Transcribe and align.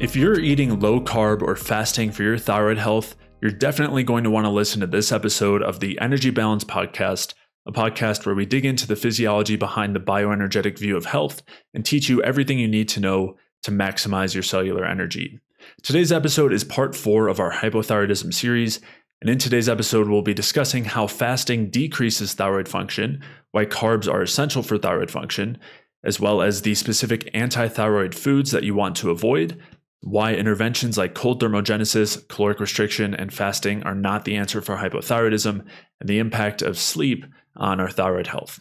If 0.00 0.16
you're 0.16 0.40
eating 0.40 0.80
low 0.80 0.98
carb 0.98 1.42
or 1.42 1.54
fasting 1.54 2.10
for 2.10 2.22
your 2.22 2.38
thyroid 2.38 2.78
health, 2.78 3.16
you're 3.42 3.50
definitely 3.50 4.02
going 4.02 4.24
to 4.24 4.30
want 4.30 4.46
to 4.46 4.50
listen 4.50 4.80
to 4.80 4.86
this 4.86 5.12
episode 5.12 5.62
of 5.62 5.80
the 5.80 5.98
Energy 6.00 6.30
Balance 6.30 6.64
Podcast, 6.64 7.34
a 7.66 7.72
podcast 7.72 8.24
where 8.24 8.34
we 8.34 8.46
dig 8.46 8.64
into 8.64 8.86
the 8.86 8.96
physiology 8.96 9.56
behind 9.56 9.94
the 9.94 10.00
bioenergetic 10.00 10.78
view 10.78 10.96
of 10.96 11.04
health 11.04 11.42
and 11.74 11.84
teach 11.84 12.08
you 12.08 12.22
everything 12.22 12.58
you 12.58 12.66
need 12.66 12.88
to 12.88 13.00
know 13.00 13.36
to 13.62 13.70
maximize 13.70 14.32
your 14.32 14.42
cellular 14.42 14.86
energy. 14.86 15.38
Today's 15.82 16.12
episode 16.12 16.54
is 16.54 16.64
part 16.64 16.96
four 16.96 17.28
of 17.28 17.38
our 17.38 17.52
hypothyroidism 17.52 18.32
series, 18.32 18.80
and 19.20 19.28
in 19.28 19.36
today's 19.36 19.68
episode, 19.68 20.08
we'll 20.08 20.22
be 20.22 20.32
discussing 20.32 20.86
how 20.86 21.08
fasting 21.08 21.68
decreases 21.68 22.32
thyroid 22.32 22.68
function, 22.68 23.22
why 23.50 23.66
carbs 23.66 24.10
are 24.10 24.22
essential 24.22 24.62
for 24.62 24.78
thyroid 24.78 25.10
function, 25.10 25.58
as 26.02 26.18
well 26.18 26.40
as 26.40 26.62
the 26.62 26.74
specific 26.74 27.28
anti 27.34 27.68
thyroid 27.68 28.14
foods 28.14 28.50
that 28.52 28.64
you 28.64 28.74
want 28.74 28.96
to 28.96 29.10
avoid, 29.10 29.60
why 30.00 30.34
interventions 30.34 30.96
like 30.96 31.14
cold 31.14 31.42
thermogenesis, 31.42 32.26
caloric 32.28 32.60
restriction, 32.60 33.14
and 33.14 33.32
fasting 33.32 33.82
are 33.82 33.94
not 33.94 34.24
the 34.24 34.36
answer 34.36 34.60
for 34.62 34.76
hypothyroidism, 34.76 35.64
and 36.00 36.08
the 36.08 36.18
impact 36.18 36.62
of 36.62 36.78
sleep 36.78 37.24
on 37.56 37.80
our 37.80 37.90
thyroid 37.90 38.26
health. 38.26 38.60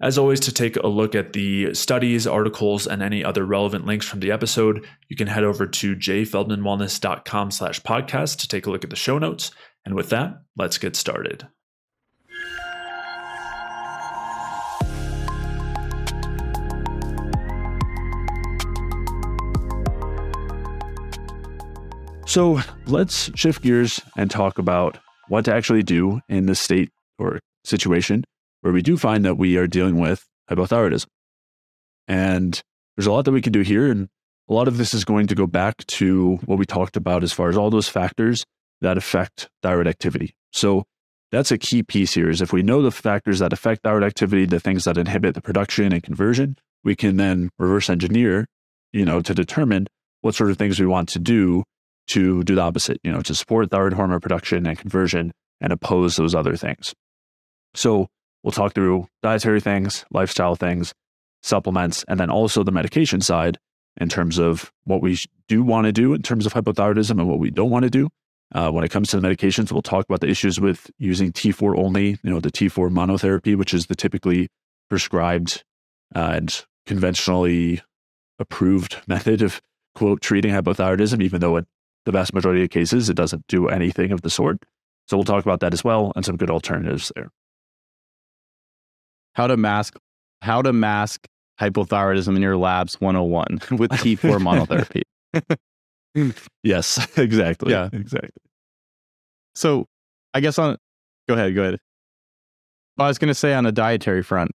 As 0.00 0.16
always, 0.16 0.40
to 0.40 0.52
take 0.52 0.76
a 0.76 0.86
look 0.86 1.14
at 1.14 1.32
the 1.32 1.74
studies, 1.74 2.26
articles, 2.26 2.86
and 2.86 3.02
any 3.02 3.24
other 3.24 3.44
relevant 3.44 3.84
links 3.84 4.06
from 4.06 4.20
the 4.20 4.30
episode, 4.30 4.86
you 5.08 5.16
can 5.16 5.26
head 5.26 5.42
over 5.42 5.66
to 5.66 5.96
jayfeldmanwellness.com 5.96 7.50
slash 7.50 7.82
podcast 7.82 8.38
to 8.38 8.48
take 8.48 8.66
a 8.66 8.70
look 8.70 8.84
at 8.84 8.90
the 8.90 8.96
show 8.96 9.18
notes. 9.18 9.50
And 9.84 9.94
with 9.94 10.10
that, 10.10 10.42
let's 10.56 10.78
get 10.78 10.94
started. 10.94 11.48
So 22.28 22.60
let's 22.86 23.30
shift 23.36 23.62
gears 23.62 24.02
and 24.14 24.30
talk 24.30 24.58
about 24.58 24.98
what 25.28 25.46
to 25.46 25.54
actually 25.54 25.82
do 25.82 26.20
in 26.28 26.44
the 26.44 26.54
state 26.54 26.90
or 27.18 27.40
situation 27.64 28.22
where 28.60 28.72
we 28.72 28.82
do 28.82 28.98
find 28.98 29.24
that 29.24 29.38
we 29.38 29.56
are 29.56 29.66
dealing 29.66 29.98
with 29.98 30.26
hypothyroidism. 30.50 31.06
And 32.06 32.60
there's 32.96 33.06
a 33.06 33.12
lot 33.12 33.24
that 33.24 33.32
we 33.32 33.40
can 33.40 33.54
do 33.54 33.62
here. 33.62 33.90
And 33.90 34.10
a 34.46 34.52
lot 34.52 34.68
of 34.68 34.76
this 34.76 34.92
is 34.92 35.06
going 35.06 35.26
to 35.28 35.34
go 35.34 35.46
back 35.46 35.78
to 35.86 36.36
what 36.44 36.58
we 36.58 36.66
talked 36.66 36.98
about 36.98 37.22
as 37.24 37.32
far 37.32 37.48
as 37.48 37.56
all 37.56 37.70
those 37.70 37.88
factors 37.88 38.44
that 38.82 38.98
affect 38.98 39.48
thyroid 39.62 39.88
activity. 39.88 40.34
So 40.52 40.84
that's 41.32 41.50
a 41.50 41.56
key 41.56 41.82
piece 41.82 42.12
here 42.12 42.28
is 42.28 42.42
if 42.42 42.52
we 42.52 42.62
know 42.62 42.82
the 42.82 42.90
factors 42.90 43.38
that 43.38 43.54
affect 43.54 43.84
thyroid 43.84 44.04
activity, 44.04 44.44
the 44.44 44.60
things 44.60 44.84
that 44.84 44.98
inhibit 44.98 45.34
the 45.34 45.40
production 45.40 45.94
and 45.94 46.02
conversion, 46.02 46.56
we 46.84 46.94
can 46.94 47.16
then 47.16 47.48
reverse 47.58 47.88
engineer, 47.88 48.46
you 48.92 49.06
know, 49.06 49.22
to 49.22 49.32
determine 49.32 49.86
what 50.20 50.34
sort 50.34 50.50
of 50.50 50.58
things 50.58 50.78
we 50.78 50.86
want 50.86 51.08
to 51.08 51.18
do 51.18 51.64
to 52.08 52.42
do 52.42 52.54
the 52.54 52.62
opposite, 52.62 53.00
you 53.04 53.12
know, 53.12 53.20
to 53.22 53.34
support 53.34 53.70
thyroid 53.70 53.92
hormone 53.92 54.20
production 54.20 54.66
and 54.66 54.78
conversion 54.78 55.32
and 55.60 55.72
oppose 55.72 56.16
those 56.16 56.34
other 56.34 56.56
things. 56.56 56.94
So 57.74 58.08
we'll 58.42 58.52
talk 58.52 58.74
through 58.74 59.08
dietary 59.22 59.60
things, 59.60 60.04
lifestyle 60.10 60.56
things, 60.56 60.94
supplements, 61.42 62.04
and 62.08 62.18
then 62.18 62.30
also 62.30 62.62
the 62.62 62.72
medication 62.72 63.20
side 63.20 63.58
in 64.00 64.08
terms 64.08 64.38
of 64.38 64.72
what 64.84 65.02
we 65.02 65.18
do 65.48 65.62
want 65.62 65.86
to 65.86 65.92
do 65.92 66.14
in 66.14 66.22
terms 66.22 66.46
of 66.46 66.54
hypothyroidism 66.54 67.10
and 67.10 67.28
what 67.28 67.38
we 67.38 67.50
don't 67.50 67.70
want 67.70 67.84
to 67.84 67.90
do. 67.90 68.08
Uh, 68.54 68.70
when 68.70 68.84
it 68.84 68.90
comes 68.90 69.10
to 69.10 69.20
the 69.20 69.28
medications, 69.28 69.70
we'll 69.70 69.82
talk 69.82 70.06
about 70.08 70.20
the 70.20 70.28
issues 70.28 70.58
with 70.58 70.90
using 70.98 71.32
T4 71.32 71.78
only, 71.78 72.18
you 72.22 72.30
know, 72.30 72.40
the 72.40 72.50
T4 72.50 72.90
monotherapy, 72.90 73.54
which 73.54 73.74
is 73.74 73.86
the 73.86 73.94
typically 73.94 74.48
prescribed 74.88 75.64
uh, 76.16 76.30
and 76.34 76.64
conventionally 76.86 77.82
approved 78.38 78.96
method 79.06 79.42
of 79.42 79.60
quote 79.94 80.22
treating 80.22 80.52
hypothyroidism, 80.52 81.22
even 81.22 81.40
though 81.40 81.56
it 81.56 81.66
the 82.08 82.12
vast 82.12 82.32
majority 82.32 82.62
of 82.64 82.70
cases, 82.70 83.10
it 83.10 83.14
doesn't 83.14 83.46
do 83.48 83.68
anything 83.68 84.12
of 84.12 84.22
the 84.22 84.30
sort. 84.30 84.64
So 85.08 85.16
we'll 85.18 85.24
talk 85.24 85.44
about 85.44 85.60
that 85.60 85.74
as 85.74 85.84
well 85.84 86.10
and 86.16 86.24
some 86.24 86.38
good 86.38 86.50
alternatives 86.50 87.12
there. 87.14 87.28
How 89.34 89.46
to 89.46 89.58
mask 89.58 89.96
how 90.40 90.62
to 90.62 90.72
mask 90.72 91.26
hypothyroidism 91.60 92.34
in 92.34 92.40
your 92.40 92.56
labs 92.56 92.98
101 92.98 93.58
with 93.78 93.90
T4 93.90 94.38
monotherapy. 96.14 96.32
yes, 96.62 97.06
exactly. 97.18 97.72
Yeah, 97.72 97.90
exactly. 97.92 98.30
So, 99.54 99.84
I 100.32 100.40
guess 100.40 100.58
on 100.58 100.78
go 101.28 101.34
ahead, 101.34 101.54
go 101.54 101.62
ahead. 101.62 101.78
Well, 102.96 103.04
I 103.04 103.08
was 103.08 103.18
going 103.18 103.28
to 103.28 103.34
say 103.34 103.52
on 103.52 103.66
a 103.66 103.72
dietary 103.72 104.22
front. 104.22 104.52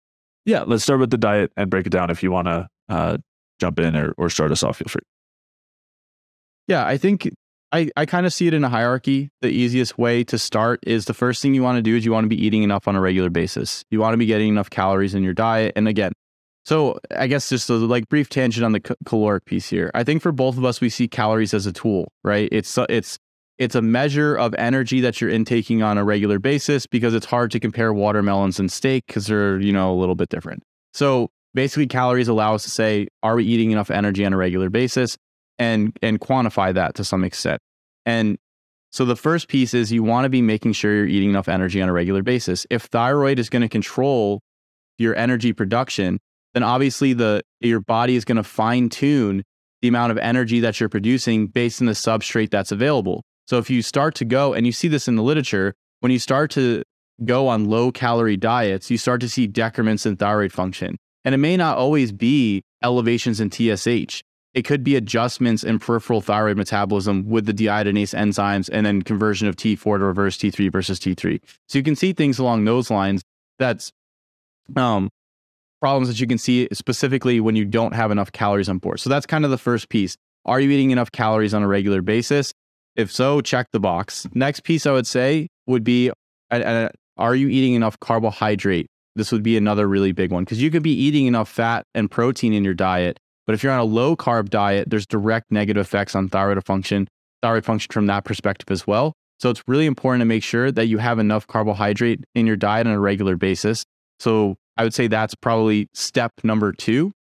Yeah, 0.46 0.62
let's 0.62 0.84
start 0.84 1.00
with 1.00 1.10
the 1.10 1.18
diet 1.18 1.52
and 1.56 1.68
break 1.70 1.86
it 1.86 1.90
down. 1.90 2.08
If 2.08 2.22
you 2.22 2.32
want 2.32 2.46
to 2.46 2.68
uh, 2.88 3.18
jump 3.60 3.78
in 3.78 3.94
or, 3.94 4.14
or 4.16 4.30
start 4.30 4.52
us 4.52 4.62
off, 4.62 4.78
feel 4.78 4.88
free. 4.88 5.02
Yeah, 6.66 6.86
I 6.86 6.96
think 6.96 7.28
I, 7.72 7.90
I 7.96 8.04
kind 8.04 8.26
of 8.26 8.34
see 8.34 8.46
it 8.46 8.54
in 8.54 8.64
a 8.64 8.68
hierarchy. 8.68 9.30
The 9.40 9.48
easiest 9.48 9.98
way 9.98 10.24
to 10.24 10.38
start 10.38 10.80
is 10.86 11.06
the 11.06 11.14
first 11.14 11.40
thing 11.40 11.54
you 11.54 11.62
want 11.62 11.76
to 11.76 11.82
do 11.82 11.96
is 11.96 12.04
you 12.04 12.12
want 12.12 12.24
to 12.24 12.28
be 12.28 12.44
eating 12.44 12.62
enough 12.62 12.86
on 12.86 12.96
a 12.96 13.00
regular 13.00 13.30
basis. 13.30 13.84
You 13.90 13.98
want 13.98 14.12
to 14.12 14.18
be 14.18 14.26
getting 14.26 14.50
enough 14.50 14.68
calories 14.68 15.14
in 15.14 15.22
your 15.22 15.32
diet. 15.32 15.72
And 15.74 15.88
again, 15.88 16.12
so 16.64 17.00
I 17.16 17.26
guess 17.26 17.48
just 17.48 17.70
a 17.70 17.74
like 17.74 18.08
brief 18.08 18.28
tangent 18.28 18.64
on 18.64 18.72
the 18.72 18.96
caloric 19.06 19.46
piece 19.46 19.68
here. 19.68 19.90
I 19.94 20.04
think 20.04 20.22
for 20.22 20.32
both 20.32 20.58
of 20.58 20.64
us, 20.64 20.80
we 20.80 20.90
see 20.90 21.08
calories 21.08 21.54
as 21.54 21.66
a 21.66 21.72
tool, 21.72 22.12
right? 22.22 22.48
It's 22.52 22.78
it's 22.88 23.18
it's 23.58 23.74
a 23.74 23.82
measure 23.82 24.36
of 24.36 24.54
energy 24.58 25.00
that 25.00 25.20
you're 25.20 25.30
intaking 25.30 25.82
on 25.82 25.98
a 25.98 26.04
regular 26.04 26.38
basis 26.38 26.86
because 26.86 27.14
it's 27.14 27.26
hard 27.26 27.50
to 27.52 27.60
compare 27.60 27.92
watermelons 27.92 28.60
and 28.60 28.70
steak 28.70 29.06
because 29.06 29.26
they're 29.26 29.58
you 29.60 29.72
know 29.72 29.92
a 29.92 29.96
little 29.96 30.14
bit 30.14 30.28
different. 30.28 30.62
So 30.92 31.30
basically, 31.54 31.86
calories 31.86 32.28
allow 32.28 32.54
us 32.54 32.64
to 32.64 32.70
say, 32.70 33.08
are 33.22 33.34
we 33.34 33.44
eating 33.44 33.70
enough 33.70 33.90
energy 33.90 34.24
on 34.24 34.32
a 34.32 34.36
regular 34.36 34.70
basis? 34.70 35.16
And 35.58 35.96
and 36.02 36.20
quantify 36.20 36.74
that 36.74 36.94
to 36.96 37.04
some 37.04 37.24
extent. 37.24 37.60
And 38.06 38.38
so 38.90 39.04
the 39.04 39.16
first 39.16 39.48
piece 39.48 39.72
is 39.72 39.90
you 39.90 40.02
want 40.02 40.24
to 40.24 40.28
be 40.28 40.42
making 40.42 40.72
sure 40.74 40.94
you're 40.94 41.06
eating 41.06 41.30
enough 41.30 41.48
energy 41.48 41.80
on 41.80 41.88
a 41.88 41.92
regular 41.92 42.22
basis. 42.22 42.66
If 42.68 42.84
thyroid 42.84 43.38
is 43.38 43.48
going 43.48 43.62
to 43.62 43.68
control 43.68 44.40
your 44.98 45.16
energy 45.16 45.52
production, 45.52 46.18
then 46.52 46.62
obviously 46.62 47.12
the 47.12 47.42
your 47.60 47.80
body 47.80 48.16
is 48.16 48.24
going 48.24 48.36
to 48.36 48.42
fine 48.42 48.88
tune 48.88 49.42
the 49.80 49.88
amount 49.88 50.12
of 50.12 50.18
energy 50.18 50.60
that 50.60 50.78
you're 50.78 50.88
producing 50.88 51.46
based 51.46 51.80
on 51.80 51.86
the 51.86 51.92
substrate 51.92 52.50
that's 52.50 52.70
available. 52.70 53.22
So 53.46 53.58
if 53.58 53.68
you 53.68 53.82
start 53.82 54.14
to 54.16 54.24
go 54.24 54.54
and 54.54 54.64
you 54.66 54.72
see 54.72 54.88
this 54.88 55.08
in 55.08 55.16
the 55.16 55.22
literature, 55.22 55.74
when 56.00 56.12
you 56.12 56.18
start 56.18 56.50
to 56.52 56.82
go 57.24 57.48
on 57.48 57.64
low 57.64 57.90
calorie 57.90 58.36
diets, 58.36 58.90
you 58.90 58.98
start 58.98 59.20
to 59.22 59.28
see 59.28 59.46
decrements 59.46 60.06
in 60.06 60.16
thyroid 60.16 60.52
function. 60.52 60.96
And 61.24 61.34
it 61.34 61.38
may 61.38 61.56
not 61.56 61.78
always 61.78 62.12
be 62.12 62.62
elevations 62.82 63.40
in 63.40 63.50
TSH 63.50 64.22
it 64.54 64.62
could 64.62 64.84
be 64.84 64.96
adjustments 64.96 65.64
in 65.64 65.78
peripheral 65.78 66.20
thyroid 66.20 66.56
metabolism 66.56 67.28
with 67.28 67.46
the 67.46 67.54
deiodinase 67.54 68.14
enzymes 68.14 68.68
and 68.72 68.84
then 68.84 69.02
conversion 69.02 69.48
of 69.48 69.56
T4 69.56 69.98
to 69.98 70.04
reverse 70.04 70.36
T3 70.36 70.70
versus 70.70 71.00
T3. 71.00 71.40
So 71.68 71.78
you 71.78 71.82
can 71.82 71.96
see 71.96 72.12
things 72.12 72.38
along 72.38 72.64
those 72.64 72.90
lines. 72.90 73.22
That's 73.58 73.92
um, 74.76 75.08
problems 75.80 76.08
that 76.08 76.20
you 76.20 76.26
can 76.26 76.38
see 76.38 76.68
specifically 76.72 77.40
when 77.40 77.56
you 77.56 77.64
don't 77.64 77.94
have 77.94 78.10
enough 78.10 78.30
calories 78.32 78.68
on 78.68 78.78
board. 78.78 79.00
So 79.00 79.08
that's 79.08 79.26
kind 79.26 79.44
of 79.44 79.50
the 79.50 79.58
first 79.58 79.88
piece. 79.88 80.16
Are 80.44 80.60
you 80.60 80.70
eating 80.70 80.90
enough 80.90 81.12
calories 81.12 81.54
on 81.54 81.62
a 81.62 81.68
regular 81.68 82.02
basis? 82.02 82.52
If 82.94 83.10
so, 83.10 83.40
check 83.40 83.68
the 83.72 83.80
box. 83.80 84.26
Next 84.34 84.64
piece 84.64 84.86
I 84.86 84.92
would 84.92 85.06
say 85.06 85.48
would 85.66 85.84
be 85.84 86.10
uh, 86.50 86.54
uh, 86.54 86.88
are 87.16 87.34
you 87.34 87.48
eating 87.48 87.74
enough 87.74 87.98
carbohydrate? 88.00 88.86
This 89.14 89.32
would 89.32 89.42
be 89.42 89.56
another 89.56 89.88
really 89.88 90.12
big 90.12 90.30
one 90.30 90.44
because 90.44 90.60
you 90.60 90.70
could 90.70 90.82
be 90.82 90.92
eating 90.92 91.26
enough 91.26 91.48
fat 91.48 91.84
and 91.94 92.10
protein 92.10 92.52
in 92.52 92.64
your 92.64 92.74
diet 92.74 93.18
but 93.46 93.54
if 93.54 93.62
you're 93.62 93.72
on 93.72 93.80
a 93.80 93.84
low 93.84 94.16
carb 94.16 94.50
diet, 94.50 94.88
there's 94.90 95.06
direct 95.06 95.50
negative 95.50 95.80
effects 95.80 96.14
on 96.14 96.28
thyroid 96.28 96.64
function, 96.64 97.08
thyroid 97.42 97.64
function 97.64 97.90
from 97.92 98.06
that 98.06 98.24
perspective 98.24 98.70
as 98.70 98.86
well. 98.86 99.14
So 99.40 99.50
it's 99.50 99.62
really 99.66 99.86
important 99.86 100.20
to 100.20 100.26
make 100.26 100.44
sure 100.44 100.70
that 100.70 100.86
you 100.86 100.98
have 100.98 101.18
enough 101.18 101.46
carbohydrate 101.46 102.24
in 102.34 102.46
your 102.46 102.56
diet 102.56 102.86
on 102.86 102.92
a 102.92 103.00
regular 103.00 103.36
basis. 103.36 103.84
So 104.20 104.56
I 104.76 104.84
would 104.84 104.94
say 104.94 105.08
that's 105.08 105.34
probably 105.34 105.88
step 105.94 106.32
number 106.44 106.72
two. 106.72 107.12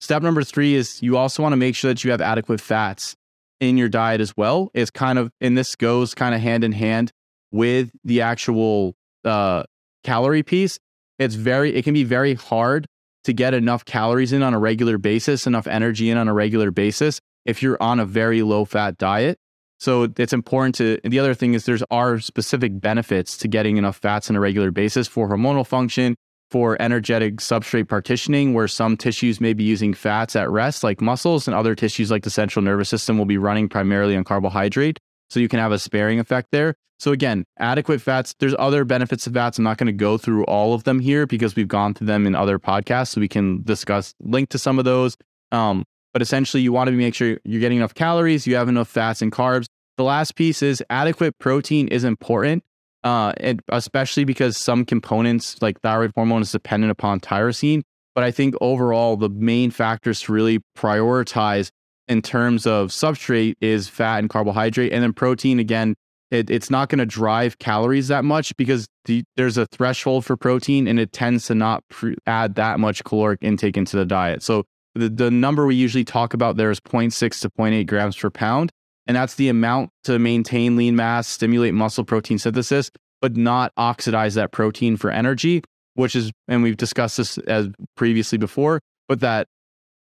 Step 0.00 0.22
number 0.22 0.44
three 0.44 0.74
is 0.74 1.02
you 1.02 1.16
also 1.16 1.42
want 1.42 1.52
to 1.52 1.56
make 1.56 1.74
sure 1.74 1.90
that 1.90 2.04
you 2.04 2.10
have 2.12 2.20
adequate 2.20 2.60
fats 2.60 3.16
in 3.60 3.76
your 3.76 3.88
diet 3.88 4.20
as 4.20 4.36
well. 4.36 4.70
It's 4.74 4.90
kind 4.90 5.18
of, 5.18 5.30
and 5.40 5.58
this 5.58 5.74
goes 5.74 6.14
kind 6.14 6.34
of 6.34 6.40
hand 6.40 6.62
in 6.62 6.72
hand 6.72 7.10
with 7.50 7.90
the 8.04 8.20
actual 8.20 8.94
uh, 9.24 9.64
calorie 10.04 10.42
piece. 10.42 10.78
It's 11.18 11.34
very, 11.34 11.74
it 11.74 11.82
can 11.82 11.94
be 11.94 12.04
very 12.04 12.34
hard 12.34 12.86
to 13.24 13.32
get 13.32 13.54
enough 13.54 13.84
calories 13.84 14.32
in 14.32 14.42
on 14.42 14.54
a 14.54 14.58
regular 14.58 14.98
basis, 14.98 15.46
enough 15.46 15.66
energy 15.66 16.10
in 16.10 16.18
on 16.18 16.28
a 16.28 16.34
regular 16.34 16.70
basis 16.70 17.20
if 17.44 17.62
you're 17.62 17.82
on 17.82 18.00
a 18.00 18.06
very 18.06 18.42
low 18.42 18.64
fat 18.64 18.96
diet. 18.98 19.38
So 19.78 20.08
it's 20.16 20.32
important 20.32 20.76
to, 20.76 20.98
the 21.04 21.18
other 21.18 21.34
thing 21.34 21.54
is 21.54 21.64
there's 21.64 21.82
are 21.90 22.18
specific 22.18 22.80
benefits 22.80 23.36
to 23.38 23.48
getting 23.48 23.76
enough 23.76 23.96
fats 23.96 24.30
on 24.30 24.36
a 24.36 24.40
regular 24.40 24.70
basis 24.70 25.08
for 25.08 25.28
hormonal 25.28 25.66
function, 25.66 26.14
for 26.50 26.80
energetic 26.80 27.36
substrate 27.36 27.88
partitioning, 27.88 28.54
where 28.54 28.68
some 28.68 28.96
tissues 28.96 29.40
may 29.40 29.52
be 29.52 29.64
using 29.64 29.92
fats 29.92 30.36
at 30.36 30.48
rest, 30.48 30.84
like 30.84 31.00
muscles, 31.00 31.48
and 31.48 31.54
other 31.54 31.74
tissues 31.74 32.10
like 32.10 32.22
the 32.22 32.30
central 32.30 32.62
nervous 32.62 32.88
system 32.88 33.18
will 33.18 33.24
be 33.24 33.36
running 33.36 33.68
primarily 33.68 34.16
on 34.16 34.24
carbohydrate. 34.24 34.98
So 35.30 35.40
you 35.40 35.48
can 35.48 35.58
have 35.58 35.72
a 35.72 35.78
sparing 35.78 36.20
effect 36.20 36.48
there. 36.52 36.74
So 36.98 37.12
again, 37.12 37.44
adequate 37.58 38.00
fats, 38.00 38.34
there's 38.38 38.54
other 38.58 38.84
benefits 38.84 39.26
of 39.26 39.34
fats. 39.34 39.58
I'm 39.58 39.64
not 39.64 39.78
going 39.78 39.88
to 39.88 39.92
go 39.92 40.16
through 40.16 40.44
all 40.44 40.74
of 40.74 40.84
them 40.84 41.00
here 41.00 41.26
because 41.26 41.56
we've 41.56 41.68
gone 41.68 41.94
through 41.94 42.06
them 42.06 42.26
in 42.26 42.34
other 42.34 42.58
podcasts. 42.58 43.08
So 43.08 43.20
we 43.20 43.28
can 43.28 43.62
discuss, 43.62 44.14
link 44.20 44.48
to 44.50 44.58
some 44.58 44.78
of 44.78 44.84
those. 44.84 45.16
Um, 45.50 45.84
but 46.12 46.22
essentially 46.22 46.62
you 46.62 46.72
want 46.72 46.88
to 46.88 46.92
make 46.92 47.14
sure 47.14 47.38
you're 47.44 47.60
getting 47.60 47.78
enough 47.78 47.94
calories, 47.94 48.46
you 48.46 48.54
have 48.54 48.68
enough 48.68 48.88
fats 48.88 49.20
and 49.20 49.32
carbs. 49.32 49.66
The 49.96 50.04
last 50.04 50.36
piece 50.36 50.62
is 50.62 50.82
adequate 50.88 51.38
protein 51.38 51.88
is 51.88 52.04
important, 52.04 52.64
uh, 53.02 53.32
especially 53.68 54.24
because 54.24 54.56
some 54.56 54.84
components 54.84 55.60
like 55.60 55.80
thyroid 55.80 56.12
hormone 56.14 56.42
is 56.42 56.52
dependent 56.52 56.90
upon 56.90 57.20
tyrosine. 57.20 57.82
But 58.14 58.24
I 58.24 58.30
think 58.30 58.54
overall, 58.60 59.16
the 59.16 59.28
main 59.28 59.72
factors 59.72 60.20
to 60.22 60.32
really 60.32 60.60
prioritize 60.76 61.70
in 62.08 62.22
terms 62.22 62.66
of 62.66 62.88
substrate 62.88 63.54
is 63.60 63.88
fat 63.88 64.18
and 64.18 64.28
carbohydrate. 64.28 64.92
And 64.92 65.02
then 65.02 65.12
protein, 65.12 65.58
again, 65.58 65.94
it, 66.30 66.50
it's 66.50 66.70
not 66.70 66.88
going 66.88 66.98
to 66.98 67.06
drive 67.06 67.58
calories 67.58 68.08
that 68.08 68.24
much 68.24 68.56
because 68.56 68.86
the, 69.04 69.22
there's 69.36 69.56
a 69.56 69.66
threshold 69.66 70.24
for 70.24 70.36
protein 70.36 70.88
and 70.88 70.98
it 70.98 71.12
tends 71.12 71.46
to 71.46 71.54
not 71.54 71.84
add 72.26 72.56
that 72.56 72.80
much 72.80 73.04
caloric 73.04 73.38
intake 73.42 73.76
into 73.76 73.96
the 73.96 74.04
diet. 74.04 74.42
So 74.42 74.64
the, 74.94 75.08
the 75.08 75.30
number 75.30 75.66
we 75.66 75.74
usually 75.74 76.04
talk 76.04 76.34
about 76.34 76.56
there 76.56 76.70
is 76.70 76.80
0.6 76.80 77.40
to 77.40 77.50
0.8 77.50 77.86
grams 77.86 78.16
per 78.16 78.30
pound. 78.30 78.70
And 79.06 79.16
that's 79.16 79.34
the 79.34 79.48
amount 79.48 79.90
to 80.04 80.18
maintain 80.18 80.76
lean 80.76 80.96
mass, 80.96 81.28
stimulate 81.28 81.74
muscle 81.74 82.04
protein 82.04 82.38
synthesis, 82.38 82.90
but 83.20 83.36
not 83.36 83.72
oxidize 83.76 84.34
that 84.34 84.50
protein 84.52 84.96
for 84.96 85.10
energy, 85.10 85.62
which 85.94 86.16
is, 86.16 86.32
and 86.48 86.62
we've 86.62 86.76
discussed 86.76 87.18
this 87.18 87.38
as 87.38 87.68
previously 87.96 88.38
before, 88.38 88.80
but 89.08 89.20
that 89.20 89.46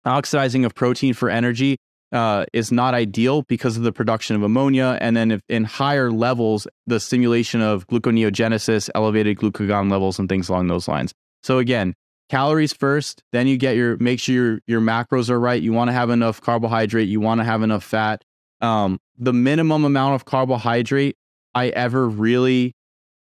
oxidizing 0.06 0.64
of 0.64 0.74
protein 0.74 1.14
for 1.14 1.28
energy 1.28 1.76
uh, 2.12 2.44
is 2.52 2.70
not 2.70 2.94
ideal 2.94 3.42
because 3.42 3.76
of 3.76 3.82
the 3.82 3.92
production 3.92 4.36
of 4.36 4.42
ammonia. 4.42 4.96
And 5.00 5.16
then 5.16 5.30
if 5.30 5.42
in 5.48 5.64
higher 5.64 6.10
levels, 6.10 6.66
the 6.86 7.00
stimulation 7.00 7.60
of 7.60 7.86
gluconeogenesis, 7.88 8.88
elevated 8.94 9.38
glucagon 9.38 9.90
levels, 9.90 10.18
and 10.18 10.28
things 10.28 10.48
along 10.48 10.68
those 10.68 10.88
lines. 10.88 11.12
So 11.42 11.58
again, 11.58 11.94
calories 12.28 12.72
first, 12.72 13.22
then 13.32 13.46
you 13.46 13.56
get 13.56 13.76
your 13.76 13.96
make 13.98 14.20
sure 14.20 14.34
your 14.34 14.60
your 14.66 14.80
macros 14.80 15.30
are 15.30 15.40
right. 15.40 15.60
You 15.60 15.72
want 15.72 15.88
to 15.88 15.92
have 15.92 16.10
enough 16.10 16.40
carbohydrate, 16.40 17.08
you 17.08 17.20
want 17.20 17.40
to 17.40 17.44
have 17.44 17.62
enough 17.62 17.84
fat. 17.84 18.22
Um, 18.60 18.98
the 19.18 19.32
minimum 19.32 19.84
amount 19.84 20.14
of 20.14 20.24
carbohydrate 20.24 21.16
I 21.54 21.68
ever 21.68 22.08
really 22.08 22.72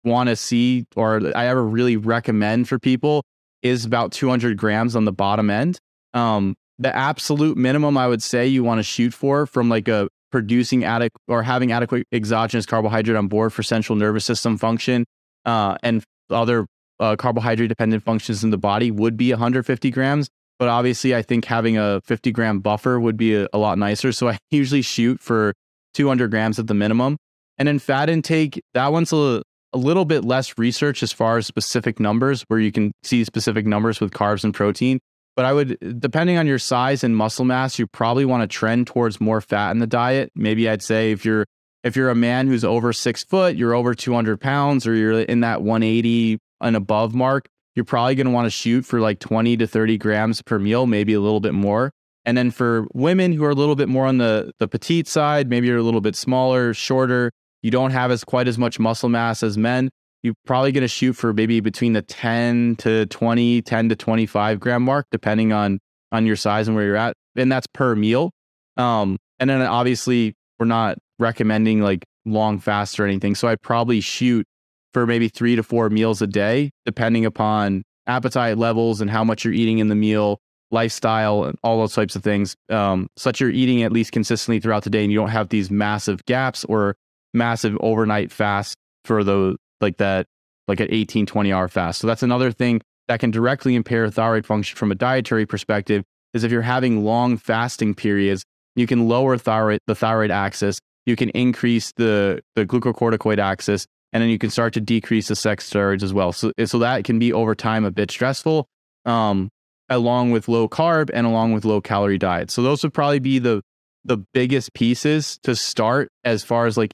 want 0.04 0.30
to 0.30 0.36
see 0.36 0.86
or 0.96 1.32
I 1.36 1.48
ever 1.48 1.64
really 1.64 1.98
recommend 1.98 2.68
for 2.68 2.78
people 2.78 3.24
is 3.62 3.86
about 3.86 4.12
200 4.12 4.58
grams 4.58 4.96
on 4.96 5.06
the 5.06 5.14
bottom 5.14 5.50
end. 5.50 5.80
Um, 6.14 6.56
the 6.80 6.96
absolute 6.96 7.58
minimum 7.58 7.98
I 7.98 8.08
would 8.08 8.24
say 8.24 8.48
you 8.48 8.64
want 8.64 8.80
to 8.80 8.84
shoot 8.84 9.14
for 9.14 9.46
from 9.46 9.70
like 9.70 9.88
a 9.88 10.10
producing 10.31 10.84
adequate 10.84 11.22
or 11.28 11.44
having 11.44 11.72
adequate 11.72 12.08
exogenous 12.12 12.66
carbohydrate 12.66 13.16
on 13.16 13.28
board 13.28 13.54
for 13.54 13.62
central 13.62 13.96
nervous 13.96 14.25
system 14.25 14.58
function 14.58 15.06
uh, 15.46 15.78
and 15.84 16.04
other 16.30 16.66
uh, 17.00 17.16
carbohydrate 17.16 17.70
dependent 17.70 18.04
functions 18.04 18.44
in 18.44 18.50
the 18.50 18.58
body 18.58 18.92
would 18.92 19.18
be 19.18 19.31
150 19.31 19.92
grams. 19.92 20.30
But 20.60 20.70
obviously, 20.70 21.16
I 21.16 21.22
think 21.22 21.46
having 21.46 21.78
a 21.78 22.02
50 22.06 22.31
gram 22.31 22.60
buffer 22.60 23.00
would 23.00 23.18
be 23.18 23.36
a, 23.36 23.48
a 23.54 23.58
lot 23.58 23.78
nicer. 23.78 24.12
So 24.12 24.30
I 24.30 24.38
usually 24.52 24.81
shoot 24.81 25.20
for 25.20 25.54
200 25.94 26.31
grams 26.31 26.60
at 26.60 26.68
the 26.68 26.74
minimum. 26.74 27.18
And 27.58 27.68
then 27.68 27.80
fat 27.80 28.10
intake, 28.10 28.62
that 28.74 28.92
one's 28.92 29.14
a, 29.14 29.44
a 29.74 29.78
little 29.78 30.06
bit 30.06 30.24
less 30.25 30.58
research 30.58 31.04
as 31.04 31.12
far 31.12 31.38
as 31.38 31.46
specific 31.46 32.00
numbers, 32.00 32.44
where 32.48 32.60
you 32.60 32.72
can 32.72 32.92
see 33.04 33.24
specific 33.24 33.66
numbers 33.66 34.00
with 34.00 34.12
carbs 34.12 34.44
and 34.44 34.54
protein. 34.54 35.00
But 35.36 35.46
I 35.46 35.54
would, 35.54 36.00
depending 36.00 36.38
on 36.38 36.46
your 36.46 36.60
size 36.60 37.04
and 37.04 37.18
muscle 37.18 37.46
mass, 37.46 37.80
you 37.80 37.88
probably 37.88 38.26
want 38.26 38.42
to 38.42 38.48
trend 38.48 38.88
towards 38.88 39.20
more 39.20 39.42
fat 39.42 39.72
in 39.72 39.80
the 39.80 39.88
diet. 39.88 40.32
Maybe 40.36 40.70
I'd 40.70 40.84
say 40.84 41.12
if 41.12 41.26
you're 41.26 41.46
if 41.84 41.96
you're 41.96 42.10
a 42.10 42.16
man 42.16 42.48
who's 42.48 42.64
over 42.64 42.94
six 42.94 43.24
foot, 43.24 43.58
you're 43.58 43.74
over 43.74 43.94
200 43.94 44.40
pounds, 44.40 44.88
or 44.88 44.96
you're 44.96 45.22
in 45.22 45.42
that 45.42 45.62
180 45.64 46.40
and 46.62 46.76
above 46.76 47.14
mark, 47.14 47.48
you're 47.76 47.84
probably 47.84 48.16
going 48.16 48.28
to 48.28 48.32
want 48.32 48.46
to 48.46 48.52
shoot 48.52 48.86
for 48.86 49.02
like 49.02 49.20
20 49.20 49.58
to 49.58 49.68
30 49.68 49.98
grams 49.98 50.42
per 50.42 50.60
meal, 50.60 50.86
maybe 50.86 51.14
a 51.14 51.20
little 51.20 51.42
bit 51.42 51.54
more. 51.54 51.92
And 52.26 52.38
then 52.38 52.52
for 52.52 52.88
women 52.94 53.34
who 53.34 53.44
are 53.44 53.50
a 53.50 53.56
little 53.56 53.76
bit 53.76 53.90
more 53.90 54.06
on 54.06 54.18
the 54.18 54.54
the 54.60 54.68
petite 54.68 55.08
side, 55.08 55.50
maybe 55.50 55.68
you're 55.68 55.78
a 55.78 55.84
little 55.84 56.02
bit 56.02 56.16
smaller, 56.16 56.74
shorter, 56.74 57.32
you 57.62 57.72
don't 57.72 57.92
have 57.92 58.12
as 58.12 58.24
quite 58.24 58.48
as 58.48 58.58
much 58.58 58.80
muscle 58.80 59.10
mass 59.10 59.44
as 59.44 59.58
men, 59.58 59.90
you're 60.24 60.34
probably 60.46 60.72
going 60.72 60.84
to 60.84 60.88
shoot 60.88 61.14
for 61.14 61.34
maybe 61.34 61.60
between 61.60 61.94
the 61.94 62.02
10 62.02 62.78
to 62.78 63.06
20, 63.06 63.62
10 63.62 63.90
to 63.90 63.96
25 63.96 64.60
gram 64.60 64.81
mark, 64.81 65.06
depending 65.12 65.54
on 65.54 65.80
on 66.12 66.25
your 66.25 66.36
size 66.36 66.68
and 66.68 66.75
where 66.75 66.86
you're 66.86 66.96
at. 66.96 67.16
And 67.36 67.52
that's 67.52 67.68
per 67.68 67.96
meal. 67.96 68.31
Um, 68.78 69.18
and 69.40 69.50
then 69.50 69.62
obviously 69.62 70.36
we're 70.60 70.66
not 70.68 70.98
recommending 71.20 71.81
like 71.81 72.06
long 72.25 72.60
fasts 72.60 73.00
or 73.00 73.06
anything. 73.06 73.36
So 73.36 73.48
I 73.48 73.56
probably 73.56 74.00
shoot 74.00 74.46
for 74.94 75.06
maybe 75.06 75.28
three 75.28 75.56
to 75.56 75.64
four 75.64 75.90
meals 75.90 76.22
a 76.22 76.28
day, 76.28 76.72
depending 76.86 77.25
upon 77.25 77.84
appetite 78.08 78.58
levels 78.58 79.02
and 79.02 79.10
how 79.10 79.24
much 79.24 79.44
you're 79.44 79.54
eating 79.54 79.80
in 79.80 79.88
the 79.88 79.96
meal, 79.96 80.40
lifestyle, 80.72 81.46
and 81.46 81.58
all 81.64 81.80
those 81.80 81.96
types 81.96 82.16
of 82.16 82.24
things. 82.24 82.56
Um, 82.70 83.08
such 83.18 83.42
you're 83.42 83.50
eating 83.50 83.84
at 83.84 83.92
least 83.92 84.12
consistently 84.12 84.60
throughout 84.60 84.84
the 84.84 84.90
day 84.90 85.04
and 85.04 85.12
you 85.12 85.18
don't 85.18 85.30
have 85.30 85.50
these 85.50 85.72
massive 85.72 86.24
gaps 86.25 86.64
or 86.66 86.96
massive 87.34 87.75
overnight 87.81 88.31
fasts 88.31 88.75
for 89.04 89.24
the 89.24 89.58
like 89.81 89.98
that, 89.98 90.28
like 90.68 90.80
an 90.80 90.88
18, 90.90 91.25
20 91.25 91.54
hour 91.54 91.68
fast. 91.68 92.00
So 92.00 92.08
that's 92.08 92.24
another 92.24 92.52
thing 92.52 92.81
that 93.08 93.20
can 93.20 93.31
directly 93.31 93.75
impair 93.75 94.10
thyroid 94.10 94.46
function 94.46 94.78
from 94.78 94.92
a 94.92 94.96
dietary 94.96 95.46
perspective 95.46 96.04
is 96.34 96.44
if 96.44 96.52
you're 96.52 96.62
having 96.62 97.04
long 97.04 97.38
fasting 97.38 97.94
periods, 97.94 98.44
you 98.75 98.88
can 98.88 99.08
lower 99.08 99.38
thyroid, 99.38 99.80
the 99.88 99.96
thyroid 99.96 100.31
axis, 100.31 100.80
you 101.06 101.16
can 101.16 101.30
increase 101.30 101.92
the, 101.98 102.42
the 102.56 102.66
glucocorticoid 102.66 103.38
axis, 103.38 103.86
and 104.14 104.22
then 104.22 104.30
you 104.30 104.40
can 104.40 104.50
start 104.50 104.74
to 104.74 104.81
decrease 104.81 105.28
the 105.28 105.36
sex 105.36 105.70
steroids 105.70 106.02
as 106.02 106.14
well. 106.14 106.31
So, 106.31 106.52
so 106.66 106.80
that 106.80 107.04
can 107.04 107.20
be 107.20 107.34
over 107.34 107.56
time 107.56 107.86
a 107.86 107.92
bit 107.92 108.10
stressful, 108.10 108.68
um, 109.06 109.50
along 109.90 110.31
with 110.31 110.48
low 110.48 110.68
carb 110.68 111.10
and 111.14 111.28
along 111.28 111.54
with 111.54 111.66
low 111.66 111.81
calorie 111.81 112.18
diet. 112.18 112.50
So 112.50 112.64
those 112.64 112.84
would 112.84 112.94
probably 112.94 113.20
be 113.20 113.40
the 113.40 113.62
the 114.06 114.18
biggest 114.34 114.74
pieces 114.74 115.40
to 115.44 115.56
start 115.56 116.10
as 116.25 116.44
far 116.44 116.66
as 116.66 116.75
like 116.78 116.94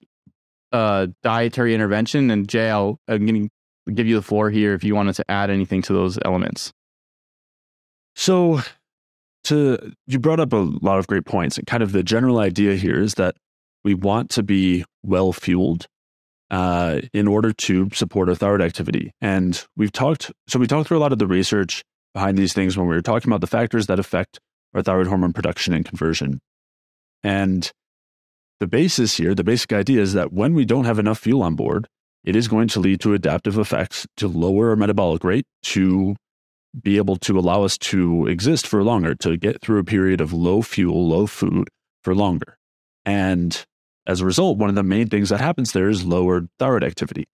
uh, 0.72 1.08
dietary 1.24 1.74
intervention. 1.74 2.32
And 2.32 2.48
Jay, 2.48 2.70
I'll, 2.70 3.00
I'm 3.08 3.26
going 3.26 3.50
to 3.88 3.94
give 3.94 4.08
you 4.08 4.16
the 4.16 4.22
floor 4.22 4.50
here 4.50 4.74
if 4.74 4.84
you 4.84 4.96
wanted 4.96 5.16
to 5.16 5.26
add 5.30 5.50
anything 5.50 5.82
to 5.84 5.94
those 5.94 6.18
elements. 6.24 6.72
So, 8.16 8.62
to 9.46 9.94
you 10.06 10.20
brought 10.20 10.40
up 10.40 10.52
a 10.54 10.58
lot 10.58 11.00
of 11.00 11.08
great 11.08 11.26
points, 11.26 11.58
and 11.58 11.66
kind 11.66 11.82
of 11.82 11.94
the 11.94 12.04
general 12.04 12.40
idea 12.40 12.76
here 12.76 13.00
is 13.00 13.14
that 13.16 13.36
we 13.84 13.94
want 13.94 14.30
to 14.32 14.44
be 14.44 14.84
well 15.04 15.32
fueled 15.32 15.88
uh, 16.52 17.00
in 17.14 17.28
order 17.28 17.54
to 17.54 17.90
support 17.94 18.30
our 18.30 18.36
thyroid 18.36 18.62
activity. 18.62 19.12
And 19.22 19.64
we've 19.78 19.92
talked, 19.92 20.32
so 20.48 20.60
we 20.60 20.68
talked 20.68 20.88
through 20.88 20.98
a 20.98 21.00
lot 21.00 21.14
of 21.14 21.20
the 21.20 21.28
research 21.28 21.84
behind 22.14 22.38
these 22.38 22.54
things 22.54 22.78
when 22.78 22.88
we 22.88 22.96
were 22.96 23.02
talking 23.02 23.30
about 23.30 23.42
the 23.42 23.48
factors 23.48 23.88
that 23.88 24.00
affect 24.00 24.40
our 24.74 24.82
thyroid 24.82 25.08
hormone 25.08 25.34
production 25.34 25.74
and 25.74 25.86
conversion. 25.86 26.40
And 27.24 27.72
the 28.60 28.68
basis 28.68 29.18
here, 29.18 29.34
the 29.34 29.44
basic 29.44 29.74
idea 29.74 30.02
is 30.02 30.14
that 30.14 30.34
when 30.34 30.54
we 30.54 30.66
don't 30.66 30.86
have 30.86 31.00
enough 31.00 31.20
fuel 31.20 31.44
on 31.44 31.56
board, 31.56 31.88
it 32.24 32.36
is 32.36 32.48
going 32.48 32.68
to 32.70 32.80
lead 32.80 33.00
to 33.02 33.14
adaptive 33.14 33.58
effects 33.58 34.06
to 34.18 34.28
lower 34.28 34.70
our 34.70 34.76
metabolic 34.76 35.24
rate 35.24 35.46
to 35.64 36.16
be 36.80 36.98
able 36.98 37.16
to 37.16 37.40
allow 37.40 37.64
us 37.64 37.78
to 37.78 38.28
exist 38.28 38.68
for 38.68 38.84
longer, 38.84 39.16
to 39.16 39.38
get 39.38 39.62
through 39.62 39.80
a 39.80 39.84
period 39.84 40.22
of 40.22 40.34
low 40.34 40.62
fuel, 40.62 41.08
low 41.08 41.26
food 41.26 41.68
for 42.04 42.14
longer. 42.14 42.58
And 43.06 43.66
as 44.06 44.22
a 44.22 44.26
result, 44.26 44.58
one 44.58 44.70
of 44.70 44.76
the 44.76 44.84
main 44.84 45.08
things 45.08 45.30
that 45.30 45.40
happens 45.40 45.72
there 45.72 45.90
is 45.90 46.06
lowered 46.06 46.50
thyroid 46.60 46.84
activity. 46.84 47.28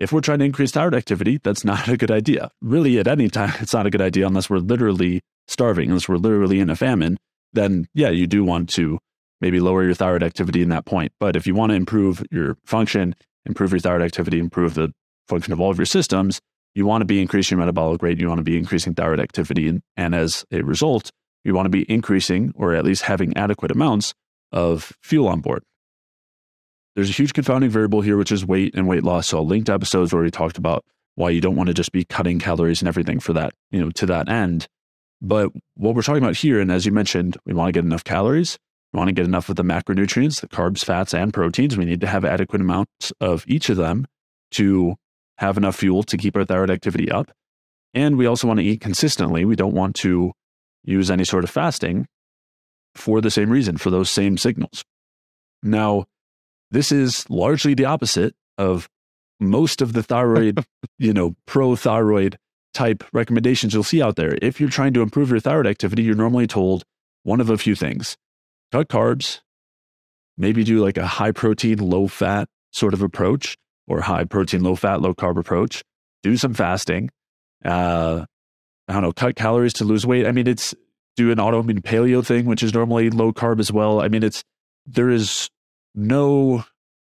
If 0.00 0.12
we're 0.12 0.20
trying 0.20 0.40
to 0.40 0.44
increase 0.44 0.72
thyroid 0.72 0.94
activity, 0.94 1.38
that's 1.42 1.64
not 1.64 1.88
a 1.88 1.96
good 1.96 2.10
idea. 2.10 2.50
Really, 2.60 2.98
at 2.98 3.06
any 3.06 3.30
time, 3.30 3.52
it's 3.60 3.72
not 3.72 3.86
a 3.86 3.90
good 3.90 4.00
idea 4.00 4.26
unless 4.26 4.50
we're 4.50 4.58
literally 4.58 5.20
starving, 5.46 5.88
unless 5.88 6.08
we're 6.08 6.16
literally 6.16 6.60
in 6.60 6.70
a 6.70 6.76
famine. 6.76 7.18
Then, 7.52 7.86
yeah, 7.94 8.10
you 8.10 8.26
do 8.26 8.44
want 8.44 8.68
to 8.70 8.98
maybe 9.42 9.60
lower 9.60 9.84
your 9.84 9.92
thyroid 9.92 10.22
activity 10.22 10.62
in 10.62 10.70
that 10.70 10.86
point. 10.86 11.12
But 11.20 11.36
if 11.36 11.46
you 11.46 11.54
want 11.54 11.70
to 11.70 11.76
improve 11.76 12.24
your 12.30 12.56
function, 12.64 13.14
improve 13.44 13.72
your 13.72 13.80
thyroid 13.80 14.02
activity, 14.02 14.38
improve 14.38 14.74
the 14.74 14.94
function 15.28 15.52
of 15.52 15.60
all 15.60 15.70
of 15.70 15.76
your 15.76 15.84
systems, 15.84 16.40
you 16.74 16.86
want 16.86 17.02
to 17.02 17.06
be 17.06 17.20
increasing 17.20 17.58
your 17.58 17.66
metabolic 17.66 18.02
rate, 18.02 18.18
you 18.18 18.28
want 18.28 18.38
to 18.38 18.44
be 18.44 18.56
increasing 18.56 18.94
thyroid 18.94 19.20
activity. 19.20 19.68
And, 19.68 19.82
and 19.96 20.14
as 20.14 20.46
a 20.50 20.62
result, 20.62 21.10
you 21.44 21.54
want 21.54 21.66
to 21.66 21.70
be 21.70 21.90
increasing 21.90 22.52
or 22.54 22.74
at 22.74 22.84
least 22.84 23.02
having 23.02 23.36
adequate 23.36 23.70
amounts 23.70 24.14
of 24.52 24.92
fuel 25.02 25.28
on 25.28 25.40
board. 25.40 25.62
There's 26.94 27.10
a 27.10 27.12
huge 27.12 27.32
confounding 27.32 27.70
variable 27.70 28.02
here, 28.02 28.16
which 28.16 28.32
is 28.32 28.46
weight 28.46 28.74
and 28.74 28.86
weight 28.86 29.02
loss. 29.02 29.28
So 29.28 29.38
I'll 29.38 29.46
link 29.46 29.66
to 29.66 29.72
episodes 29.72 30.12
where 30.12 30.22
we 30.22 30.30
talked 30.30 30.58
about 30.58 30.84
why 31.14 31.30
you 31.30 31.40
don't 31.40 31.56
want 31.56 31.66
to 31.68 31.74
just 31.74 31.92
be 31.92 32.04
cutting 32.04 32.38
calories 32.38 32.80
and 32.80 32.88
everything 32.88 33.18
for 33.18 33.32
that, 33.32 33.54
you 33.70 33.80
know, 33.80 33.90
to 33.90 34.06
that 34.06 34.28
end. 34.28 34.66
But 35.20 35.50
what 35.74 35.94
we're 35.94 36.02
talking 36.02 36.22
about 36.22 36.36
here, 36.36 36.60
and 36.60 36.70
as 36.70 36.86
you 36.86 36.92
mentioned, 36.92 37.36
we 37.44 37.54
want 37.54 37.68
to 37.68 37.72
get 37.72 37.84
enough 37.84 38.04
calories, 38.04 38.58
we 38.92 38.98
want 38.98 39.08
to 39.08 39.14
get 39.14 39.24
enough 39.24 39.48
of 39.48 39.56
the 39.56 39.64
macronutrients, 39.64 40.40
the 40.40 40.48
carbs, 40.48 40.84
fats, 40.84 41.14
and 41.14 41.32
proteins. 41.32 41.76
We 41.76 41.84
need 41.84 42.00
to 42.02 42.06
have 42.06 42.24
adequate 42.24 42.60
amounts 42.60 43.12
of 43.20 43.44
each 43.46 43.68
of 43.68 43.76
them 43.76 44.06
to 44.52 44.96
have 45.38 45.56
enough 45.56 45.76
fuel 45.76 46.02
to 46.04 46.16
keep 46.16 46.36
our 46.36 46.44
thyroid 46.44 46.70
activity 46.70 47.10
up. 47.10 47.30
And 47.94 48.16
we 48.16 48.26
also 48.26 48.46
want 48.46 48.60
to 48.60 48.64
eat 48.64 48.80
consistently. 48.80 49.44
We 49.44 49.56
don't 49.56 49.74
want 49.74 49.96
to 49.96 50.32
use 50.84 51.10
any 51.10 51.24
sort 51.24 51.44
of 51.44 51.50
fasting 51.50 52.06
for 52.94 53.20
the 53.20 53.30
same 53.30 53.50
reason, 53.50 53.78
for 53.78 53.90
those 53.90 54.10
same 54.10 54.36
signals. 54.36 54.84
Now, 55.62 56.04
this 56.70 56.92
is 56.92 57.28
largely 57.30 57.74
the 57.74 57.86
opposite 57.86 58.34
of 58.58 58.88
most 59.40 59.80
of 59.80 59.94
the 59.94 60.02
thyroid, 60.02 60.64
you 60.98 61.12
know, 61.12 61.34
pro 61.46 61.76
thyroid 61.76 62.38
type 62.74 63.04
recommendations 63.12 63.74
you'll 63.74 63.82
see 63.82 64.02
out 64.02 64.16
there. 64.16 64.36
If 64.40 64.60
you're 64.60 64.70
trying 64.70 64.94
to 64.94 65.02
improve 65.02 65.30
your 65.30 65.40
thyroid 65.40 65.66
activity, 65.66 66.02
you're 66.02 66.14
normally 66.14 66.46
told 66.46 66.84
one 67.22 67.40
of 67.40 67.50
a 67.50 67.58
few 67.58 67.74
things 67.74 68.16
cut 68.72 68.88
carbs, 68.88 69.40
maybe 70.36 70.64
do 70.64 70.82
like 70.82 70.96
a 70.96 71.06
high 71.06 71.32
protein, 71.32 71.78
low 71.78 72.08
fat 72.08 72.48
sort 72.72 72.94
of 72.94 73.02
approach 73.02 73.56
or 73.86 74.00
high 74.00 74.24
protein, 74.24 74.62
low 74.62 74.74
fat, 74.74 75.00
low 75.00 75.14
carb 75.14 75.38
approach. 75.38 75.82
Do 76.22 76.36
some 76.36 76.54
fasting. 76.54 77.10
Uh, 77.64 78.24
I 78.88 78.92
don't 78.92 79.02
know, 79.02 79.12
cut 79.12 79.36
calories 79.36 79.74
to 79.74 79.84
lose 79.84 80.06
weight. 80.06 80.26
I 80.26 80.32
mean, 80.32 80.46
it's 80.46 80.74
do 81.16 81.30
an 81.30 81.38
autoimmune 81.38 81.82
paleo 81.82 82.24
thing, 82.24 82.46
which 82.46 82.62
is 82.62 82.72
normally 82.72 83.10
low 83.10 83.32
carb 83.32 83.60
as 83.60 83.70
well. 83.70 84.00
I 84.00 84.08
mean, 84.08 84.22
it's 84.22 84.42
there 84.86 85.10
is 85.10 85.48
no 85.94 86.64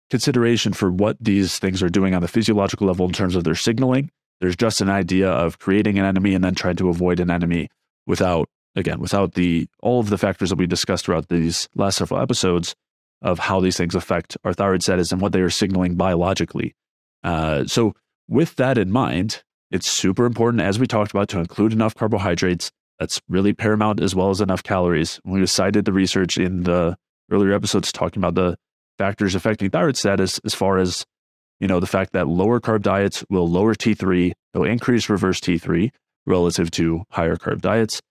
consideration 0.09 0.73
for 0.73 0.89
what 0.89 1.17
these 1.19 1.59
things 1.59 1.83
are 1.83 1.89
doing 1.89 2.15
on 2.15 2.21
the 2.21 2.27
physiological 2.27 2.87
level 2.87 3.05
in 3.05 3.11
terms 3.11 3.35
of 3.35 3.43
their 3.43 3.55
signaling. 3.55 4.09
There's 4.41 4.55
just 4.55 4.81
an 4.81 4.89
idea 4.89 5.29
of 5.29 5.59
creating 5.59 5.99
an 5.99 6.05
enemy 6.05 6.33
and 6.33 6.43
then 6.43 6.55
trying 6.55 6.77
to 6.77 6.89
avoid 6.89 7.19
an 7.19 7.29
enemy 7.29 7.69
without, 8.07 8.49
again, 8.75 8.99
without 8.99 9.33
the 9.33 9.67
all 9.81 9.99
of 9.99 10.09
the 10.09 10.17
factors 10.17 10.49
that 10.49 10.57
we 10.57 10.67
discussed 10.67 11.05
throughout 11.05 11.29
these 11.29 11.69
last 11.75 11.97
several 11.97 12.21
episodes 12.21 12.75
of 13.21 13.39
how 13.39 13.59
these 13.59 13.77
things 13.77 13.95
affect 13.95 14.37
our 14.43 14.53
thyroid 14.53 14.81
status 14.81 15.11
and 15.11 15.21
what 15.21 15.33
they 15.33 15.41
are 15.41 15.49
signaling 15.49 15.95
biologically. 15.95 16.73
Uh, 17.23 17.65
so, 17.65 17.93
with 18.27 18.55
that 18.55 18.77
in 18.77 18.91
mind, 18.91 19.43
it's 19.71 19.89
super 19.89 20.25
important, 20.25 20.61
as 20.61 20.79
we 20.79 20.87
talked 20.87 21.11
about, 21.11 21.27
to 21.29 21.39
include 21.39 21.73
enough 21.73 21.95
carbohydrates. 21.95 22.71
That's 22.99 23.21
really 23.29 23.53
paramount, 23.53 24.01
as 24.01 24.13
well 24.13 24.29
as 24.29 24.41
enough 24.41 24.63
calories. 24.63 25.19
When 25.23 25.39
We 25.39 25.47
cited 25.47 25.85
the 25.85 25.93
research 25.93 26.37
in 26.37 26.63
the 26.63 26.97
earlier 27.31 27.53
episodes 27.53 27.91
talking 27.91 28.21
about 28.21 28.35
the 28.35 28.57
factors 28.97 29.35
affecting 29.35 29.69
thyroid 29.69 29.97
status, 29.97 30.39
as 30.43 30.53
far 30.53 30.77
as 30.77 31.05
you 31.59 31.67
know, 31.67 31.79
the 31.79 31.87
fact 31.87 32.13
that 32.13 32.27
lower 32.27 32.59
carb 32.59 32.81
diets 32.81 33.23
will 33.29 33.49
lower 33.49 33.75
T3, 33.75 34.31
they'll 34.53 34.63
increase 34.63 35.09
reverse 35.09 35.39
T3 35.39 35.91
relative 36.25 36.71
to 36.71 37.03
higher 37.09 37.35
carb 37.35 37.61
diets. 37.61 38.01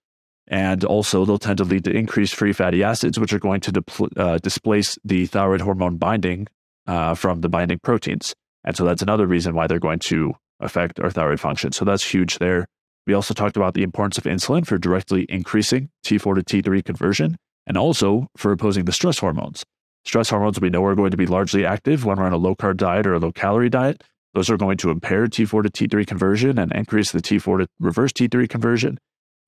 And 0.49 0.83
also, 0.85 1.25
they'll 1.25 1.39
tend 1.39 1.59
to 1.59 1.65
lead 1.65 1.85
to 1.85 1.91
increased 1.91 2.35
free 2.35 2.55
fatty 2.55 2.83
acids, 2.83 3.21
which 3.21 3.35
are 3.35 3.39
going 3.39 3.61
to 3.61 3.73
depl- 3.73 4.19
uh, 4.19 4.39
displace 4.39 4.99
the 5.05 5.27
thyroid 5.27 5.61
hormone 5.61 5.99
binding 5.99 6.49
uh, 6.87 7.15
from 7.15 7.43
the 7.43 7.51
binding 7.51 7.79
proteins. 7.81 8.35
And 8.65 8.75
so, 8.75 8.85
that's 8.85 9.03
another 9.03 9.27
reason 9.27 9.55
why 9.55 9.67
they're 9.67 9.79
going 9.79 9.99
to 10.01 10.33
affect 10.61 11.01
our 11.01 11.11
thyroid 11.11 11.39
function. 11.39 11.73
So, 11.73 11.85
that's 11.85 12.03
huge 12.03 12.39
there. 12.39 12.67
We 13.07 13.15
also 13.15 13.35
talked 13.35 13.57
about 13.57 13.75
the 13.75 13.83
importance 13.83 14.19
of 14.19 14.25
insulin 14.25 14.67
for 14.67 14.79
directly 14.79 15.27
increasing 15.29 15.91
T4 16.05 16.43
to 16.43 16.63
T3 16.63 16.85
conversion 16.85 17.37
and 17.67 17.77
also 17.77 18.29
for 18.37 18.53
opposing 18.53 18.85
the 18.85 18.93
stress 18.93 19.19
hormones. 19.19 19.65
Stress 20.05 20.31
hormones 20.31 20.61
we 20.61 20.71
know 20.71 20.85
are 20.85 20.95
going 20.95 21.11
to 21.11 21.17
be 21.17 21.27
largely 21.27 21.65
active 21.65 22.05
when 22.05 22.19
we're 22.19 22.25
on 22.25 22.33
a 22.33 22.39
low 22.39 22.55
carb 22.55 22.77
diet 22.79 23.07
or 23.07 23.15
a 23.15 23.19
low 23.19 23.33
calorie 23.33 23.69
diet. 23.71 24.03
Those 24.35 24.51
are 24.51 24.57
going 24.57 24.77
to 24.79 24.91
impair 24.91 25.27
T4 25.27 25.63
to 25.63 25.89
T3 25.89 26.07
conversion 26.07 26.59
and 26.59 26.73
increase 26.73 27.13
the 27.13 27.21
T4 27.21 27.61
to 27.61 27.69
reverse 27.79 28.13
T3 28.13 28.49
conversion. 28.49 28.99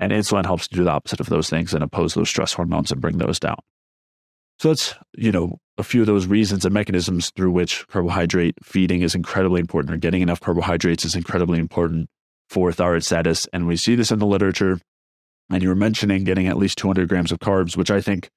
And 0.01 0.13
insulin 0.13 0.47
helps 0.47 0.67
to 0.69 0.77
do 0.77 0.85
the 0.85 0.91
opposite 0.91 1.21
of 1.21 1.29
those 1.29 1.51
things 1.51 1.75
and 1.75 1.85
oppose 1.85 2.15
those 2.15 2.29
stress 2.29 2.55
hormones 2.55 2.91
and 2.91 3.01
bring 3.01 3.19
those 3.19 3.39
down. 3.39 3.59
So 4.59 4.69
that's, 4.69 4.95
you 5.17 5.31
know, 5.31 5.59
a 5.79 5.83
few 5.83 6.01
of 6.01 6.07
those 6.07 6.27
reasons 6.27 6.65
and 6.65 6.75
mechanisms 6.75 7.31
through 7.31 7.51
which 7.53 7.87
carbohydrate 7.89 8.55
feeding 8.63 9.03
is 9.03 9.15
incredibly 9.15 9.61
important 9.61 9.95
or 9.95 9.99
getting 9.99 10.23
enough 10.23 10.41
carbohydrates 10.41 11.05
is 11.05 11.15
incredibly 11.15 11.59
important 11.59 12.09
for 12.49 12.73
thyroid 12.73 13.05
status. 13.05 13.47
And 13.53 13.67
we 13.67 13.77
see 13.77 13.95
this 13.95 14.11
in 14.11 14.19
the 14.19 14.27
literature. 14.27 14.81
And 15.51 15.63
you 15.63 15.69
were 15.69 15.75
mentioning 15.75 16.25
getting 16.25 16.47
at 16.47 16.57
least 16.57 16.79
200 16.79 17.09
grams 17.09 17.33
of 17.33 17.39
carbs, 17.39 17.77
which 17.77 17.91
I 17.91 18.01
think 18.01 18.29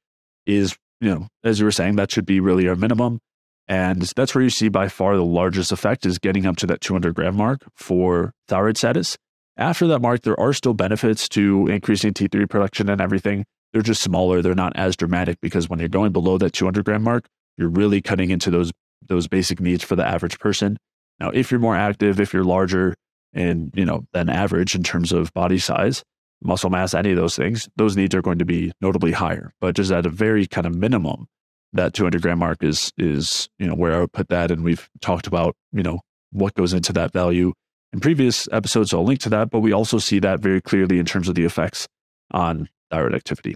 is, 0.46 0.76
you 1.00 1.10
know, 1.10 1.28
as 1.44 1.60
you 1.60 1.66
were 1.66 1.72
saying, 1.72 1.96
that 1.96 2.12
should 2.12 2.26
be 2.26 2.40
really 2.40 2.68
our 2.68 2.76
minimum. 2.76 3.20
And 3.68 4.02
that's 4.16 4.36
where 4.36 4.44
you 4.44 4.50
see 4.50 4.70
by 4.70 4.90
far 4.90 5.16
the 5.16 5.24
largest 5.24 5.72
effect 5.72 6.06
is 6.06 6.20
getting 6.20 6.46
up 6.46 6.58
to 6.58 6.68
that 6.68 6.82
200 6.82 7.16
gram 7.16 7.36
mark 7.36 7.62
for 7.76 8.34
thyroid 8.48 8.78
status. 8.78 9.18
After 9.58 9.86
that 9.88 10.00
mark, 10.00 10.22
there 10.22 10.40
are 10.40 10.54
still 10.54 10.74
benefits 10.74 11.30
to 11.30 11.68
increasing 11.68 12.14
T3 12.14 12.50
production 12.50 12.90
and 12.90 13.00
everything. 13.00 13.46
They're 13.72 13.82
just 13.82 14.02
smaller. 14.02 14.42
They're 14.42 14.56
not 14.56 14.76
as 14.76 14.96
dramatic 14.96 15.40
because 15.42 15.70
when 15.70 15.80
you're 15.80 15.90
going 15.90 16.12
below 16.12 16.38
that 16.40 16.54
200 16.54 16.86
gram 16.86 17.04
mark, 17.04 17.28
you're 17.58 17.70
really 17.70 18.02
cutting 18.02 18.30
into 18.30 18.50
those 18.50 18.72
those 19.08 19.28
basic 19.28 19.60
needs 19.60 19.84
for 19.84 19.96
the 19.96 20.06
average 20.06 20.40
person. 20.40 20.78
Now, 21.20 21.30
if 21.30 21.52
you're 21.52 21.60
more 21.60 21.76
active, 21.76 22.20
if 22.20 22.34
you're 22.34 22.44
larger 22.44 22.96
and 23.34 23.74
you 23.76 23.86
know 23.86 24.06
than 24.14 24.30
average 24.30 24.76
in 24.76 24.84
terms 24.84 25.12
of 25.12 25.34
body 25.34 25.60
size, 25.60 26.04
muscle 26.42 26.70
mass, 26.70 26.94
any 26.94 27.12
of 27.12 27.18
those 27.18 27.36
things, 27.36 27.68
those 27.76 27.98
needs 27.98 28.16
are 28.16 28.22
going 28.22 28.40
to 28.40 28.46
be 28.46 28.72
notably 28.82 29.12
higher. 29.12 29.54
But 29.60 29.76
just 29.76 29.92
at 29.92 30.06
a 30.06 30.10
very 30.10 30.48
kind 30.48 30.66
of 30.66 30.76
minimum, 30.76 31.28
that 31.74 31.94
200 31.94 32.22
gram 32.22 32.40
mark 32.40 32.64
is 32.64 32.92
is 32.98 33.50
you 33.60 33.68
know 33.68 33.76
where 33.76 33.94
I 33.94 34.00
would 34.00 34.14
put 34.14 34.30
that, 34.30 34.52
and 34.52 34.64
we've 34.64 34.88
talked 35.02 35.28
about 35.28 35.56
you 35.72 35.84
know 35.84 36.00
what 36.32 36.54
goes 36.56 36.74
into 36.74 36.94
that 36.94 37.12
value 37.12 37.54
in 37.94 38.00
previous 38.00 38.50
episodes. 38.52 38.90
So 38.90 39.00
I'll 39.00 39.06
link 39.06 39.22
to 39.22 39.30
that, 39.30 39.52
but 39.52 39.60
we 39.60 39.72
also 39.72 40.00
see 40.00 40.20
that 40.20 40.40
very 40.40 40.60
clearly 40.60 41.00
in 41.00 41.06
terms 41.06 41.30
of 41.30 41.36
the 41.36 41.46
effects 41.46 41.88
on 42.32 42.68
thyroid 42.92 43.14
activity. 43.14 43.56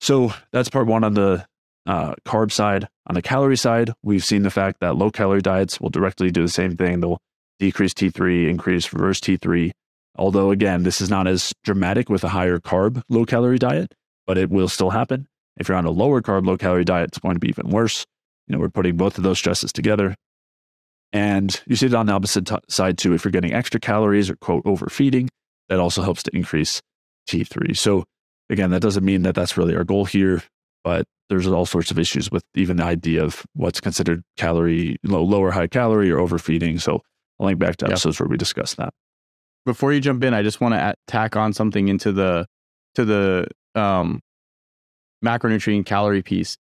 So 0.00 0.32
that's 0.52 0.70
part 0.70 0.86
one 0.86 1.04
on 1.04 1.14
the 1.14 1.44
uh, 1.86 2.14
carb 2.24 2.52
side. 2.52 2.88
On 3.06 3.14
the 3.14 3.22
calorie 3.22 3.56
side, 3.56 3.92
we've 4.02 4.24
seen 4.24 4.42
the 4.42 4.50
fact 4.50 4.80
that 4.80 4.96
low 4.96 5.10
calorie 5.10 5.42
diets 5.42 5.80
will 5.80 5.90
directly 5.90 6.30
do 6.30 6.42
the 6.42 6.48
same 6.48 6.76
thing. 6.76 7.00
They'll 7.00 7.18
decrease 7.58 7.92
T3, 7.92 8.48
increase 8.48 8.92
reverse 8.92 9.20
T3. 9.20 9.72
Although, 10.16 10.50
again, 10.50 10.82
this 10.82 11.00
is 11.00 11.10
not 11.10 11.26
as 11.26 11.52
dramatic 11.64 12.08
with 12.08 12.22
a 12.22 12.28
higher 12.28 12.58
carb, 12.58 13.02
low 13.08 13.24
calorie 13.24 13.58
diet, 13.58 13.94
but 14.26 14.38
it 14.38 14.50
will 14.50 14.68
still 14.68 14.90
happen. 14.90 15.26
If 15.56 15.68
you're 15.68 15.76
on 15.76 15.86
a 15.86 15.90
lower 15.90 16.20
carb, 16.20 16.46
low 16.46 16.56
calorie 16.56 16.84
diet, 16.84 17.08
it's 17.08 17.18
going 17.18 17.34
to 17.34 17.40
be 17.40 17.48
even 17.48 17.70
worse. 17.70 18.04
You 18.46 18.54
know, 18.54 18.60
we're 18.60 18.68
putting 18.68 18.96
both 18.96 19.18
of 19.18 19.24
those 19.24 19.38
stresses 19.38 19.72
together. 19.72 20.14
And 21.12 21.60
you 21.66 21.76
see 21.76 21.86
it 21.86 21.94
on 21.94 22.06
the 22.06 22.12
opposite 22.12 22.46
t- 22.46 22.56
side 22.68 22.98
too. 22.98 23.12
If 23.12 23.24
you're 23.24 23.32
getting 23.32 23.52
extra 23.52 23.78
calories 23.78 24.30
or 24.30 24.36
quote 24.36 24.64
overfeeding, 24.64 25.28
that 25.68 25.78
also 25.78 26.02
helps 26.02 26.22
to 26.24 26.34
increase 26.34 26.80
T3. 27.28 27.76
So 27.76 28.04
again, 28.48 28.70
that 28.70 28.80
doesn't 28.80 29.04
mean 29.04 29.22
that 29.22 29.34
that's 29.34 29.56
really 29.56 29.76
our 29.76 29.84
goal 29.84 30.04
here, 30.04 30.42
but 30.84 31.04
there's 31.28 31.46
all 31.46 31.66
sorts 31.66 31.90
of 31.90 31.98
issues 31.98 32.30
with 32.30 32.44
even 32.54 32.76
the 32.76 32.84
idea 32.84 33.22
of 33.24 33.44
what's 33.54 33.80
considered 33.80 34.22
calorie, 34.36 34.96
low, 35.02 35.22
lower 35.22 35.50
high 35.50 35.66
calorie 35.66 36.10
or 36.10 36.18
overfeeding. 36.18 36.78
So 36.78 37.02
I'll 37.38 37.46
link 37.46 37.58
back 37.58 37.76
to 37.78 37.86
episodes 37.86 38.16
yep. 38.16 38.20
where 38.20 38.30
we 38.30 38.36
discuss 38.36 38.74
that. 38.74 38.92
Before 39.64 39.92
you 39.92 40.00
jump 40.00 40.24
in, 40.24 40.34
I 40.34 40.42
just 40.42 40.60
want 40.60 40.74
to 40.74 40.94
tack 41.06 41.36
on 41.36 41.52
something 41.52 41.88
into 41.88 42.12
the 42.12 42.46
to 42.94 43.04
the 43.04 43.46
um, 43.74 44.20
macronutrient 45.24 45.86
calorie 45.86 46.22
piece. 46.22 46.56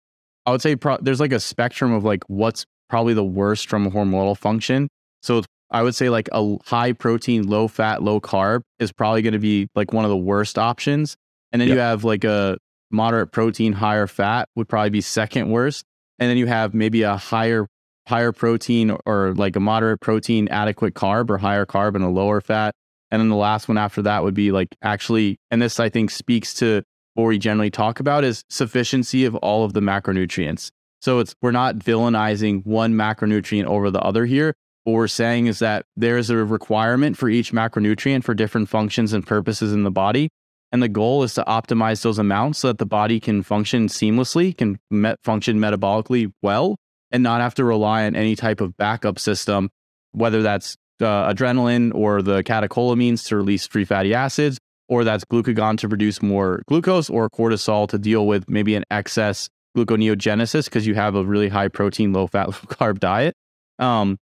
I 0.46 0.52
would 0.52 0.62
say 0.62 0.76
pro- 0.76 0.98
there's 1.00 1.20
like 1.20 1.32
a 1.32 1.40
spectrum 1.40 1.92
of 1.92 2.04
like 2.04 2.24
what's 2.28 2.66
probably 2.90 3.14
the 3.14 3.24
worst 3.24 3.68
from 3.68 3.86
a 3.86 3.90
hormonal 3.90 4.36
function. 4.36 4.88
So 5.22 5.42
I 5.70 5.82
would 5.82 5.94
say 5.94 6.10
like 6.10 6.28
a 6.32 6.56
high 6.64 6.92
protein, 6.92 7.46
low 7.46 7.68
fat, 7.68 8.02
low 8.02 8.20
carb 8.20 8.62
is 8.78 8.92
probably 8.92 9.22
going 9.22 9.32
to 9.32 9.38
be 9.38 9.68
like 9.74 9.92
one 9.92 10.04
of 10.04 10.10
the 10.10 10.16
worst 10.16 10.58
options. 10.58 11.16
And 11.52 11.60
then 11.62 11.68
yep. 11.68 11.76
you 11.76 11.80
have 11.80 12.04
like 12.04 12.24
a 12.24 12.58
moderate 12.90 13.32
protein, 13.32 13.72
higher 13.72 14.06
fat 14.06 14.48
would 14.56 14.68
probably 14.68 14.90
be 14.90 15.00
second 15.00 15.50
worst. 15.50 15.84
And 16.18 16.28
then 16.28 16.36
you 16.36 16.46
have 16.46 16.74
maybe 16.74 17.02
a 17.02 17.16
higher 17.16 17.66
higher 18.06 18.32
protein 18.32 18.96
or 19.06 19.34
like 19.34 19.54
a 19.54 19.60
moderate 19.60 20.00
protein, 20.00 20.48
adequate 20.48 20.94
carb 20.94 21.30
or 21.30 21.38
higher 21.38 21.64
carb 21.64 21.94
and 21.94 22.04
a 22.04 22.08
lower 22.08 22.40
fat. 22.40 22.74
And 23.12 23.20
then 23.20 23.28
the 23.28 23.36
last 23.36 23.68
one 23.68 23.78
after 23.78 24.02
that 24.02 24.24
would 24.24 24.34
be 24.34 24.50
like 24.50 24.76
actually, 24.82 25.36
and 25.50 25.62
this 25.62 25.78
I 25.78 25.88
think 25.88 26.10
speaks 26.10 26.52
to 26.54 26.82
what 27.14 27.24
we 27.24 27.38
generally 27.38 27.70
talk 27.70 28.00
about 28.00 28.24
is 28.24 28.42
sufficiency 28.48 29.24
of 29.24 29.36
all 29.36 29.64
of 29.64 29.72
the 29.72 29.80
macronutrients. 29.80 30.70
So 31.00 31.18
it's 31.18 31.34
we're 31.40 31.50
not 31.50 31.76
villainizing 31.76 32.64
one 32.64 32.94
macronutrient 32.94 33.64
over 33.64 33.90
the 33.90 34.00
other 34.00 34.26
here. 34.26 34.54
What 34.84 34.94
we're 34.94 35.08
saying 35.08 35.46
is 35.46 35.58
that 35.58 35.86
there's 35.96 36.30
a 36.30 36.36
requirement 36.36 37.16
for 37.16 37.28
each 37.28 37.52
macronutrient 37.52 38.24
for 38.24 38.34
different 38.34 38.68
functions 38.68 39.12
and 39.12 39.26
purposes 39.26 39.72
in 39.72 39.82
the 39.82 39.90
body. 39.90 40.30
And 40.72 40.82
the 40.82 40.88
goal 40.88 41.22
is 41.22 41.34
to 41.34 41.44
optimize 41.44 42.02
those 42.02 42.18
amounts 42.18 42.60
so 42.60 42.68
that 42.68 42.78
the 42.78 42.86
body 42.86 43.18
can 43.18 43.42
function 43.42 43.88
seamlessly, 43.88 44.56
can 44.56 44.78
function 45.24 45.58
metabolically 45.58 46.32
well, 46.42 46.76
and 47.10 47.22
not 47.22 47.40
have 47.40 47.54
to 47.56 47.64
rely 47.64 48.06
on 48.06 48.14
any 48.14 48.36
type 48.36 48.60
of 48.60 48.76
backup 48.76 49.18
system, 49.18 49.68
whether 50.12 50.42
that's 50.42 50.76
uh, 51.00 51.32
adrenaline 51.32 51.92
or 51.94 52.22
the 52.22 52.42
catecholamines 52.44 53.26
to 53.28 53.36
release 53.36 53.66
free 53.66 53.84
fatty 53.84 54.14
acids, 54.14 54.58
or 54.88 55.02
that's 55.02 55.24
glucagon 55.24 55.76
to 55.78 55.88
produce 55.88 56.22
more 56.22 56.62
glucose, 56.68 57.10
or 57.10 57.28
cortisol 57.28 57.88
to 57.88 57.98
deal 57.98 58.26
with 58.26 58.48
maybe 58.48 58.74
an 58.76 58.84
excess 58.90 59.48
gluconeogenesis 59.76 60.64
because 60.66 60.86
you 60.86 60.94
have 60.94 61.14
a 61.14 61.24
really 61.24 61.48
high 61.48 61.68
protein, 61.68 62.12
low 62.12 62.26
fat, 62.26 62.48
low 62.48 62.52
carb 62.52 62.98
diet. 62.98 63.34
Um, 63.78 64.18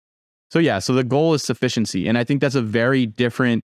so 0.51 0.59
yeah, 0.59 0.79
so 0.79 0.93
the 0.93 1.03
goal 1.03 1.33
is 1.33 1.43
sufficiency, 1.43 2.07
and 2.07 2.17
I 2.17 2.23
think 2.23 2.41
that's 2.41 2.55
a 2.55 2.61
very 2.61 3.05
different, 3.05 3.63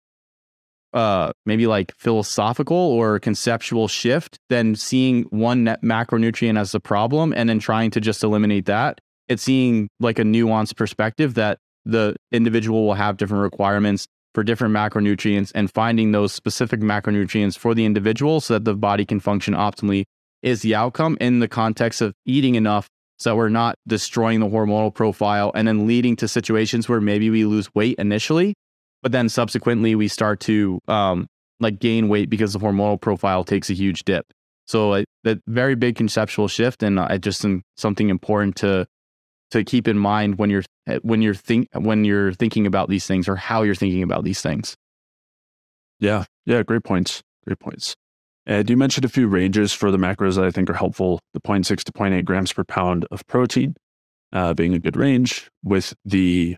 uh, 0.95 1.33
maybe 1.45 1.67
like 1.67 1.95
philosophical 1.97 2.77
or 2.77 3.19
conceptual 3.19 3.89
shift 3.89 4.39
than 4.49 4.75
seeing 4.75 5.25
one 5.25 5.67
macronutrient 5.83 6.59
as 6.59 6.73
the 6.73 6.81
problem 6.81 7.35
and 7.37 7.49
then 7.49 7.59
trying 7.59 7.91
to 7.91 8.01
just 8.01 8.25
eliminate 8.25 8.67
that. 8.67 9.01
It's 9.29 9.43
seeing 9.43 9.89
like 10.01 10.19
a 10.19 10.23
nuanced 10.23 10.77
perspective 10.77 11.35
that 11.35 11.59
the 11.85 12.17
individual 12.33 12.87
will 12.87 12.95
have 12.95 13.19
different 13.19 13.43
requirements 13.43 14.07
for 14.35 14.43
different 14.43 14.75
macronutrients 14.75 15.53
and 15.55 15.71
finding 15.71 16.13
those 16.13 16.33
specific 16.33 16.81
macronutrients 16.81 17.57
for 17.57 17.75
the 17.75 17.85
individual 17.85 18.41
so 18.41 18.55
that 18.55 18.65
the 18.65 18.75
body 18.75 19.05
can 19.05 19.21
function 19.21 19.55
optimally 19.55 20.05
is 20.43 20.63
the 20.63 20.75
outcome 20.75 21.17
in 21.21 21.41
the 21.41 21.49
context 21.49 22.01
of 22.01 22.15
eating 22.25 22.55
enough 22.55 22.89
so 23.19 23.35
we're 23.35 23.49
not 23.49 23.77
destroying 23.87 24.41
the 24.41 24.47
hormonal 24.47 24.95
profile 24.95 25.51
and 25.55 25.67
then 25.67 25.87
leading 25.87 26.15
to 26.17 26.29
situations 26.29 26.89
where 26.89 27.01
maybe 27.01 27.31
we 27.31 27.45
lose 27.45 27.75
weight 27.75 27.99
initially, 27.99 28.55
but 29.03 29.11
then 29.11 29.29
subsequently 29.29 29.97
we 29.97 30.07
start 30.07 30.39
to 30.41 30.81
um, 30.87 31.27
like 31.59 31.81
gain 31.81 32.09
weight 32.09 32.31
because 32.31 32.53
the 32.53 32.61
hormonal 32.61 33.01
profile 33.01 33.43
takes 33.43 33.71
a 33.71 33.75
huge 33.75 34.05
dip. 34.05 34.25
So 34.67 34.93
uh, 34.93 35.05
that 35.25 35.41
very 35.49 35.75
big 35.75 35.97
conceptual 35.97 36.47
shift, 36.47 36.83
and 36.83 37.01
I 37.01 37.19
just 37.19 37.45
something 37.77 38.09
important 38.09 38.57
to 38.57 38.87
to 39.51 39.65
keep 39.65 39.89
in 39.89 39.99
mind 39.99 40.39
when 40.39 40.51
you're 40.51 40.65
eh, 40.87 40.99
when 41.03 41.23
you're 41.23 41.35
think 41.35 41.69
when 41.73 42.05
you're 42.05 42.35
thinking 42.35 42.67
about 42.67 42.89
these 42.89 43.07
things 43.07 43.29
or 43.29 43.35
how 43.35 43.63
you're 43.63 43.75
thinking 43.75 44.03
about 44.03 44.25
these 44.25 44.43
things. 44.43 44.77
Yeah, 46.01 46.25
yeah, 46.45 46.63
great 46.63 46.85
points. 46.85 47.23
Great 47.47 47.59
points. 47.59 47.97
And 48.49 48.69
you 48.71 48.79
mentioned 48.79 49.05
a 49.05 49.11
few 49.11 49.29
ranges 49.29 49.75
for 49.75 49.91
the 49.91 49.99
macros 49.99 50.37
that 50.37 50.45
I 50.45 50.51
think 50.51 50.71
are 50.71 50.75
helpful. 50.75 51.21
The 51.35 51.41
0.6 51.41 51.85
to 51.85 51.93
0.8 51.93 52.25
grams 52.25 52.51
per 52.51 52.65
pound 52.65 53.07
of 53.11 53.27
protein 53.27 53.77
uh, 54.33 54.55
being 54.55 54.73
a 54.73 54.79
good 54.79 54.97
range, 54.97 55.51
with 55.63 55.95
the 56.05 56.57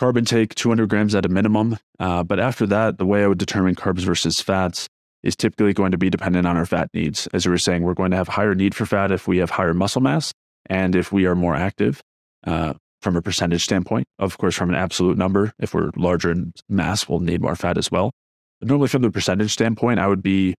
carb 0.00 0.18
intake 0.18 0.54
200 0.56 0.88
grams 0.88 1.14
at 1.14 1.24
a 1.24 1.28
minimum. 1.28 1.78
Uh, 2.00 2.24
but 2.24 2.40
after 2.40 2.66
that, 2.66 2.98
the 2.98 3.06
way 3.06 3.22
I 3.22 3.28
would 3.28 3.38
determine 3.38 3.76
carbs 3.76 4.00
versus 4.00 4.40
fats 4.40 4.88
is 5.22 5.36
typically 5.36 5.72
going 5.72 5.92
to 5.92 5.98
be 5.98 6.10
dependent 6.10 6.44
on 6.46 6.56
our 6.56 6.66
fat 6.66 6.88
needs. 6.92 7.28
As 7.32 7.46
we 7.46 7.50
were 7.50 7.58
saying, 7.58 7.82
we're 7.82 7.94
going 7.94 8.10
to 8.10 8.16
have 8.16 8.26
higher 8.26 8.56
need 8.56 8.74
for 8.74 8.84
fat 8.84 9.12
if 9.12 9.28
we 9.28 9.38
have 9.38 9.50
higher 9.50 9.74
muscle 9.74 10.02
mass 10.02 10.32
and 10.66 10.96
if 10.96 11.12
we 11.12 11.26
are 11.26 11.36
more 11.36 11.54
active 11.54 12.02
uh, 12.44 12.74
from 13.00 13.14
a 13.14 13.22
percentage 13.22 13.62
standpoint. 13.62 14.06
Of 14.18 14.38
course, 14.38 14.56
from 14.56 14.70
an 14.70 14.74
absolute 14.74 15.16
number, 15.16 15.52
if 15.60 15.72
we're 15.72 15.90
larger 15.94 16.32
in 16.32 16.52
mass, 16.68 17.08
we'll 17.08 17.20
need 17.20 17.40
more 17.40 17.54
fat 17.54 17.78
as 17.78 17.92
well. 17.92 18.10
But 18.58 18.68
normally, 18.68 18.88
from 18.88 19.02
the 19.02 19.10
percentage 19.12 19.52
standpoint, 19.52 20.00
I 20.00 20.08
would 20.08 20.22
be 20.22 20.54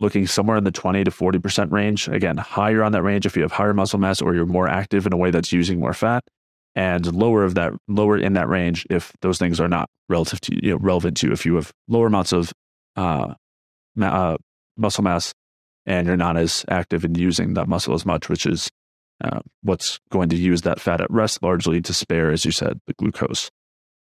looking 0.00 0.26
somewhere 0.26 0.56
in 0.56 0.64
the 0.64 0.70
20 0.70 1.04
to 1.04 1.10
40% 1.10 1.70
range. 1.70 2.08
Again, 2.08 2.36
higher 2.36 2.82
on 2.82 2.92
that 2.92 3.02
range 3.02 3.26
if 3.26 3.36
you 3.36 3.42
have 3.42 3.52
higher 3.52 3.74
muscle 3.74 3.98
mass 3.98 4.20
or 4.20 4.34
you're 4.34 4.46
more 4.46 4.68
active 4.68 5.06
in 5.06 5.12
a 5.12 5.16
way 5.16 5.30
that's 5.30 5.52
using 5.52 5.78
more 5.78 5.92
fat, 5.94 6.24
and 6.74 7.12
lower 7.14 7.44
of 7.44 7.54
that, 7.54 7.72
lower 7.88 8.16
in 8.16 8.32
that 8.34 8.48
range 8.48 8.86
if 8.90 9.12
those 9.20 9.38
things 9.38 9.60
are 9.60 9.68
not 9.68 9.88
relative 10.08 10.40
to 10.42 10.64
you 10.64 10.72
know, 10.72 10.78
relevant 10.78 11.16
to 11.18 11.28
you. 11.28 11.32
If 11.32 11.44
you 11.44 11.54
have 11.56 11.72
lower 11.88 12.06
amounts 12.06 12.32
of 12.32 12.52
uh, 12.96 13.34
uh, 14.00 14.36
muscle 14.76 15.04
mass 15.04 15.32
and 15.86 16.06
you're 16.06 16.16
not 16.16 16.36
as 16.36 16.64
active 16.68 17.04
in 17.04 17.14
using 17.14 17.54
that 17.54 17.68
muscle 17.68 17.94
as 17.94 18.06
much, 18.06 18.28
which 18.28 18.46
is 18.46 18.70
uh, 19.22 19.40
what's 19.62 19.98
going 20.10 20.28
to 20.30 20.36
use 20.36 20.62
that 20.62 20.80
fat 20.80 21.00
at 21.00 21.10
rest 21.10 21.42
largely 21.42 21.80
to 21.82 21.92
spare, 21.92 22.30
as 22.30 22.44
you 22.44 22.52
said, 22.52 22.80
the 22.86 22.94
glucose. 22.94 23.50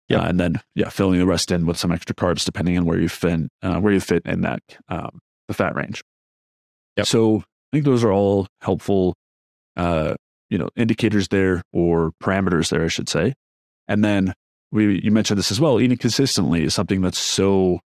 Yeah, 0.09 0.21
uh, 0.21 0.29
and 0.29 0.41
then 0.41 0.61
yeah, 0.75 0.89
filling 0.89 1.19
the 1.19 1.27
rest 1.27 1.51
in 1.51 1.67
with 1.67 1.77
some 1.77 1.91
extra 1.91 2.15
carbs 2.15 2.45
depending 2.45 2.79
on 2.79 2.85
where 2.85 2.99
you 2.99 3.09
fit 3.09 3.41
uh, 3.63 3.81
where 3.81 3.93
you 3.93 4.01
fit 4.01 4.23
in 4.25 4.43
that 4.43 4.61
um, 4.89 5.21
the 5.49 5.55
fat 5.55 5.75
range. 5.75 6.03
Yep. 6.97 7.07
So 7.07 7.39
I 7.39 7.77
think 7.77 7.85
those 7.85 8.05
are 8.05 8.13
all 8.13 8.47
helpful, 8.61 9.15
uh, 9.77 10.15
you 10.49 10.59
know, 10.59 10.69
indicators 10.77 11.29
there 11.29 11.63
or 11.73 12.13
parameters 12.23 12.71
there, 12.71 12.85
I 12.85 12.89
should 12.89 13.09
say. 13.09 13.35
And 13.89 14.05
then 14.05 14.35
we 14.73 15.01
you 15.03 15.11
mentioned 15.11 15.39
this 15.39 15.51
as 15.51 15.61
well. 15.61 15.81
Eating 15.81 15.99
consistently 15.99 16.65
is 16.65 16.75
something 16.75 17.03
that's 17.03 17.19
so 17.19 17.81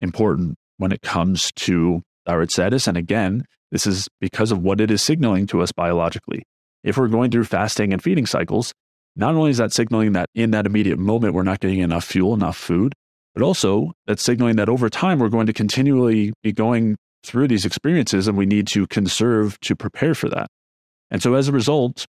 important 0.00 0.56
when 0.78 0.92
it 0.92 1.02
comes 1.02 1.52
to 1.52 2.02
thyroid 2.26 2.50
status. 2.50 2.86
And 2.86 2.96
again, 2.96 3.44
this 3.70 3.86
is 3.86 4.08
because 4.20 4.52
of 4.52 4.62
what 4.62 4.80
it 4.80 4.90
is 4.90 5.02
signaling 5.02 5.46
to 5.48 5.60
us 5.60 5.72
biologically. 5.72 6.44
If 6.82 6.96
we're 6.96 7.08
going 7.08 7.30
through 7.30 7.44
fasting 7.44 7.92
and 7.92 8.02
feeding 8.02 8.26
cycles, 8.26 8.72
not 9.16 9.34
only 9.34 9.50
is 9.50 9.58
that 9.58 9.72
signaling 9.72 10.12
that 10.12 10.28
in 10.34 10.50
that 10.50 10.66
immediate 10.66 10.98
moment 10.98 11.34
we're 11.34 11.42
not 11.42 11.60
getting 11.60 11.80
enough 11.80 12.04
fuel, 12.04 12.34
enough 12.34 12.56
food, 12.56 12.94
but 13.34 13.42
also 13.42 13.92
that's 14.06 14.22
signaling 14.22 14.56
that 14.56 14.68
over 14.68 14.88
time 14.88 15.18
we're 15.18 15.28
going 15.28 15.46
to 15.46 15.52
continually 15.52 16.32
be 16.42 16.52
going 16.52 16.96
through 17.24 17.48
these 17.48 17.64
experiences 17.64 18.28
and 18.28 18.36
we 18.36 18.46
need 18.46 18.66
to 18.68 18.86
conserve 18.86 19.58
to 19.60 19.74
prepare 19.74 20.14
for 20.14 20.28
that. 20.28 20.46
And 21.10 21.22
so 21.22 21.34
as 21.34 21.48
a 21.48 21.52
result, 21.52 22.06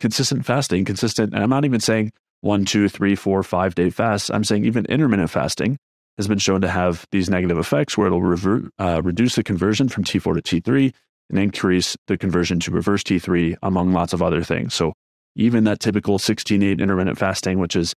consistent 0.00 0.44
fasting, 0.44 0.84
consistent, 0.84 1.32
and 1.34 1.42
I'm 1.42 1.50
not 1.50 1.64
even 1.64 1.80
saying 1.80 2.12
one, 2.40 2.64
two, 2.64 2.88
three, 2.88 3.14
four, 3.14 3.42
five 3.42 3.74
day 3.74 3.90
fasts. 3.90 4.30
I'm 4.30 4.44
saying 4.44 4.64
even 4.64 4.86
intermittent 4.86 5.30
fasting 5.30 5.76
has 6.16 6.28
been 6.28 6.38
shown 6.38 6.60
to 6.60 6.68
have 6.68 7.06
these 7.12 7.30
negative 7.30 7.58
effects 7.58 7.96
where 7.96 8.06
it'll 8.06 8.22
revert, 8.22 8.64
uh, 8.78 9.00
reduce 9.02 9.36
the 9.36 9.42
conversion 9.42 9.88
from 9.88 10.04
T4 10.04 10.42
to 10.42 10.60
T3 10.60 10.92
and 11.30 11.38
increase 11.38 11.96
the 12.06 12.16
conversion 12.16 12.58
to 12.60 12.70
reverse 12.70 13.02
T3, 13.02 13.56
among 13.62 13.92
lots 13.92 14.12
of 14.12 14.22
other 14.22 14.42
things. 14.42 14.74
So 14.74 14.94
even 15.36 15.64
that 15.64 15.80
typical 15.80 16.18
16-8 16.18 16.80
intermittent 16.80 17.18
fasting, 17.18 17.58
which 17.58 17.76
is 17.76 17.94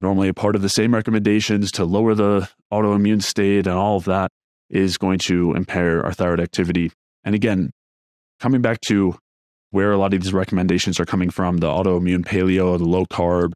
normally 0.00 0.28
a 0.28 0.34
part 0.34 0.56
of 0.56 0.62
the 0.62 0.68
same 0.68 0.94
recommendations 0.94 1.72
to 1.72 1.84
lower 1.84 2.14
the 2.14 2.48
autoimmune 2.72 3.22
state 3.22 3.66
and 3.66 3.76
all 3.76 3.96
of 3.96 4.04
that, 4.04 4.30
is 4.70 4.98
going 4.98 5.18
to 5.18 5.54
impair 5.54 6.04
our 6.04 6.12
thyroid 6.12 6.40
activity. 6.40 6.90
And 7.22 7.34
again, 7.34 7.70
coming 8.40 8.62
back 8.62 8.80
to 8.82 9.16
where 9.70 9.92
a 9.92 9.96
lot 9.96 10.14
of 10.14 10.22
these 10.22 10.32
recommendations 10.32 10.98
are 10.98 11.04
coming 11.04 11.30
from, 11.30 11.58
the 11.58 11.66
autoimmune 11.66 12.24
paleo, 12.24 12.78
the 12.78 12.84
low 12.84 13.06
carb, 13.06 13.52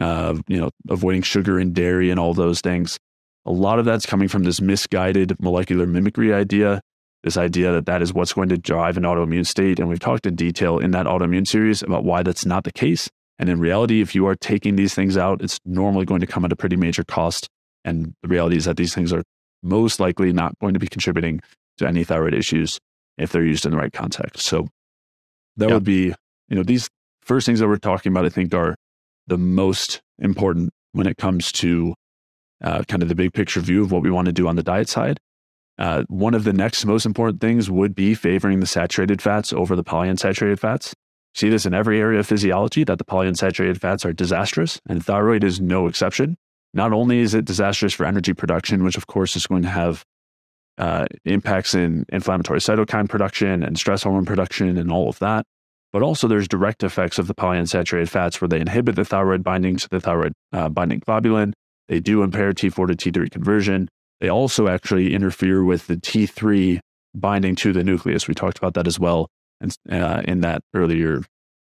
uh, 0.00 0.36
you 0.48 0.58
know, 0.58 0.70
avoiding 0.88 1.22
sugar 1.22 1.58
and 1.58 1.74
dairy 1.74 2.10
and 2.10 2.20
all 2.20 2.34
those 2.34 2.60
things. 2.60 2.98
A 3.44 3.52
lot 3.52 3.78
of 3.78 3.84
that's 3.84 4.06
coming 4.06 4.28
from 4.28 4.44
this 4.44 4.60
misguided 4.60 5.40
molecular 5.40 5.86
mimicry 5.86 6.32
idea 6.32 6.80
this 7.26 7.36
idea 7.36 7.72
that 7.72 7.86
that 7.86 8.02
is 8.02 8.14
what's 8.14 8.32
going 8.32 8.48
to 8.48 8.56
drive 8.56 8.96
an 8.96 9.02
autoimmune 9.02 9.44
state. 9.44 9.80
And 9.80 9.88
we've 9.88 9.98
talked 9.98 10.26
in 10.26 10.36
detail 10.36 10.78
in 10.78 10.92
that 10.92 11.06
autoimmune 11.06 11.46
series 11.46 11.82
about 11.82 12.04
why 12.04 12.22
that's 12.22 12.46
not 12.46 12.62
the 12.62 12.72
case. 12.72 13.10
And 13.38 13.48
in 13.48 13.60
reality, 13.60 14.00
if 14.00 14.14
you 14.14 14.26
are 14.26 14.34
taking 14.34 14.76
these 14.76 14.94
things 14.94 15.16
out, 15.16 15.42
it's 15.42 15.60
normally 15.64 16.04
going 16.04 16.20
to 16.20 16.26
come 16.26 16.44
at 16.44 16.52
a 16.52 16.56
pretty 16.56 16.76
major 16.76 17.04
cost. 17.04 17.48
And 17.84 18.14
the 18.22 18.28
reality 18.28 18.56
is 18.56 18.64
that 18.64 18.76
these 18.76 18.94
things 18.94 19.12
are 19.12 19.22
most 19.62 20.00
likely 20.00 20.32
not 20.32 20.58
going 20.58 20.74
to 20.74 20.80
be 20.80 20.86
contributing 20.86 21.40
to 21.78 21.86
any 21.86 22.04
thyroid 22.04 22.34
issues 22.34 22.78
if 23.18 23.32
they're 23.32 23.44
used 23.44 23.64
in 23.64 23.72
the 23.72 23.76
right 23.76 23.92
context. 23.92 24.46
So 24.46 24.68
that 25.56 25.68
would 25.70 25.84
be, 25.84 26.14
you 26.48 26.56
know, 26.56 26.62
these 26.62 26.88
first 27.22 27.46
things 27.46 27.60
that 27.60 27.68
we're 27.68 27.76
talking 27.76 28.12
about, 28.12 28.24
I 28.24 28.28
think, 28.28 28.54
are 28.54 28.74
the 29.26 29.38
most 29.38 30.00
important 30.18 30.70
when 30.92 31.06
it 31.06 31.16
comes 31.16 31.52
to 31.52 31.94
uh, 32.62 32.82
kind 32.88 33.02
of 33.02 33.08
the 33.08 33.14
big 33.14 33.32
picture 33.32 33.60
view 33.60 33.82
of 33.82 33.92
what 33.92 34.02
we 34.02 34.10
want 34.10 34.26
to 34.26 34.32
do 34.32 34.48
on 34.48 34.56
the 34.56 34.62
diet 34.62 34.88
side. 34.88 35.18
Uh, 35.78 36.04
one 36.08 36.34
of 36.34 36.44
the 36.44 36.52
next 36.52 36.86
most 36.86 37.04
important 37.04 37.40
things 37.40 37.70
would 37.70 37.94
be 37.94 38.14
favoring 38.14 38.60
the 38.60 38.66
saturated 38.66 39.20
fats 39.20 39.52
over 39.52 39.76
the 39.76 39.84
polyunsaturated 39.84 40.58
fats. 40.58 40.94
See 41.36 41.50
this 41.50 41.66
in 41.66 41.74
every 41.74 42.00
area 42.00 42.18
of 42.18 42.26
physiology 42.26 42.82
that 42.84 42.96
the 42.96 43.04
polyunsaturated 43.04 43.78
fats 43.78 44.06
are 44.06 44.12
disastrous, 44.14 44.80
and 44.88 45.04
thyroid 45.04 45.44
is 45.44 45.60
no 45.60 45.86
exception. 45.86 46.38
Not 46.72 46.94
only 46.94 47.18
is 47.18 47.34
it 47.34 47.44
disastrous 47.44 47.92
for 47.92 48.06
energy 48.06 48.32
production, 48.32 48.82
which 48.82 48.96
of 48.96 49.06
course 49.06 49.36
is 49.36 49.46
going 49.46 49.60
to 49.60 49.68
have 49.68 50.02
uh, 50.78 51.04
impacts 51.26 51.74
in 51.74 52.06
inflammatory 52.08 52.60
cytokine 52.60 53.06
production 53.06 53.62
and 53.62 53.78
stress 53.78 54.02
hormone 54.02 54.24
production 54.24 54.78
and 54.78 54.90
all 54.90 55.10
of 55.10 55.18
that, 55.18 55.44
but 55.92 56.02
also 56.02 56.26
there's 56.26 56.48
direct 56.48 56.82
effects 56.82 57.18
of 57.18 57.26
the 57.26 57.34
polyunsaturated 57.34 58.08
fats 58.08 58.40
where 58.40 58.48
they 58.48 58.60
inhibit 58.60 58.96
the 58.96 59.04
thyroid 59.04 59.44
binding 59.44 59.76
to 59.76 59.90
the 59.90 60.00
thyroid 60.00 60.32
uh, 60.54 60.70
binding 60.70 61.00
globulin. 61.00 61.52
They 61.88 62.00
do 62.00 62.22
impair 62.22 62.54
T4 62.54 62.96
to 62.96 63.12
T3 63.12 63.30
conversion. 63.30 63.90
They 64.22 64.30
also 64.30 64.68
actually 64.68 65.14
interfere 65.14 65.62
with 65.62 65.86
the 65.86 65.96
T3 65.96 66.80
binding 67.14 67.56
to 67.56 67.74
the 67.74 67.84
nucleus. 67.84 68.26
We 68.26 68.32
talked 68.32 68.56
about 68.56 68.72
that 68.72 68.86
as 68.86 68.98
well 68.98 69.28
and, 69.60 69.76
uh, 69.90 70.22
in 70.24 70.40
that 70.40 70.62
earlier 70.74 71.22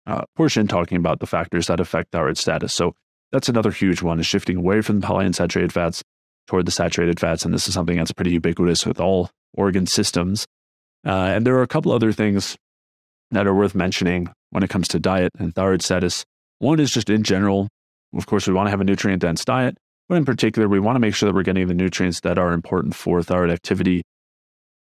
uh, 0.08 0.24
portion, 0.36 0.68
talking 0.68 0.98
about 0.98 1.20
the 1.20 1.28
factors 1.28 1.68
that 1.68 1.80
affect 1.80 2.12
thyroid 2.12 2.38
status. 2.38 2.74
So 2.74 2.94
that's 3.32 3.50
another 3.50 3.72
huge 3.72 4.02
one 4.02 4.20
is 4.20 4.26
shifting 4.26 4.58
away 4.58 4.82
from 4.82 5.00
the 5.00 5.08
polyunsaturated 5.08 5.72
fats 5.72 6.04
toward 6.48 6.66
the 6.66 6.72
saturated 6.72 7.20
fats. 7.20 7.46
And 7.46 7.54
this 7.54 7.68
is 7.68 7.74
something 7.74 7.98
that's 7.98 8.12
pretty 8.12 8.32
ubiquitous 8.32 8.86
with 8.86 9.00
all 9.00 9.30
organ 9.54 9.86
systems. 9.86 10.46
Uh, 11.06 11.12
and 11.12 11.46
there 11.46 11.56
are 11.56 11.64
a 11.64 11.68
couple 11.68 11.92
other 11.92 12.12
things 12.12 12.58
that 13.32 13.48
are 13.48 13.54
worth 13.54 13.76
mentioning 13.76 14.30
when 14.50 14.64
it 14.64 14.70
comes 14.70 14.88
to 14.90 15.00
diet 15.00 15.32
and 15.40 15.56
thyroid 15.56 15.82
status. 15.82 16.26
One 16.60 16.80
is 16.80 16.92
just 16.92 17.10
in 17.10 17.24
general, 17.24 17.70
of 18.14 18.26
course, 18.26 18.48
we 18.48 18.54
want 18.54 18.68
to 18.68 18.72
have 18.72 18.82
a 18.82 18.84
nutrient 18.84 19.22
dense 19.22 19.46
diet. 19.46 19.78
But 20.10 20.18
in 20.18 20.26
particular, 20.26 20.68
we 20.68 20.80
want 20.80 20.98
to 20.98 21.00
make 21.00 21.16
sure 21.16 21.28
that 21.30 21.34
we're 21.34 21.44
getting 21.44 21.68
the 21.68 21.74
nutrients 21.74 22.20
that 22.22 22.38
are 22.38 22.52
important 22.52 22.96
for 22.96 23.24
thyroid 23.24 23.50
activity. 23.50 24.04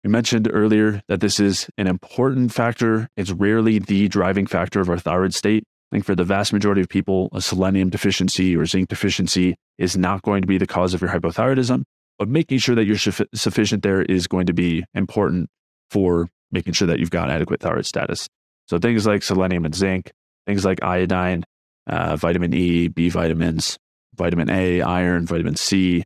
We 0.04 0.11
mentioned 0.11 0.48
earlier 0.52 1.02
that 1.08 1.20
this 1.20 1.40
is 1.40 1.68
an 1.76 1.87
important 1.87 2.52
factor. 2.52 3.08
It's 3.16 3.32
rarely 3.32 3.78
the 3.78 4.08
driving 4.08 4.46
factor 4.46 4.80
of 4.80 4.88
our 4.88 4.98
thyroid 4.98 5.34
state. 5.34 5.64
I 5.90 5.96
think 5.96 6.04
for 6.04 6.14
the 6.14 6.24
vast 6.24 6.52
majority 6.52 6.82
of 6.82 6.88
people, 6.88 7.30
a 7.32 7.40
selenium 7.40 7.90
deficiency 7.90 8.56
or 8.56 8.66
zinc 8.66 8.88
deficiency 8.88 9.56
is 9.78 9.96
not 9.96 10.22
going 10.22 10.42
to 10.42 10.46
be 10.46 10.58
the 10.58 10.66
cause 10.66 10.94
of 10.94 11.00
your 11.00 11.11
hypothyroidism, 11.11 11.82
but 12.18 12.28
making 12.28 12.58
sure 12.58 12.74
that 12.74 12.84
you're 12.84 12.98
sufficient 13.34 13.82
there 13.82 14.02
is 14.02 14.26
going 14.26 14.46
to 14.46 14.52
be 14.52 14.84
important 14.94 15.48
for 15.90 16.28
making 16.52 16.74
sure 16.74 16.87
that 16.87 16.98
you've 16.98 17.11
got 17.11 17.30
adequate 17.30 17.61
thyroid 17.61 17.87
status. 17.87 18.28
So 18.66 18.78
things 18.78 19.06
like 19.06 19.22
selenium 19.22 19.64
and 19.64 19.74
zinc, 19.74 20.12
things 20.46 20.64
like 20.64 20.82
iodine, 20.82 21.44
uh, 21.87 22.16
vitamin 22.16 22.54
E, 22.54 22.88
B 22.88 23.08
vitamins, 23.08 23.78
vitamin 24.14 24.50
A, 24.50 24.82
iron, 24.82 25.26
vitamin 25.26 25.56
C, 25.56 26.04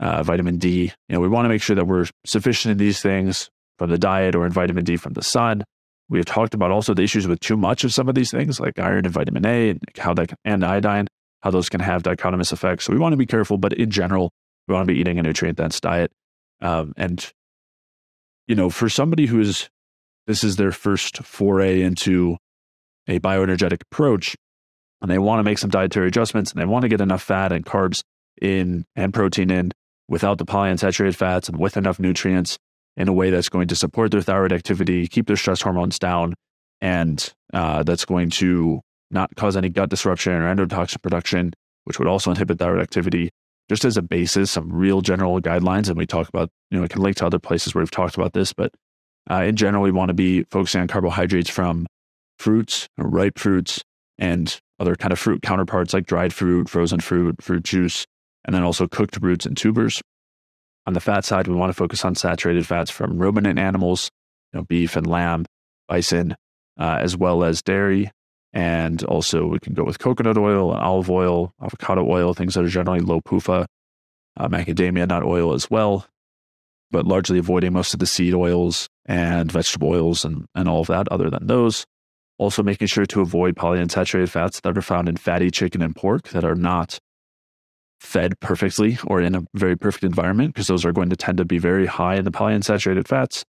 uh, 0.00 0.22
vitamin 0.22 0.58
D. 0.58 0.92
You 1.08 1.14
know, 1.14 1.20
we 1.20 1.28
want 1.28 1.44
to 1.44 1.48
make 1.48 1.62
sure 1.62 1.76
that 1.76 1.86
we're 1.86 2.06
sufficient 2.24 2.72
in 2.72 2.78
these 2.78 3.00
things 3.00 3.50
from 3.78 3.90
the 3.90 3.98
diet 3.98 4.34
or 4.34 4.46
in 4.46 4.52
vitamin 4.52 4.84
D 4.84 4.96
from 4.96 5.12
the 5.12 5.22
sun. 5.22 5.62
We 6.08 6.18
have 6.18 6.26
talked 6.26 6.54
about 6.54 6.72
also 6.72 6.92
the 6.92 7.02
issues 7.02 7.28
with 7.28 7.38
too 7.38 7.56
much 7.56 7.84
of 7.84 7.92
some 7.92 8.08
of 8.08 8.16
these 8.16 8.30
things, 8.30 8.58
like 8.58 8.78
iron 8.78 9.04
and 9.04 9.14
vitamin 9.14 9.46
A, 9.46 9.70
and 9.70 9.80
how 9.96 10.14
that 10.14 10.32
and 10.44 10.64
iodine, 10.64 11.06
how 11.42 11.50
those 11.50 11.68
can 11.68 11.80
have 11.80 12.02
dichotomous 12.02 12.52
effects. 12.52 12.84
So 12.84 12.92
we 12.92 12.98
want 12.98 13.12
to 13.12 13.16
be 13.16 13.26
careful, 13.26 13.58
but 13.58 13.72
in 13.74 13.90
general, 13.90 14.30
we 14.66 14.74
want 14.74 14.88
to 14.88 14.92
be 14.92 14.98
eating 14.98 15.18
a 15.18 15.22
nutrient 15.22 15.58
dense 15.58 15.78
diet. 15.80 16.10
Um, 16.60 16.94
and 16.96 17.32
you 18.48 18.56
know, 18.56 18.70
for 18.70 18.88
somebody 18.88 19.26
who's 19.26 19.68
this 20.26 20.42
is 20.42 20.56
their 20.56 20.72
first 20.72 21.18
foray 21.18 21.82
into 21.82 22.36
a 23.06 23.20
bioenergetic 23.20 23.82
approach, 23.92 24.36
and 25.00 25.10
they 25.10 25.18
want 25.18 25.38
to 25.38 25.44
make 25.44 25.58
some 25.58 25.70
dietary 25.70 26.08
adjustments 26.08 26.52
and 26.52 26.60
they 26.60 26.66
want 26.66 26.82
to 26.82 26.88
get 26.88 27.00
enough 27.00 27.22
fat 27.22 27.52
and 27.52 27.64
carbs 27.64 28.02
in 28.40 28.84
and 28.96 29.14
protein 29.14 29.50
in 29.50 29.72
without 30.10 30.36
the 30.36 30.44
polyunsaturated 30.44 31.14
fats 31.14 31.48
and 31.48 31.58
with 31.58 31.78
enough 31.78 31.98
nutrients, 31.98 32.58
in 32.96 33.08
a 33.08 33.12
way 33.12 33.30
that's 33.30 33.48
going 33.48 33.68
to 33.68 33.76
support 33.76 34.10
their 34.10 34.20
thyroid 34.20 34.52
activity, 34.52 35.06
keep 35.06 35.26
their 35.26 35.36
stress 35.36 35.62
hormones 35.62 35.98
down, 35.98 36.34
and 36.80 37.32
uh, 37.54 37.82
that's 37.82 38.04
going 38.04 38.28
to 38.28 38.80
not 39.10 39.34
cause 39.36 39.56
any 39.56 39.68
gut 39.68 39.88
disruption 39.88 40.32
or 40.32 40.54
endotoxin 40.54 41.00
production, 41.00 41.52
which 41.84 41.98
would 41.98 42.08
also 42.08 42.30
inhibit 42.30 42.58
thyroid 42.58 42.82
activity. 42.82 43.30
Just 43.68 43.84
as 43.84 43.96
a 43.96 44.02
basis, 44.02 44.50
some 44.50 44.72
real 44.72 45.00
general 45.00 45.40
guidelines, 45.40 45.88
and 45.88 45.96
we 45.96 46.04
talk 46.04 46.28
about, 46.28 46.50
you 46.70 46.78
know, 46.78 46.84
I 46.84 46.88
can 46.88 47.00
link 47.00 47.16
to 47.18 47.26
other 47.26 47.38
places 47.38 47.72
where 47.72 47.82
we've 47.82 47.90
talked 47.90 48.16
about 48.16 48.32
this, 48.32 48.52
but 48.52 48.72
uh, 49.30 49.42
in 49.44 49.54
general, 49.54 49.82
we 49.82 49.92
want 49.92 50.08
to 50.08 50.14
be 50.14 50.42
focusing 50.50 50.80
on 50.80 50.88
carbohydrates 50.88 51.48
from 51.48 51.86
fruits, 52.38 52.88
ripe 52.98 53.38
fruits, 53.38 53.84
and 54.18 54.60
other 54.80 54.96
kind 54.96 55.12
of 55.12 55.18
fruit 55.18 55.42
counterparts 55.42 55.94
like 55.94 56.06
dried 56.06 56.32
fruit, 56.32 56.68
frozen 56.68 56.98
fruit, 56.98 57.40
fruit 57.40 57.62
juice, 57.62 58.06
and 58.44 58.54
then 58.54 58.62
also 58.62 58.86
cooked 58.86 59.18
roots 59.20 59.46
and 59.46 59.56
tubers. 59.56 60.00
On 60.86 60.94
the 60.94 61.00
fat 61.00 61.24
side, 61.24 61.46
we 61.46 61.54
want 61.54 61.70
to 61.70 61.76
focus 61.76 62.04
on 62.04 62.14
saturated 62.14 62.66
fats 62.66 62.90
from 62.90 63.18
ruminant 63.18 63.58
animals, 63.58 64.10
you 64.52 64.58
know, 64.58 64.64
beef 64.64 64.96
and 64.96 65.06
lamb, 65.06 65.44
bison, 65.88 66.34
uh, 66.78 66.98
as 67.00 67.16
well 67.16 67.44
as 67.44 67.62
dairy. 67.62 68.10
And 68.52 69.04
also, 69.04 69.46
we 69.46 69.60
can 69.60 69.74
go 69.74 69.84
with 69.84 69.98
coconut 69.98 70.36
oil 70.36 70.72
and 70.72 70.82
olive 70.82 71.10
oil, 71.10 71.52
avocado 71.62 72.08
oil, 72.08 72.34
things 72.34 72.54
that 72.54 72.64
are 72.64 72.68
generally 72.68 73.00
low 73.00 73.20
PUFA, 73.20 73.66
uh, 74.36 74.48
macadamia 74.48 75.06
nut 75.06 75.22
oil 75.22 75.52
as 75.52 75.70
well, 75.70 76.06
but 76.90 77.06
largely 77.06 77.38
avoiding 77.38 77.72
most 77.72 77.94
of 77.94 78.00
the 78.00 78.06
seed 78.06 78.34
oils 78.34 78.88
and 79.06 79.52
vegetable 79.52 79.90
oils 79.90 80.24
and, 80.24 80.46
and 80.54 80.68
all 80.68 80.80
of 80.80 80.88
that, 80.88 81.06
other 81.08 81.30
than 81.30 81.46
those. 81.46 81.84
Also, 82.38 82.62
making 82.62 82.86
sure 82.86 83.06
to 83.06 83.20
avoid 83.20 83.54
polyunsaturated 83.54 84.30
fats 84.30 84.60
that 84.60 84.76
are 84.76 84.82
found 84.82 85.08
in 85.08 85.16
fatty 85.16 85.50
chicken 85.50 85.82
and 85.82 85.94
pork 85.94 86.28
that 86.30 86.44
are 86.44 86.54
not 86.54 86.98
fed 88.00 88.38
perfectly 88.40 88.98
or 89.06 89.20
in 89.20 89.34
a 89.34 89.42
very 89.54 89.76
perfect 89.76 90.04
environment, 90.04 90.54
because 90.54 90.66
those 90.66 90.84
are 90.84 90.92
going 90.92 91.10
to 91.10 91.16
tend 91.16 91.38
to 91.38 91.44
be 91.44 91.58
very 91.58 91.86
high 91.86 92.16
in 92.16 92.24
the 92.24 92.30
polyunsaturated 92.30 93.06
fats. 93.06 93.44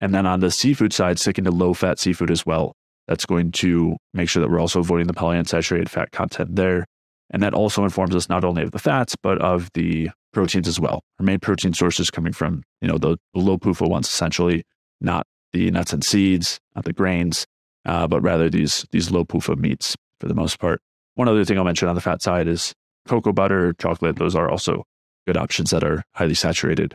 And 0.00 0.14
then 0.14 0.26
on 0.26 0.40
the 0.40 0.50
seafood 0.50 0.92
side, 0.92 1.18
sticking 1.18 1.44
to 1.44 1.50
low 1.50 1.74
fat 1.74 1.98
seafood 1.98 2.30
as 2.30 2.46
well. 2.46 2.74
That's 3.08 3.26
going 3.26 3.52
to 3.52 3.96
make 4.14 4.28
sure 4.28 4.40
that 4.40 4.50
we're 4.50 4.60
also 4.60 4.80
avoiding 4.80 5.08
the 5.08 5.12
polyunsaturated 5.12 5.88
fat 5.88 6.12
content 6.12 6.56
there. 6.56 6.86
And 7.30 7.42
that 7.42 7.54
also 7.54 7.84
informs 7.84 8.14
us 8.14 8.28
not 8.28 8.44
only 8.44 8.62
of 8.62 8.70
the 8.70 8.78
fats, 8.78 9.16
but 9.20 9.40
of 9.40 9.68
the 9.74 10.10
proteins 10.32 10.68
as 10.68 10.80
well. 10.80 11.02
Our 11.18 11.26
main 11.26 11.40
protein 11.40 11.74
sources 11.74 12.10
coming 12.10 12.32
from, 12.32 12.62
you 12.80 12.88
know, 12.88 12.98
the 12.98 13.18
low 13.34 13.58
PUFA 13.58 13.88
ones, 13.88 14.08
essentially, 14.08 14.62
not 15.00 15.26
the 15.52 15.70
nuts 15.70 15.92
and 15.92 16.04
seeds, 16.04 16.60
not 16.76 16.84
the 16.84 16.92
grains, 16.92 17.46
uh, 17.84 18.06
but 18.06 18.20
rather 18.22 18.48
these, 18.48 18.86
these 18.92 19.10
low 19.10 19.24
PUFA 19.24 19.58
meats 19.58 19.96
for 20.20 20.28
the 20.28 20.34
most 20.34 20.58
part. 20.58 20.80
One 21.16 21.28
other 21.28 21.44
thing 21.44 21.58
I'll 21.58 21.64
mention 21.64 21.88
on 21.88 21.94
the 21.96 22.00
fat 22.00 22.22
side 22.22 22.46
is 22.46 22.72
cocoa 23.08 23.32
butter, 23.32 23.74
chocolate. 23.74 24.16
Those 24.16 24.34
are 24.34 24.50
also 24.50 24.84
good 25.26 25.36
options 25.36 25.70
that 25.70 25.84
are 25.84 26.02
highly 26.14 26.34
saturated 26.34 26.94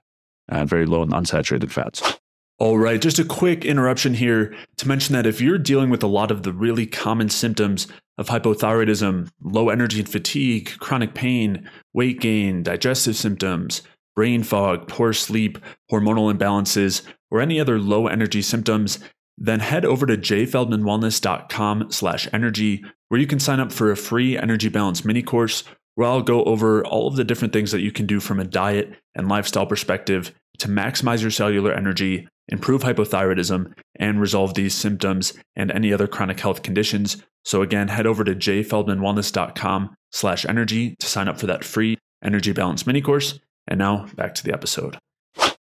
and 0.50 0.70
very 0.70 0.86
low 0.86 1.04
in 1.04 1.10
unsaturated 1.10 1.72
fats. 1.72 2.18
All 2.58 2.78
right, 2.78 3.02
just 3.02 3.20
a 3.20 3.26
quick 3.26 3.65
interruption 3.65 4.13
here 4.13 4.56
to 4.78 4.88
mention 4.88 5.13
that 5.13 5.26
if 5.26 5.41
you're 5.41 5.58
dealing 5.58 5.89
with 5.89 6.04
a 6.04 6.08
lot 6.08 6.32
of 6.32 6.44
the 6.44 6.54
really 6.54 6.86
common 6.86 7.30
symptoms 7.30 7.88
of 8.18 8.28
hypothyroidism, 8.28 9.30
low 9.41 9.68
energy 9.68 10.00
and 10.00 10.08
fatigue, 10.08 10.72
chronic 10.80 11.13
pain, 11.13 11.70
weight 11.94 12.22
gain, 12.22 12.63
digestive 12.63 13.18
symptoms, 13.18 13.82
brain 14.15 14.41
fog, 14.41 14.88
poor 14.88 15.12
sleep, 15.12 15.60
hormonal 15.91 16.34
imbalances, 16.34 17.02
or 17.30 17.41
any 17.41 17.60
other 17.60 17.78
low 17.78 18.08
energy 18.08 18.41
symptoms, 18.41 19.00
then 19.38 19.60
head 19.60 19.84
over 19.84 20.06
to 20.06 20.15
jayfeldmanwellness.com 20.15 21.91
slash 21.91 22.30
energy, 22.32 22.86
where 23.10 23.20
you 23.20 23.28
can 23.28 23.39
sign 23.39 23.60
up 23.60 23.74
for 23.74 23.91
a 23.91 23.98
free 23.98 24.38
energy 24.38 24.70
balance 24.70 25.04
mini 25.04 25.22
course 25.22 25.65
where 25.95 26.08
I'll 26.08 26.21
go 26.21 26.43
over 26.43 26.86
all 26.86 27.08
of 27.08 27.15
the 27.15 27.23
different 27.23 27.53
things 27.53 27.71
that 27.71 27.81
you 27.81 27.91
can 27.91 28.05
do 28.05 28.19
from 28.19 28.39
a 28.39 28.45
diet 28.45 28.93
and 29.15 29.27
lifestyle 29.27 29.65
perspective 29.65 30.34
to 30.60 30.67
maximize 30.67 31.21
your 31.21 31.31
cellular 31.31 31.73
energy, 31.73 32.27
improve 32.47 32.84
hypothyroidism, 32.84 33.73
and 33.95 34.21
resolve 34.21 34.53
these 34.53 34.73
symptoms 34.73 35.34
and 35.55 35.71
any 35.71 35.91
other 35.91 36.08
chronic 36.08 36.39
health 36.39 36.62
conditions. 36.62 37.23
So 37.43 37.62
again, 37.62 37.88
head 37.88 38.08
over 38.08 38.23
to 38.23 38.36
jayfeldmanwellness.com 38.36 39.95
slash 40.12 40.45
energy 40.45 40.95
to 40.99 41.08
sign 41.08 41.27
up 41.27 41.39
for 41.39 41.47
that 41.47 41.63
free 41.63 41.97
energy 42.23 42.51
balance 42.51 42.86
mini 42.88 43.01
course. 43.01 43.39
And 43.67 43.79
now 43.79 44.08
back 44.15 44.36
to 44.36 44.43
the 44.43 44.53
episode. 44.53 44.97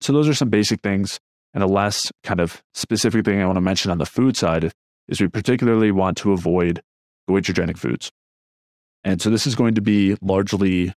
So 0.00 0.12
those 0.12 0.28
are 0.28 0.34
some 0.34 0.50
basic 0.50 0.80
things. 0.82 1.18
And 1.52 1.62
the 1.62 1.68
last 1.68 2.10
kind 2.24 2.40
of 2.40 2.62
specific 2.74 3.24
thing 3.24 3.40
I 3.40 3.46
want 3.46 3.56
to 3.56 3.60
mention 3.60 3.90
on 3.90 3.98
the 3.98 4.06
food 4.06 4.36
side 4.36 4.72
is 5.08 5.20
we 5.20 5.28
particularly 5.28 5.92
want 5.92 6.16
to 6.18 6.32
avoid 6.32 6.82
goitrogenic 7.28 7.78
foods. 7.78 8.10
And 9.04 9.20
so 9.20 9.30
this 9.30 9.46
is 9.46 9.54
going 9.54 9.74
to 9.74 9.82
be 9.82 10.16
largely 10.22 10.92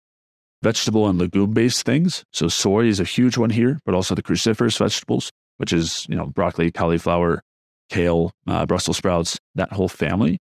vegetable 0.62 1.08
and 1.08 1.18
legume 1.18 1.52
based 1.52 1.84
things. 1.84 2.24
So 2.32 2.48
soy 2.48 2.86
is 2.86 3.00
a 3.00 3.04
huge 3.04 3.36
one 3.36 3.50
here, 3.50 3.78
but 3.84 3.94
also 3.94 4.14
the 4.14 4.22
cruciferous 4.22 4.78
vegetables, 4.78 5.30
which 5.58 5.72
is, 5.72 6.06
you 6.08 6.16
know, 6.16 6.26
broccoli, 6.26 6.70
cauliflower, 6.70 7.42
kale, 7.90 8.32
uh, 8.46 8.66
Brussels 8.66 8.96
sprouts, 8.96 9.38
that 9.54 9.72
whole 9.72 9.88
family. 9.88 10.38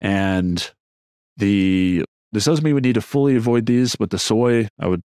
And 0.00 0.70
the 1.36 2.04
this 2.32 2.46
doesn't 2.46 2.64
mean 2.64 2.74
we 2.74 2.80
need 2.80 2.94
to 2.94 3.02
fully 3.02 3.36
avoid 3.36 3.66
these, 3.66 3.94
but 3.94 4.10
the 4.10 4.18
soy, 4.18 4.68
I 4.80 4.88
would 4.88 5.02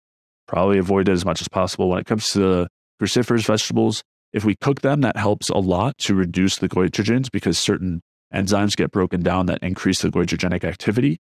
probably 0.46 0.78
avoid 0.78 1.08
it 1.08 1.12
as 1.12 1.24
much 1.24 1.40
as 1.40 1.48
possible. 1.48 1.88
When 1.88 1.98
it 1.98 2.06
comes 2.06 2.32
to 2.32 2.38
the 2.38 2.68
cruciferous 3.00 3.46
vegetables, 3.46 4.02
if 4.32 4.44
we 4.44 4.56
cook 4.56 4.82
them, 4.82 5.00
that 5.00 5.16
helps 5.16 5.48
a 5.48 5.56
lot 5.56 5.96
to 5.98 6.14
reduce 6.14 6.58
the 6.58 6.68
goitrogens 6.68 7.30
because 7.30 7.58
certain 7.58 8.02
enzymes 8.34 8.76
get 8.76 8.90
broken 8.90 9.22
down 9.22 9.46
that 9.46 9.62
increase 9.62 10.02
the 10.02 10.10
goitrogenic 10.10 10.64
activity. 10.64 11.18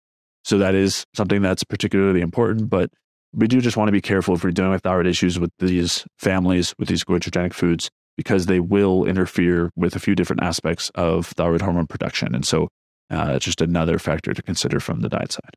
So 0.48 0.56
that 0.56 0.74
is 0.74 1.04
something 1.14 1.42
that's 1.42 1.62
particularly 1.62 2.22
important. 2.22 2.70
But 2.70 2.90
we 3.34 3.46
do 3.46 3.60
just 3.60 3.76
want 3.76 3.88
to 3.88 3.92
be 3.92 4.00
careful 4.00 4.34
if 4.34 4.42
we're 4.42 4.50
dealing 4.50 4.70
with 4.70 4.82
thyroid 4.82 5.06
issues 5.06 5.38
with 5.38 5.50
these 5.58 6.06
families, 6.16 6.74
with 6.78 6.88
these 6.88 7.04
goitrogenic 7.04 7.52
foods, 7.52 7.90
because 8.16 8.46
they 8.46 8.58
will 8.58 9.04
interfere 9.04 9.70
with 9.76 9.94
a 9.94 9.98
few 9.98 10.14
different 10.14 10.42
aspects 10.42 10.90
of 10.94 11.26
thyroid 11.26 11.60
hormone 11.60 11.86
production. 11.86 12.34
And 12.34 12.46
so 12.46 12.68
uh, 13.10 13.32
it's 13.34 13.44
just 13.44 13.60
another 13.60 13.98
factor 13.98 14.32
to 14.32 14.42
consider 14.42 14.80
from 14.80 15.00
the 15.00 15.10
diet 15.10 15.32
side. 15.32 15.54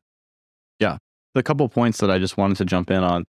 Yeah. 0.78 0.98
The 1.32 1.42
couple 1.42 1.66
points 1.70 1.96
that 2.00 2.10
I 2.10 2.18
just 2.18 2.36
wanted 2.36 2.58
to 2.58 2.66
jump 2.66 2.90
in 2.90 3.02
on. 3.02 3.24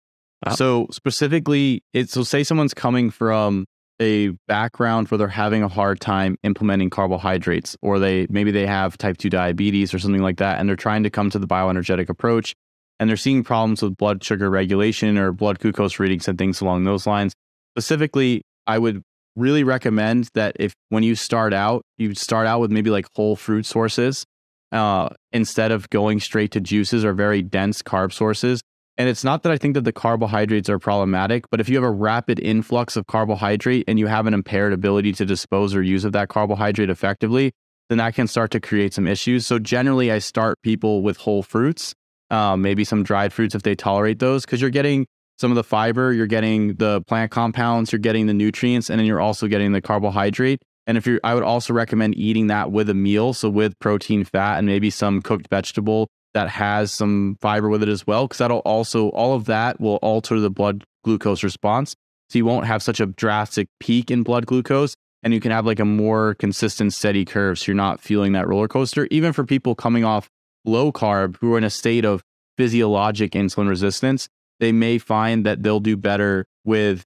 Uh-huh. 0.45 0.55
So 0.55 0.87
specifically, 0.91 1.83
it's 1.93 2.13
so 2.13 2.23
say 2.23 2.45
someone's 2.45 2.73
coming 2.73 3.09
from 3.09 3.65
a 4.01 4.29
background 4.47 5.09
where 5.09 5.17
they're 5.17 5.27
having 5.27 5.63
a 5.63 5.67
hard 5.67 5.99
time 5.99 6.37
implementing 6.43 6.89
carbohydrates 6.89 7.75
or 7.81 7.99
they 7.99 8.27
maybe 8.29 8.51
they 8.51 8.65
have 8.65 8.97
type 8.97 9.17
2 9.17 9.29
diabetes 9.29 9.93
or 9.93 9.99
something 9.99 10.21
like 10.21 10.37
that 10.37 10.59
and 10.59 10.69
they're 10.69 10.75
trying 10.75 11.03
to 11.03 11.09
come 11.09 11.29
to 11.29 11.39
the 11.39 11.47
bioenergetic 11.47 12.09
approach 12.09 12.55
and 12.99 13.09
they're 13.09 13.17
seeing 13.17 13.43
problems 13.43 13.81
with 13.81 13.97
blood 13.97 14.23
sugar 14.23 14.49
regulation 14.49 15.17
or 15.17 15.31
blood 15.31 15.59
glucose 15.59 15.99
readings 15.99 16.27
and 16.27 16.37
things 16.37 16.61
along 16.61 16.83
those 16.83 17.05
lines. 17.05 17.33
Specifically 17.75 18.41
i 18.67 18.77
would 18.77 19.01
really 19.35 19.63
recommend 19.63 20.29
that 20.33 20.55
if 20.59 20.73
when 20.89 21.03
you 21.03 21.15
start 21.15 21.53
out 21.53 21.83
you 21.97 22.13
start 22.15 22.47
out 22.47 22.59
with 22.59 22.71
maybe 22.71 22.89
like 22.89 23.05
whole 23.15 23.35
fruit 23.35 23.65
sources 23.65 24.25
uh, 24.71 25.09
instead 25.31 25.71
of 25.71 25.89
going 25.89 26.19
straight 26.19 26.51
to 26.51 26.59
juices 26.59 27.03
or 27.03 27.13
very 27.13 27.41
dense 27.41 27.81
carb 27.81 28.13
sources 28.13 28.61
and 28.99 29.07
it's 29.07 29.23
not 29.23 29.43
that 29.43 29.51
I 29.51 29.57
think 29.57 29.75
that 29.75 29.85
the 29.85 29.93
carbohydrates 29.93 30.69
are 30.69 30.77
problematic, 30.77 31.49
but 31.49 31.61
if 31.61 31.69
you 31.69 31.75
have 31.77 31.85
a 31.85 31.89
rapid 31.89 32.37
influx 32.41 32.97
of 32.97 33.07
carbohydrate 33.07 33.85
and 33.87 33.97
you 33.97 34.07
have 34.07 34.27
an 34.27 34.33
impaired 34.33 34.73
ability 34.73 35.13
to 35.13 35.25
dispose 35.25 35.73
or 35.73 35.81
use 35.81 36.03
of 36.03 36.11
that 36.11 36.27
carbohydrate 36.27 36.89
effectively, 36.89 37.53
then 37.87 37.99
that 37.99 38.13
can 38.13 38.27
start 38.27 38.51
to 38.51 38.59
create 38.59 38.93
some 38.93 39.07
issues. 39.07 39.47
So 39.47 39.57
generally, 39.57 40.11
I 40.11 40.19
start 40.19 40.61
people 40.63 41.01
with 41.01 41.15
whole 41.15 41.43
fruits, 41.43 41.95
um, 42.29 42.61
maybe 42.61 42.83
some 42.83 43.03
dried 43.03 43.31
fruits 43.31 43.55
if 43.55 43.63
they 43.63 43.73
tolerate 43.73 44.19
those, 44.19 44.43
because 44.45 44.59
you're 44.59 44.69
getting 44.69 45.07
some 45.37 45.49
of 45.49 45.55
the 45.55 45.63
fiber, 45.63 46.11
you're 46.11 46.27
getting 46.27 46.73
the 46.73 47.01
plant 47.07 47.31
compounds, 47.31 47.93
you're 47.93 47.99
getting 47.99 48.27
the 48.27 48.33
nutrients, 48.33 48.89
and 48.89 48.99
then 48.99 49.05
you're 49.05 49.21
also 49.21 49.47
getting 49.47 49.71
the 49.71 49.81
carbohydrate. 49.81 50.61
And 50.87 50.97
if 50.97 51.07
you're, 51.07 51.21
I 51.23 51.35
would 51.35 51.43
also 51.43 51.73
recommend 51.73 52.17
eating 52.17 52.47
that 52.47 52.73
with 52.73 52.89
a 52.89 52.93
meal, 52.93 53.31
so 53.31 53.49
with 53.49 53.79
protein, 53.79 54.25
fat, 54.25 54.57
and 54.57 54.67
maybe 54.67 54.89
some 54.89 55.21
cooked 55.21 55.47
vegetable 55.49 56.09
that 56.33 56.49
has 56.49 56.91
some 56.91 57.37
fiber 57.41 57.69
with 57.69 57.83
it 57.83 57.89
as 57.89 58.05
well, 58.05 58.27
because 58.27 58.37
that'll 58.37 58.59
also, 58.59 59.09
all 59.09 59.33
of 59.33 59.45
that 59.45 59.79
will 59.79 59.95
alter 59.97 60.39
the 60.39 60.49
blood 60.49 60.83
glucose 61.03 61.43
response. 61.43 61.95
So 62.29 62.37
you 62.37 62.45
won't 62.45 62.65
have 62.65 62.83
such 62.83 62.99
a 62.99 63.07
drastic 63.07 63.67
peak 63.79 64.11
in 64.11 64.23
blood 64.23 64.45
glucose 64.45 64.95
and 65.23 65.33
you 65.33 65.39
can 65.39 65.51
have 65.51 65.65
like 65.65 65.79
a 65.79 65.85
more 65.85 66.35
consistent, 66.35 66.93
steady 66.93 67.25
curve. 67.25 67.59
So 67.59 67.65
you're 67.67 67.75
not 67.75 67.99
feeling 67.99 68.33
that 68.33 68.47
roller 68.47 68.67
coaster. 68.67 69.07
Even 69.11 69.33
for 69.33 69.43
people 69.43 69.75
coming 69.75 70.05
off 70.05 70.29
low 70.65 70.91
carb 70.91 71.37
who 71.37 71.53
are 71.53 71.57
in 71.57 71.63
a 71.63 71.69
state 71.69 72.05
of 72.05 72.21
physiologic 72.57 73.31
insulin 73.31 73.67
resistance, 73.67 74.29
they 74.59 74.71
may 74.71 74.97
find 74.97 75.45
that 75.45 75.63
they'll 75.63 75.79
do 75.79 75.97
better 75.97 76.45
with 76.63 77.03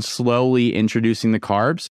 slowly 0.00 0.74
introducing 0.74 1.32
the 1.32 1.40
carbs 1.40 1.88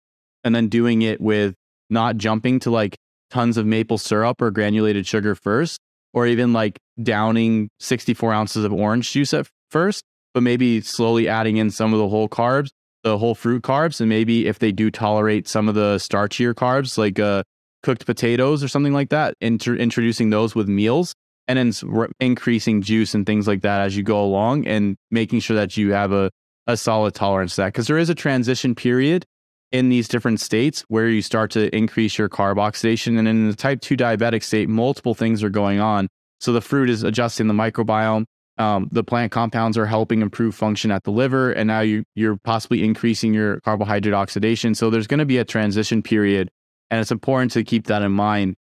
and 0.44 0.54
then 0.54 0.68
doing 0.68 1.02
it 1.02 1.20
with 1.20 1.54
not 1.88 2.16
jumping 2.16 2.60
to 2.60 2.70
like 2.70 2.96
tons 3.30 3.56
of 3.56 3.64
maple 3.64 3.98
syrup 3.98 4.42
or 4.42 4.50
granulated 4.50 5.06
sugar 5.06 5.34
first 5.34 5.80
or 6.12 6.26
even 6.26 6.52
like 6.52 6.78
downing 7.02 7.68
64 7.80 8.32
ounces 8.32 8.64
of 8.64 8.72
orange 8.72 9.10
juice 9.12 9.32
at 9.34 9.48
first, 9.70 10.04
but 10.34 10.42
maybe 10.42 10.80
slowly 10.80 11.28
adding 11.28 11.56
in 11.56 11.70
some 11.70 11.92
of 11.92 11.98
the 11.98 12.08
whole 12.08 12.28
carbs, 12.28 12.70
the 13.04 13.18
whole 13.18 13.34
fruit 13.34 13.62
carbs. 13.62 14.00
And 14.00 14.08
maybe 14.08 14.46
if 14.46 14.58
they 14.58 14.72
do 14.72 14.90
tolerate 14.90 15.48
some 15.48 15.68
of 15.68 15.74
the 15.74 15.96
starchier 15.96 16.54
carbs, 16.54 16.98
like 16.98 17.18
uh, 17.18 17.42
cooked 17.82 18.06
potatoes 18.06 18.62
or 18.62 18.68
something 18.68 18.92
like 18.92 19.10
that, 19.10 19.34
inter- 19.40 19.76
introducing 19.76 20.30
those 20.30 20.54
with 20.54 20.68
meals 20.68 21.14
and 21.48 21.58
then 21.58 22.08
increasing 22.20 22.80
juice 22.82 23.14
and 23.14 23.26
things 23.26 23.48
like 23.48 23.62
that 23.62 23.80
as 23.80 23.96
you 23.96 24.02
go 24.02 24.22
along 24.22 24.66
and 24.66 24.96
making 25.10 25.40
sure 25.40 25.56
that 25.56 25.76
you 25.76 25.92
have 25.92 26.12
a, 26.12 26.30
a 26.66 26.76
solid 26.76 27.14
tolerance 27.14 27.56
to 27.56 27.62
that 27.62 27.68
because 27.68 27.88
there 27.88 27.98
is 27.98 28.08
a 28.08 28.14
transition 28.14 28.74
period 28.74 29.24
in 29.72 29.88
these 29.88 30.08
different 30.08 30.40
states 30.40 30.84
where 30.88 31.08
you 31.08 31.22
start 31.22 31.50
to 31.52 31.74
increase 31.74 32.18
your 32.18 32.28
carb 32.28 32.58
oxidation. 32.58 33.16
And 33.16 33.28
in 33.28 33.48
the 33.48 33.56
type 33.56 33.80
2 33.80 33.96
diabetic 33.96 34.42
state, 34.42 34.68
multiple 34.68 35.14
things 35.14 35.42
are 35.42 35.50
going 35.50 35.80
on. 35.80 36.08
So 36.40 36.52
the 36.52 36.60
fruit 36.60 36.90
is 36.90 37.02
adjusting 37.02 37.46
the 37.46 37.54
microbiome. 37.54 38.24
Um, 38.58 38.88
the 38.92 39.04
plant 39.04 39.32
compounds 39.32 39.78
are 39.78 39.86
helping 39.86 40.20
improve 40.20 40.54
function 40.54 40.90
at 40.90 41.04
the 41.04 41.10
liver, 41.10 41.50
and 41.50 41.66
now 41.66 41.80
you, 41.80 42.04
you're 42.14 42.36
possibly 42.36 42.84
increasing 42.84 43.32
your 43.32 43.60
carbohydrate 43.60 44.12
oxidation. 44.12 44.74
So 44.74 44.90
there's 44.90 45.06
going 45.06 45.18
to 45.18 45.24
be 45.24 45.38
a 45.38 45.46
transition 45.46 46.02
period, 46.02 46.50
and 46.90 47.00
it's 47.00 47.10
important 47.10 47.52
to 47.52 47.64
keep 47.64 47.86
that 47.86 48.02
in 48.02 48.12
mind 48.12 48.56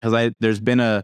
because 0.00 0.32
there's 0.38 0.60
been 0.60 0.78
a 0.78 1.02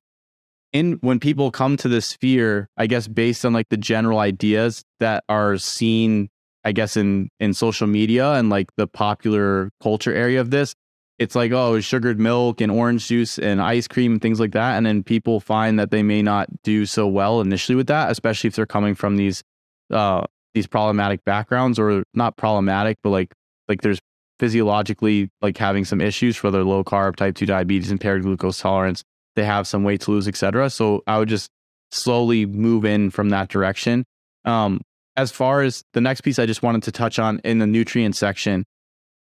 in 0.73 0.99
when 1.01 1.19
people 1.19 1.51
come 1.51 1.77
to 1.79 1.89
this 1.89 2.07
sphere, 2.07 2.69
I 2.77 2.87
guess 2.87 3.09
based 3.09 3.45
on 3.45 3.53
like 3.53 3.71
the 3.71 3.77
general 3.77 4.19
ideas 4.19 4.85
that 5.01 5.25
are 5.29 5.57
seen 5.57 6.29
I 6.69 6.73
guess 6.73 6.97
in 6.97 7.31
in 7.41 7.55
social 7.55 7.87
media 7.87 8.33
and 8.35 8.51
like 8.51 8.69
the 8.77 8.87
popular 8.87 9.71
culture 9.83 10.13
area 10.13 10.41
of 10.41 10.51
this, 10.51 10.75
it's 11.19 11.35
like 11.35 11.53
oh 11.53 11.81
sugared 11.81 12.21
milk 12.21 12.61
and 12.61 12.71
orange 12.71 13.09
juice 13.09 13.39
and 13.39 13.61
ice 13.61 13.89
cream 13.89 14.13
and 14.13 14.23
things 14.23 14.41
like 14.41 14.53
that, 14.53 14.77
and 14.77 14.87
then 14.87 15.03
people 15.03 15.41
find 15.41 15.79
that 15.79 15.91
they 15.91 16.03
may 16.03 16.23
not 16.23 16.49
do 16.63 16.87
so 16.87 17.07
well 17.07 17.41
initially 17.41 17.77
with 17.77 17.89
that, 17.89 18.11
especially 18.11 18.49
if 18.49 18.57
they're 18.57 18.67
coming 18.67 18.95
from 18.95 19.17
these 19.17 19.43
uh 19.91 20.23
these 20.55 20.67
problematic 20.67 21.25
backgrounds 21.25 21.79
or 21.79 22.05
not 22.15 22.37
problematic, 22.37 22.99
but 23.03 23.11
like 23.11 23.33
like 23.69 23.83
there's 23.83 23.99
physiologically 24.39 25.31
like 25.43 25.57
having 25.57 25.85
some 25.85 26.01
issues 26.01 26.37
for 26.37 26.51
their 26.51 26.63
low 26.63 26.85
carb 26.85 27.17
type 27.17 27.35
2 27.35 27.45
diabetes 27.47 27.91
impaired 27.91 28.23
glucose 28.23 28.61
tolerance. 28.61 29.03
They 29.35 29.45
have 29.45 29.67
some 29.67 29.85
weight 29.85 30.01
to 30.03 30.11
lose 30.11 30.27
etc 30.27 30.69
so 30.69 31.03
i 31.07 31.17
would 31.17 31.29
just 31.29 31.49
slowly 31.91 32.47
move 32.47 32.85
in 32.85 33.11
from 33.11 33.31
that 33.31 33.49
direction. 33.49 34.05
Um, 34.45 34.81
as 35.19 35.33
far 35.33 35.63
as 35.63 35.83
the 35.95 36.01
next 36.01 36.21
piece 36.21 36.39
I 36.39 36.47
just 36.47 36.63
wanted 36.63 36.85
to 36.85 36.93
touch 36.93 37.19
on 37.19 37.41
in 37.43 37.59
the 37.59 37.67
nutrient 37.67 38.15
section, 38.15 38.65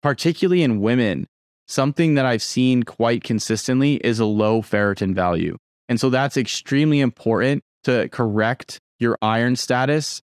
particularly 0.02 0.64
in 0.64 0.82
women, 0.82 1.28
something 1.68 2.16
that 2.16 2.26
I've 2.26 2.42
seen 2.42 2.82
quite 2.82 3.24
consistently 3.24 3.98
is 3.98 4.20
a 4.20 4.26
low 4.26 4.64
ferritin 4.64 5.14
value. 5.14 5.56
And 5.88 6.00
so 6.00 6.10
that's 6.10 6.36
extremely 6.36 7.00
important 7.00 7.64
to 7.84 8.10
correct 8.10 8.80
your 9.00 9.20
iron 9.22 9.56
status 9.56 10.20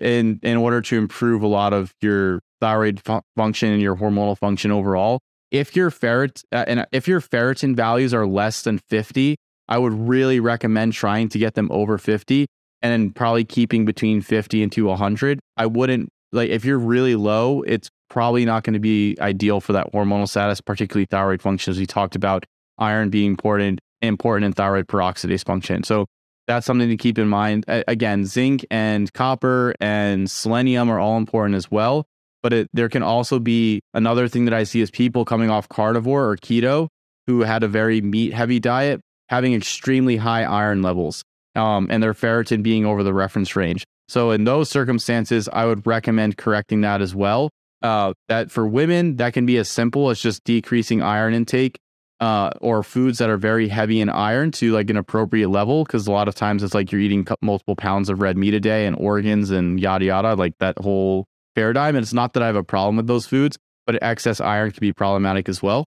in, 0.00 0.40
in 0.42 0.56
order 0.56 0.80
to 0.82 0.98
improve 0.98 1.44
a 1.44 1.46
lot 1.46 1.72
of 1.72 1.94
your 2.00 2.40
thyroid 2.60 3.00
fu- 3.00 3.22
function 3.36 3.70
and 3.70 3.80
your 3.80 3.94
hormonal 3.94 4.36
function 4.36 4.72
overall. 4.72 5.20
If 5.52 5.76
your 5.76 5.92
ferrit 5.92 6.42
uh, 6.50 6.64
and 6.66 6.84
if 6.90 7.06
your 7.06 7.20
ferritin 7.20 7.76
values 7.76 8.12
are 8.12 8.26
less 8.26 8.62
than 8.62 8.78
50, 8.88 9.36
I 9.68 9.78
would 9.78 9.92
really 9.92 10.40
recommend 10.40 10.94
trying 10.94 11.28
to 11.28 11.38
get 11.38 11.54
them 11.54 11.68
over 11.70 11.96
50 11.96 12.46
and 12.82 12.92
then 12.92 13.10
probably 13.10 13.44
keeping 13.44 13.84
between 13.84 14.20
50 14.20 14.62
and 14.62 14.72
to 14.72 14.86
100. 14.86 15.40
I 15.56 15.66
wouldn't 15.66 16.08
like 16.32 16.50
if 16.50 16.64
you're 16.64 16.78
really 16.78 17.16
low, 17.16 17.62
it's 17.62 17.90
probably 18.08 18.44
not 18.44 18.64
going 18.64 18.74
to 18.74 18.80
be 18.80 19.16
ideal 19.20 19.60
for 19.60 19.72
that 19.72 19.92
hormonal 19.92 20.28
status, 20.28 20.60
particularly 20.60 21.06
thyroid 21.06 21.42
function, 21.42 21.70
as 21.70 21.78
we 21.78 21.86
talked 21.86 22.16
about, 22.16 22.44
iron 22.78 23.10
being 23.10 23.30
important 23.30 23.80
important 24.02 24.46
in 24.46 24.52
thyroid 24.52 24.86
peroxidase 24.86 25.44
function. 25.44 25.82
So 25.82 26.06
that's 26.46 26.66
something 26.66 26.88
to 26.88 26.96
keep 26.96 27.18
in 27.18 27.28
mind. 27.28 27.64
again, 27.68 28.24
zinc 28.24 28.64
and 28.70 29.12
copper 29.12 29.74
and 29.80 30.30
selenium 30.30 30.90
are 30.90 30.98
all 30.98 31.16
important 31.16 31.54
as 31.54 31.70
well. 31.70 32.06
But 32.42 32.52
it, 32.54 32.68
there 32.72 32.88
can 32.88 33.02
also 33.02 33.38
be 33.38 33.82
another 33.92 34.26
thing 34.26 34.46
that 34.46 34.54
I 34.54 34.64
see 34.64 34.80
is 34.80 34.90
people 34.90 35.26
coming 35.26 35.50
off 35.50 35.68
carnivore 35.68 36.30
or 36.30 36.36
keto 36.36 36.88
who 37.26 37.42
had 37.42 37.62
a 37.62 37.68
very 37.68 38.00
meat 38.00 38.32
heavy 38.32 38.58
diet 38.58 39.00
having 39.28 39.54
extremely 39.54 40.16
high 40.16 40.44
iron 40.44 40.82
levels 40.82 41.22
um, 41.54 41.88
and 41.90 42.02
their 42.02 42.14
ferritin 42.14 42.62
being 42.62 42.86
over 42.86 43.02
the 43.02 43.14
reference 43.14 43.56
range. 43.56 43.84
So 44.08 44.30
in 44.32 44.44
those 44.44 44.68
circumstances, 44.68 45.48
I 45.52 45.66
would 45.66 45.86
recommend 45.86 46.36
correcting 46.36 46.80
that 46.80 47.00
as 47.00 47.14
well. 47.14 47.50
Uh, 47.82 48.12
that 48.28 48.50
for 48.50 48.66
women, 48.66 49.16
that 49.16 49.32
can 49.32 49.46
be 49.46 49.56
as 49.56 49.68
simple 49.68 50.10
as 50.10 50.20
just 50.20 50.44
decreasing 50.44 51.00
iron 51.00 51.32
intake 51.32 51.78
uh, 52.20 52.50
or 52.60 52.82
foods 52.82 53.18
that 53.18 53.30
are 53.30 53.38
very 53.38 53.68
heavy 53.68 54.00
in 54.00 54.10
iron 54.10 54.50
to 54.52 54.72
like 54.72 54.90
an 54.90 54.96
appropriate 54.96 55.48
level. 55.48 55.84
Because 55.84 56.06
a 56.06 56.12
lot 56.12 56.28
of 56.28 56.34
times 56.34 56.62
it's 56.62 56.74
like 56.74 56.92
you're 56.92 57.00
eating 57.00 57.26
multiple 57.40 57.76
pounds 57.76 58.10
of 58.10 58.20
red 58.20 58.36
meat 58.36 58.52
a 58.52 58.60
day 58.60 58.86
and 58.86 58.96
organs 58.96 59.50
and 59.50 59.80
yada 59.80 60.04
yada, 60.04 60.34
like 60.34 60.58
that 60.58 60.78
whole 60.78 61.26
paradigm. 61.54 61.96
And 61.96 62.02
it's 62.02 62.12
not 62.12 62.34
that 62.34 62.42
I 62.42 62.46
have 62.46 62.56
a 62.56 62.64
problem 62.64 62.96
with 62.96 63.06
those 63.06 63.26
foods, 63.26 63.56
but 63.86 64.02
excess 64.02 64.40
iron 64.40 64.70
can 64.72 64.80
be 64.80 64.92
problematic 64.92 65.48
as 65.48 65.62
well. 65.62 65.86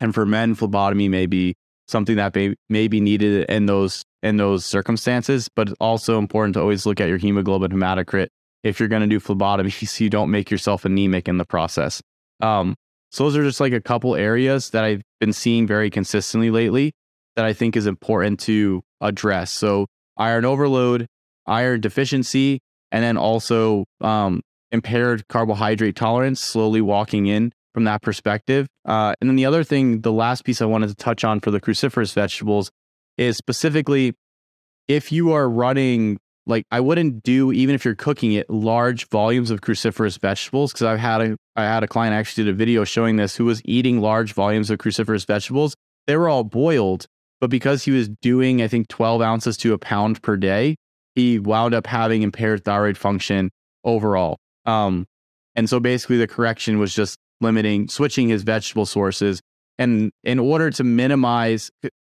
And 0.00 0.14
for 0.14 0.26
men, 0.26 0.54
phlebotomy 0.54 1.08
may 1.08 1.26
be 1.26 1.54
something 1.88 2.16
that 2.16 2.34
may, 2.34 2.54
may 2.68 2.88
be 2.88 3.00
needed 3.00 3.48
in 3.48 3.66
those 3.66 4.04
in 4.22 4.38
those 4.38 4.64
circumstances, 4.64 5.50
but 5.54 5.68
it's 5.68 5.76
also 5.80 6.18
important 6.18 6.54
to 6.54 6.60
always 6.60 6.86
look 6.86 7.00
at 7.00 7.08
your 7.08 7.18
hemoglobin 7.18 7.70
hematocrit 7.70 8.28
if 8.62 8.80
you're 8.80 8.88
going 8.88 9.02
to 9.02 9.06
do 9.06 9.20
phlebotomy 9.20 9.70
so 9.70 10.02
you 10.04 10.10
don't 10.10 10.30
make 10.30 10.50
yourself 10.50 10.84
anemic 10.84 11.28
in 11.28 11.36
the 11.36 11.44
process. 11.44 12.00
Um, 12.40 12.74
so 13.12 13.24
those 13.24 13.36
are 13.36 13.44
just 13.44 13.60
like 13.60 13.74
a 13.74 13.80
couple 13.80 14.16
areas 14.16 14.70
that 14.70 14.82
I've 14.82 15.02
been 15.20 15.32
seeing 15.32 15.66
very 15.66 15.90
consistently 15.90 16.50
lately 16.50 16.92
that 17.36 17.44
I 17.44 17.52
think 17.52 17.76
is 17.76 17.86
important 17.86 18.40
to 18.40 18.82
address. 19.00 19.50
So 19.50 19.86
iron 20.16 20.44
overload, 20.44 21.06
iron 21.46 21.80
deficiency, 21.80 22.60
and 22.90 23.04
then 23.04 23.16
also 23.16 23.84
um, 24.00 24.40
impaired 24.72 25.28
carbohydrate 25.28 25.96
tolerance, 25.96 26.40
slowly 26.40 26.80
walking 26.80 27.26
in 27.26 27.52
from 27.74 27.84
that 27.84 28.00
perspective. 28.00 28.68
Uh, 28.84 29.14
and 29.20 29.28
then 29.28 29.36
the 29.36 29.44
other 29.44 29.64
thing, 29.64 30.00
the 30.00 30.12
last 30.12 30.44
piece 30.44 30.62
I 30.62 30.64
wanted 30.64 30.88
to 30.88 30.94
touch 30.94 31.24
on 31.24 31.40
for 31.40 31.50
the 31.50 31.60
cruciferous 31.60 32.14
vegetables 32.14 32.70
is 33.18 33.36
specifically 33.36 34.14
if 34.88 35.12
you 35.12 35.32
are 35.32 35.48
running 35.48 36.18
like 36.46 36.66
I 36.70 36.80
wouldn't 36.80 37.22
do 37.22 37.52
even 37.52 37.74
if 37.74 37.84
you're 37.84 37.94
cooking 37.94 38.32
it 38.32 38.48
large 38.50 39.08
volumes 39.08 39.50
of 39.50 39.60
cruciferous 39.60 40.20
vegetables 40.20 40.72
because 40.72 40.86
I've 40.86 40.98
had 40.98 41.20
a 41.20 41.36
I 41.56 41.64
had 41.64 41.82
a 41.82 41.88
client 41.88 42.14
actually 42.14 42.44
did 42.44 42.50
a 42.50 42.56
video 42.56 42.84
showing 42.84 43.16
this 43.16 43.36
who 43.36 43.46
was 43.46 43.62
eating 43.64 44.00
large 44.00 44.32
volumes 44.34 44.70
of 44.70 44.78
cruciferous 44.78 45.26
vegetables. 45.26 45.74
They 46.06 46.16
were 46.16 46.28
all 46.28 46.44
boiled, 46.44 47.06
but 47.40 47.48
because 47.48 47.84
he 47.84 47.90
was 47.90 48.08
doing 48.08 48.62
I 48.62 48.68
think 48.68 48.88
12 48.88 49.22
ounces 49.22 49.56
to 49.58 49.72
a 49.72 49.78
pound 49.78 50.22
per 50.22 50.36
day, 50.36 50.76
he 51.14 51.38
wound 51.38 51.72
up 51.72 51.86
having 51.86 52.22
impaired 52.22 52.64
thyroid 52.64 52.98
function 52.98 53.50
overall. 53.84 54.38
Um, 54.66 55.06
and 55.54 55.68
so 55.70 55.80
basically 55.80 56.18
the 56.18 56.26
correction 56.26 56.78
was 56.78 56.94
just 56.94 57.18
limiting 57.40 57.88
switching 57.88 58.28
his 58.28 58.42
vegetable 58.42 58.86
sources 58.86 59.40
and 59.78 60.12
in 60.22 60.38
order 60.38 60.70
to 60.70 60.84
minimize 60.84 61.70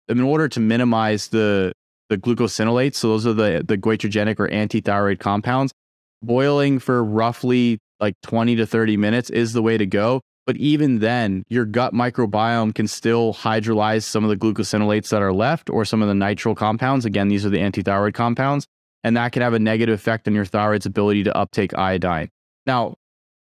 in 0.09 0.21
order 0.21 0.47
to 0.49 0.59
minimize 0.59 1.29
the 1.29 1.73
the 2.09 2.17
glucosinolates, 2.17 2.95
so 2.95 3.09
those 3.09 3.25
are 3.25 3.33
the 3.33 3.63
the 3.65 3.77
goitrogenic 3.77 4.39
or 4.39 4.47
antithyroid 4.49 5.19
compounds, 5.19 5.73
boiling 6.21 6.79
for 6.79 7.03
roughly 7.03 7.79
like 7.99 8.15
20 8.23 8.57
to 8.57 8.65
30 8.65 8.97
minutes 8.97 9.29
is 9.29 9.53
the 9.53 9.61
way 9.61 9.77
to 9.77 9.85
go. 9.85 10.21
But 10.45 10.57
even 10.57 10.99
then, 10.99 11.43
your 11.47 11.63
gut 11.63 11.93
microbiome 11.93 12.75
can 12.75 12.87
still 12.87 13.33
hydrolyze 13.33 14.03
some 14.03 14.25
of 14.25 14.29
the 14.29 14.35
glucosinolates 14.35 15.07
that 15.09 15.21
are 15.21 15.31
left 15.31 15.69
or 15.69 15.85
some 15.85 16.01
of 16.01 16.09
the 16.09 16.13
nitrile 16.13 16.57
compounds. 16.57 17.05
Again, 17.05 17.29
these 17.29 17.45
are 17.45 17.49
the 17.49 17.59
antithyroid 17.59 18.13
compounds, 18.13 18.67
and 19.05 19.15
that 19.15 19.31
can 19.31 19.41
have 19.41 19.53
a 19.53 19.59
negative 19.59 19.95
effect 19.95 20.27
on 20.27 20.35
your 20.35 20.45
thyroid's 20.45 20.85
ability 20.85 21.23
to 21.23 21.37
uptake 21.37 21.73
iodine. 21.77 22.29
Now, 22.65 22.95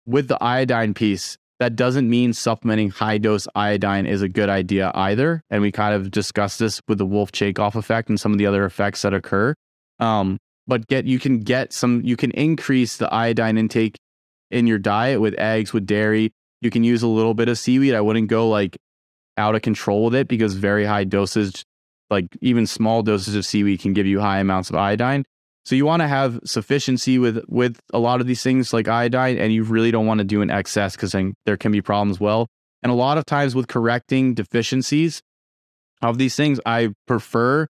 with 0.06 0.28
the 0.28 0.42
iodine 0.42 0.94
piece, 0.94 1.36
that 1.62 1.76
doesn't 1.76 2.10
mean 2.10 2.32
supplementing 2.32 2.90
high 2.90 3.18
dose 3.18 3.46
iodine 3.54 4.04
is 4.04 4.20
a 4.20 4.28
good 4.28 4.48
idea 4.48 4.90
either. 4.96 5.44
And 5.48 5.62
we 5.62 5.70
kind 5.70 5.94
of 5.94 6.10
discussed 6.10 6.58
this 6.58 6.80
with 6.88 6.98
the 6.98 7.06
Wolff 7.06 7.30
Chaikoff 7.30 7.76
effect 7.76 8.08
and 8.08 8.18
some 8.18 8.32
of 8.32 8.38
the 8.38 8.46
other 8.46 8.64
effects 8.64 9.02
that 9.02 9.14
occur. 9.14 9.54
Um, 10.00 10.38
but 10.66 10.88
get 10.88 11.06
you 11.06 11.20
can 11.20 11.38
get 11.38 11.72
some 11.72 12.02
you 12.04 12.16
can 12.16 12.32
increase 12.32 12.96
the 12.96 13.12
iodine 13.14 13.58
intake 13.58 13.96
in 14.50 14.66
your 14.66 14.80
diet 14.80 15.20
with 15.20 15.38
eggs, 15.38 15.72
with 15.72 15.86
dairy. 15.86 16.32
You 16.62 16.70
can 16.70 16.82
use 16.82 17.04
a 17.04 17.06
little 17.06 17.32
bit 17.32 17.48
of 17.48 17.56
seaweed. 17.56 17.94
I 17.94 18.00
wouldn't 18.00 18.26
go 18.26 18.48
like 18.48 18.76
out 19.36 19.54
of 19.54 19.62
control 19.62 20.06
with 20.06 20.16
it 20.16 20.26
because 20.26 20.54
very 20.54 20.84
high 20.84 21.04
dosage, 21.04 21.64
like 22.10 22.26
even 22.40 22.66
small 22.66 23.04
doses 23.04 23.36
of 23.36 23.46
seaweed 23.46 23.78
can 23.78 23.92
give 23.92 24.06
you 24.06 24.18
high 24.18 24.40
amounts 24.40 24.68
of 24.68 24.74
iodine. 24.74 25.24
So 25.64 25.76
you 25.76 25.86
want 25.86 26.02
to 26.02 26.08
have 26.08 26.40
sufficiency 26.44 27.18
with 27.18 27.44
with 27.48 27.78
a 27.92 27.98
lot 27.98 28.20
of 28.20 28.26
these 28.26 28.42
things 28.42 28.72
like 28.72 28.88
iodine, 28.88 29.38
and 29.38 29.52
you 29.52 29.62
really 29.62 29.90
don't 29.90 30.06
want 30.06 30.18
to 30.18 30.24
do 30.24 30.42
an 30.42 30.50
excess 30.50 30.96
because 30.96 31.12
then 31.12 31.34
there 31.46 31.56
can 31.56 31.70
be 31.72 31.80
problems. 31.80 32.18
Well, 32.18 32.48
and 32.82 32.90
a 32.90 32.96
lot 32.96 33.18
of 33.18 33.24
times 33.24 33.54
with 33.54 33.68
correcting 33.68 34.34
deficiencies 34.34 35.22
of 36.02 36.18
these 36.18 36.34
things, 36.34 36.58
I 36.66 36.90
prefer 37.06 37.68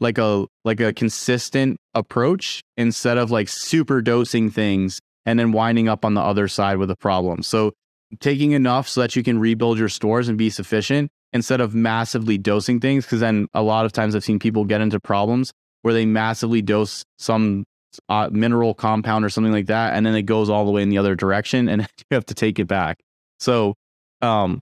like 0.00 0.18
a 0.18 0.46
like 0.64 0.80
a 0.80 0.92
consistent 0.92 1.78
approach 1.94 2.62
instead 2.76 3.18
of 3.18 3.30
like 3.30 3.48
super 3.48 4.00
dosing 4.00 4.50
things 4.50 5.00
and 5.26 5.38
then 5.38 5.52
winding 5.52 5.88
up 5.88 6.04
on 6.04 6.14
the 6.14 6.20
other 6.20 6.46
side 6.46 6.76
with 6.76 6.90
a 6.90 6.96
problem. 6.96 7.42
So 7.42 7.72
taking 8.20 8.52
enough 8.52 8.88
so 8.88 9.00
that 9.00 9.16
you 9.16 9.22
can 9.22 9.38
rebuild 9.38 9.78
your 9.78 9.88
stores 9.88 10.28
and 10.28 10.38
be 10.38 10.50
sufficient 10.50 11.10
instead 11.32 11.60
of 11.60 11.74
massively 11.74 12.38
dosing 12.38 12.78
things 12.78 13.04
because 13.04 13.20
then 13.20 13.48
a 13.54 13.62
lot 13.62 13.86
of 13.86 13.92
times 13.92 14.14
I've 14.14 14.22
seen 14.22 14.38
people 14.38 14.64
get 14.64 14.80
into 14.80 15.00
problems 15.00 15.52
where 15.84 15.92
they 15.92 16.06
massively 16.06 16.62
dose 16.62 17.04
some 17.18 17.64
uh, 18.08 18.30
mineral 18.32 18.72
compound 18.72 19.22
or 19.22 19.28
something 19.28 19.52
like 19.52 19.66
that, 19.66 19.92
and 19.92 20.06
then 20.06 20.14
it 20.14 20.22
goes 20.22 20.48
all 20.48 20.64
the 20.64 20.70
way 20.70 20.80
in 20.80 20.88
the 20.88 20.96
other 20.96 21.14
direction, 21.14 21.68
and 21.68 21.82
you 21.98 22.14
have 22.14 22.24
to 22.24 22.34
take 22.34 22.58
it 22.58 22.66
back. 22.66 23.00
So, 23.38 23.74
um, 24.22 24.60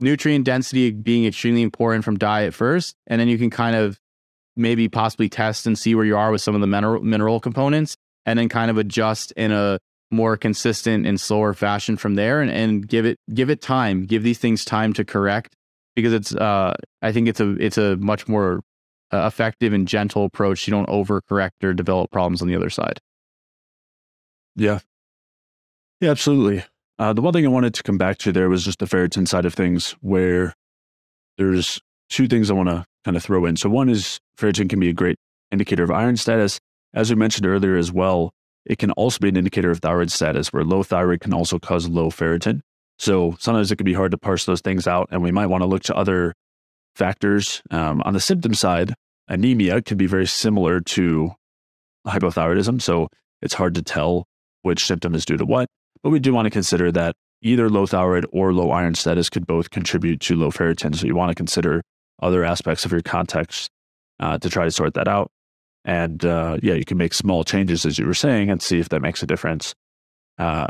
nutrient 0.00 0.46
density 0.46 0.92
being 0.92 1.26
extremely 1.26 1.60
important 1.60 2.06
from 2.06 2.16
diet 2.16 2.54
first, 2.54 2.94
and 3.06 3.20
then 3.20 3.28
you 3.28 3.36
can 3.36 3.50
kind 3.50 3.76
of 3.76 3.98
maybe 4.56 4.88
possibly 4.88 5.28
test 5.28 5.66
and 5.66 5.78
see 5.78 5.94
where 5.94 6.06
you 6.06 6.16
are 6.16 6.30
with 6.30 6.40
some 6.40 6.54
of 6.54 6.62
the 6.62 6.66
mineral 6.66 7.02
mineral 7.02 7.38
components, 7.38 7.94
and 8.24 8.38
then 8.38 8.48
kind 8.48 8.70
of 8.70 8.78
adjust 8.78 9.32
in 9.32 9.52
a 9.52 9.78
more 10.10 10.38
consistent 10.38 11.06
and 11.06 11.20
slower 11.20 11.52
fashion 11.52 11.98
from 11.98 12.14
there 12.14 12.40
and, 12.40 12.50
and 12.50 12.88
give 12.88 13.04
it 13.04 13.18
give 13.34 13.50
it 13.50 13.60
time 13.60 14.06
give 14.06 14.22
these 14.22 14.38
things 14.38 14.64
time 14.64 14.92
to 14.92 15.04
correct 15.04 15.56
because 15.96 16.12
it's 16.12 16.32
uh 16.36 16.72
i 17.02 17.10
think 17.10 17.26
it's 17.26 17.40
a 17.40 17.56
it's 17.56 17.76
a 17.76 17.96
much 17.96 18.28
more 18.28 18.60
uh, 19.12 19.26
effective 19.26 19.72
and 19.72 19.86
gentle 19.86 20.24
approach. 20.24 20.66
You 20.66 20.72
don't 20.72 20.88
overcorrect 20.88 21.62
or 21.62 21.72
develop 21.72 22.10
problems 22.10 22.42
on 22.42 22.48
the 22.48 22.56
other 22.56 22.70
side. 22.70 23.00
Yeah. 24.54 24.80
Yeah 26.00 26.10
absolutely. 26.10 26.64
Uh, 26.98 27.12
the 27.12 27.20
one 27.20 27.32
thing 27.32 27.44
i 27.44 27.48
wanted 27.50 27.74
to 27.74 27.82
come 27.82 27.98
back 27.98 28.16
to 28.16 28.32
there 28.32 28.48
was 28.48 28.64
just 28.64 28.78
the 28.78 28.86
ferritin 28.86 29.28
side 29.28 29.44
of 29.44 29.52
things 29.52 29.94
where 30.00 30.54
there's 31.36 31.78
two 32.08 32.26
things 32.26 32.50
i 32.50 32.54
want 32.54 32.70
to 32.70 32.86
kind 33.04 33.16
of 33.16 33.22
throw 33.22 33.44
in. 33.44 33.56
So 33.56 33.68
one 33.68 33.90
is 33.90 34.18
ferritin 34.38 34.70
can 34.70 34.80
be 34.80 34.88
a 34.88 34.94
great 34.94 35.16
indicator 35.50 35.84
of 35.84 35.90
iron 35.90 36.16
status. 36.16 36.58
As 36.94 37.10
we 37.10 37.16
mentioned 37.16 37.46
earlier 37.46 37.76
as 37.76 37.92
well 37.92 38.32
it 38.66 38.78
can 38.78 38.90
also 38.92 39.18
be 39.20 39.28
an 39.28 39.36
indicator 39.36 39.70
of 39.70 39.78
thyroid 39.78 40.10
status, 40.10 40.52
where 40.52 40.64
low 40.64 40.82
thyroid 40.82 41.20
can 41.20 41.32
also 41.32 41.58
cause 41.58 41.88
low 41.88 42.10
ferritin. 42.10 42.60
So 42.98 43.36
sometimes 43.38 43.70
it 43.70 43.76
can 43.76 43.84
be 43.84 43.94
hard 43.94 44.10
to 44.10 44.18
parse 44.18 44.44
those 44.44 44.60
things 44.60 44.86
out, 44.86 45.08
and 45.10 45.22
we 45.22 45.30
might 45.30 45.46
want 45.46 45.62
to 45.62 45.66
look 45.66 45.84
to 45.84 45.96
other 45.96 46.34
factors. 46.96 47.62
Um, 47.70 48.02
on 48.04 48.14
the 48.14 48.20
symptom 48.20 48.54
side, 48.54 48.94
anemia 49.28 49.82
can 49.82 49.96
be 49.96 50.06
very 50.06 50.26
similar 50.26 50.80
to 50.80 51.32
hypothyroidism. 52.06 52.80
So 52.80 53.08
it's 53.42 53.54
hard 53.54 53.74
to 53.74 53.82
tell 53.82 54.26
which 54.62 54.86
symptom 54.86 55.14
is 55.14 55.24
due 55.24 55.36
to 55.36 55.44
what. 55.44 55.68
But 56.02 56.10
we 56.10 56.20
do 56.20 56.32
want 56.32 56.46
to 56.46 56.50
consider 56.50 56.90
that 56.92 57.14
either 57.42 57.68
low 57.68 57.86
thyroid 57.86 58.26
or 58.32 58.52
low 58.52 58.70
iron 58.70 58.94
status 58.94 59.28
could 59.28 59.46
both 59.46 59.70
contribute 59.70 60.20
to 60.20 60.36
low 60.36 60.50
ferritin. 60.50 60.94
So 60.94 61.06
you 61.06 61.14
want 61.14 61.30
to 61.30 61.34
consider 61.34 61.82
other 62.22 62.44
aspects 62.44 62.84
of 62.84 62.92
your 62.92 63.02
context 63.02 63.70
uh, 64.20 64.38
to 64.38 64.48
try 64.48 64.64
to 64.64 64.70
sort 64.70 64.94
that 64.94 65.08
out. 65.08 65.30
And 65.84 66.24
uh, 66.24 66.58
yeah, 66.62 66.74
you 66.74 66.84
can 66.84 66.98
make 66.98 67.14
small 67.14 67.44
changes 67.44 67.86
as 67.86 67.98
you 67.98 68.06
were 68.06 68.14
saying 68.14 68.50
and 68.50 68.60
see 68.60 68.80
if 68.80 68.88
that 68.88 69.00
makes 69.00 69.22
a 69.22 69.26
difference. 69.26 69.74
Uh, 70.38 70.66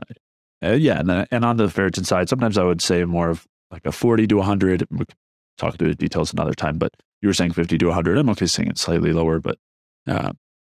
yeah, 0.63 1.01
and, 1.01 1.27
and 1.31 1.45
on 1.45 1.57
the 1.57 1.67
ferritin 1.67 2.05
side, 2.05 2.29
sometimes 2.29 2.59
I 2.59 2.65
would 2.65 2.83
say 2.83 3.05
more 3.05 3.31
of 3.31 3.47
like 3.71 3.87
a 3.87 3.93
40 3.93 4.27
to 4.29 4.37
100. 4.37 4.87
Talk 5.59 5.77
through 5.77 5.89
the 5.89 5.95
details 5.95 6.33
another 6.33 6.55
time, 6.55 6.79
but 6.79 6.93
you 7.23 7.29
were 7.29 7.35
saying 7.35 7.53
50 7.53 7.79
to 7.79 7.87
100. 7.87 8.19
I'm 8.19 8.29
okay 8.31 8.47
saying 8.47 8.69
it's 8.69 8.83
slightly 8.83 9.13
lower, 9.13 9.41
but 9.41 9.59
uh, 10.07 10.33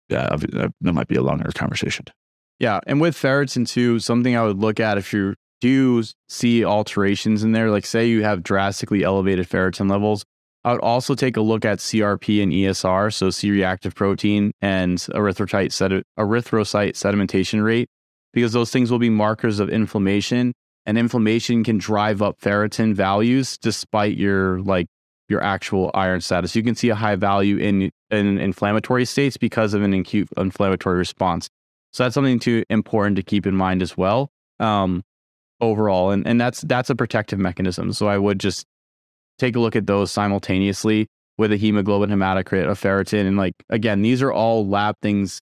yeah, 0.07 0.29
that 0.29 0.73
might 0.81 1.07
be 1.07 1.15
a 1.15 1.21
longer 1.21 1.51
conversation. 1.53 2.05
Yeah, 2.59 2.79
and 2.87 2.99
with 2.99 3.15
ferritin 3.15 3.67
too, 3.67 3.99
something 3.99 4.35
I 4.35 4.43
would 4.43 4.57
look 4.57 4.79
at 4.79 4.97
if 4.97 5.13
you 5.13 5.35
do 5.61 6.03
see 6.27 6.65
alterations 6.65 7.43
in 7.43 7.51
there, 7.51 7.69
like 7.69 7.85
say 7.85 8.07
you 8.07 8.23
have 8.23 8.43
drastically 8.43 9.03
elevated 9.03 9.47
ferritin 9.47 9.89
levels, 9.89 10.25
I 10.63 10.73
would 10.73 10.81
also 10.81 11.15
take 11.15 11.37
a 11.37 11.41
look 11.41 11.63
at 11.63 11.79
CRP 11.79 12.43
and 12.43 12.51
ESR, 12.51 13.13
so 13.13 13.29
C 13.29 13.49
reactive 13.49 13.95
protein 13.95 14.51
and 14.61 14.97
erythrocyte, 14.97 15.69
sedi- 15.69 16.03
erythrocyte 16.17 16.95
sedimentation 16.95 17.63
rate, 17.63 17.89
because 18.33 18.51
those 18.51 18.71
things 18.71 18.91
will 18.91 18.99
be 18.99 19.09
markers 19.09 19.59
of 19.59 19.69
inflammation, 19.69 20.53
and 20.89 20.97
inflammation 20.97 21.63
can 21.63 21.77
drive 21.77 22.23
up 22.23 22.41
ferritin 22.41 22.95
values 22.95 23.59
despite 23.59 24.17
your 24.17 24.59
like 24.61 24.87
your 25.27 25.39
actual 25.39 25.91
iron 25.93 26.19
status. 26.19 26.55
You 26.55 26.63
can 26.63 26.73
see 26.73 26.89
a 26.89 26.95
high 26.95 27.15
value 27.15 27.57
in 27.57 27.91
in 28.09 28.39
inflammatory 28.39 29.05
states 29.05 29.37
because 29.37 29.75
of 29.75 29.83
an 29.83 29.93
acute 29.93 30.29
inflammatory 30.35 30.97
response. 30.97 31.47
So 31.93 32.03
that's 32.03 32.15
something 32.15 32.39
too 32.39 32.63
important 32.71 33.17
to 33.17 33.23
keep 33.23 33.45
in 33.45 33.55
mind 33.55 33.83
as 33.83 33.95
well. 33.95 34.31
Um, 34.59 35.03
overall, 35.61 36.09
and 36.09 36.25
and 36.25 36.41
that's 36.41 36.61
that's 36.61 36.89
a 36.89 36.95
protective 36.95 37.37
mechanism. 37.37 37.93
So 37.93 38.07
I 38.07 38.17
would 38.17 38.39
just 38.39 38.65
take 39.37 39.55
a 39.55 39.59
look 39.59 39.75
at 39.75 39.85
those 39.85 40.11
simultaneously 40.11 41.05
with 41.37 41.51
a 41.51 41.57
hemoglobin 41.57 42.09
hematocrit, 42.09 42.63
a 42.63 42.71
ferritin. 42.71 43.27
And 43.27 43.37
like, 43.37 43.53
again, 43.69 44.01
these 44.01 44.23
are 44.23 44.33
all 44.33 44.67
lab 44.67 44.95
things 45.03 45.39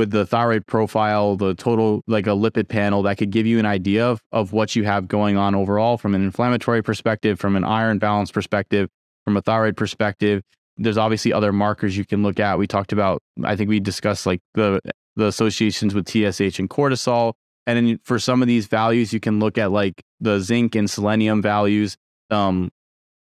with 0.00 0.12
the 0.12 0.24
thyroid 0.24 0.66
profile, 0.66 1.36
the 1.36 1.54
total, 1.54 2.02
like 2.06 2.26
a 2.26 2.30
lipid 2.30 2.68
panel 2.68 3.02
that 3.02 3.18
could 3.18 3.30
give 3.30 3.46
you 3.46 3.58
an 3.58 3.66
idea 3.66 4.06
of, 4.06 4.18
of 4.32 4.54
what 4.54 4.74
you 4.74 4.82
have 4.84 5.06
going 5.06 5.36
on 5.36 5.54
overall 5.54 5.98
from 5.98 6.14
an 6.14 6.22
inflammatory 6.22 6.82
perspective, 6.82 7.38
from 7.38 7.54
an 7.54 7.64
iron 7.64 7.98
balance 7.98 8.30
perspective, 8.30 8.88
from 9.26 9.36
a 9.36 9.42
thyroid 9.42 9.76
perspective. 9.76 10.42
There's 10.78 10.96
obviously 10.96 11.34
other 11.34 11.52
markers 11.52 11.98
you 11.98 12.06
can 12.06 12.22
look 12.22 12.40
at. 12.40 12.56
We 12.56 12.66
talked 12.66 12.94
about, 12.94 13.20
I 13.44 13.56
think 13.56 13.68
we 13.68 13.78
discussed 13.78 14.24
like 14.24 14.40
the, 14.54 14.80
the 15.16 15.26
associations 15.26 15.94
with 15.94 16.08
TSH 16.08 16.58
and 16.58 16.70
cortisol. 16.70 17.34
And 17.66 17.76
then 17.76 18.00
for 18.02 18.18
some 18.18 18.40
of 18.40 18.48
these 18.48 18.68
values, 18.68 19.12
you 19.12 19.20
can 19.20 19.38
look 19.38 19.58
at 19.58 19.70
like 19.70 20.00
the 20.18 20.40
zinc 20.40 20.74
and 20.76 20.88
selenium 20.88 21.42
values. 21.42 21.98
Um, 22.30 22.70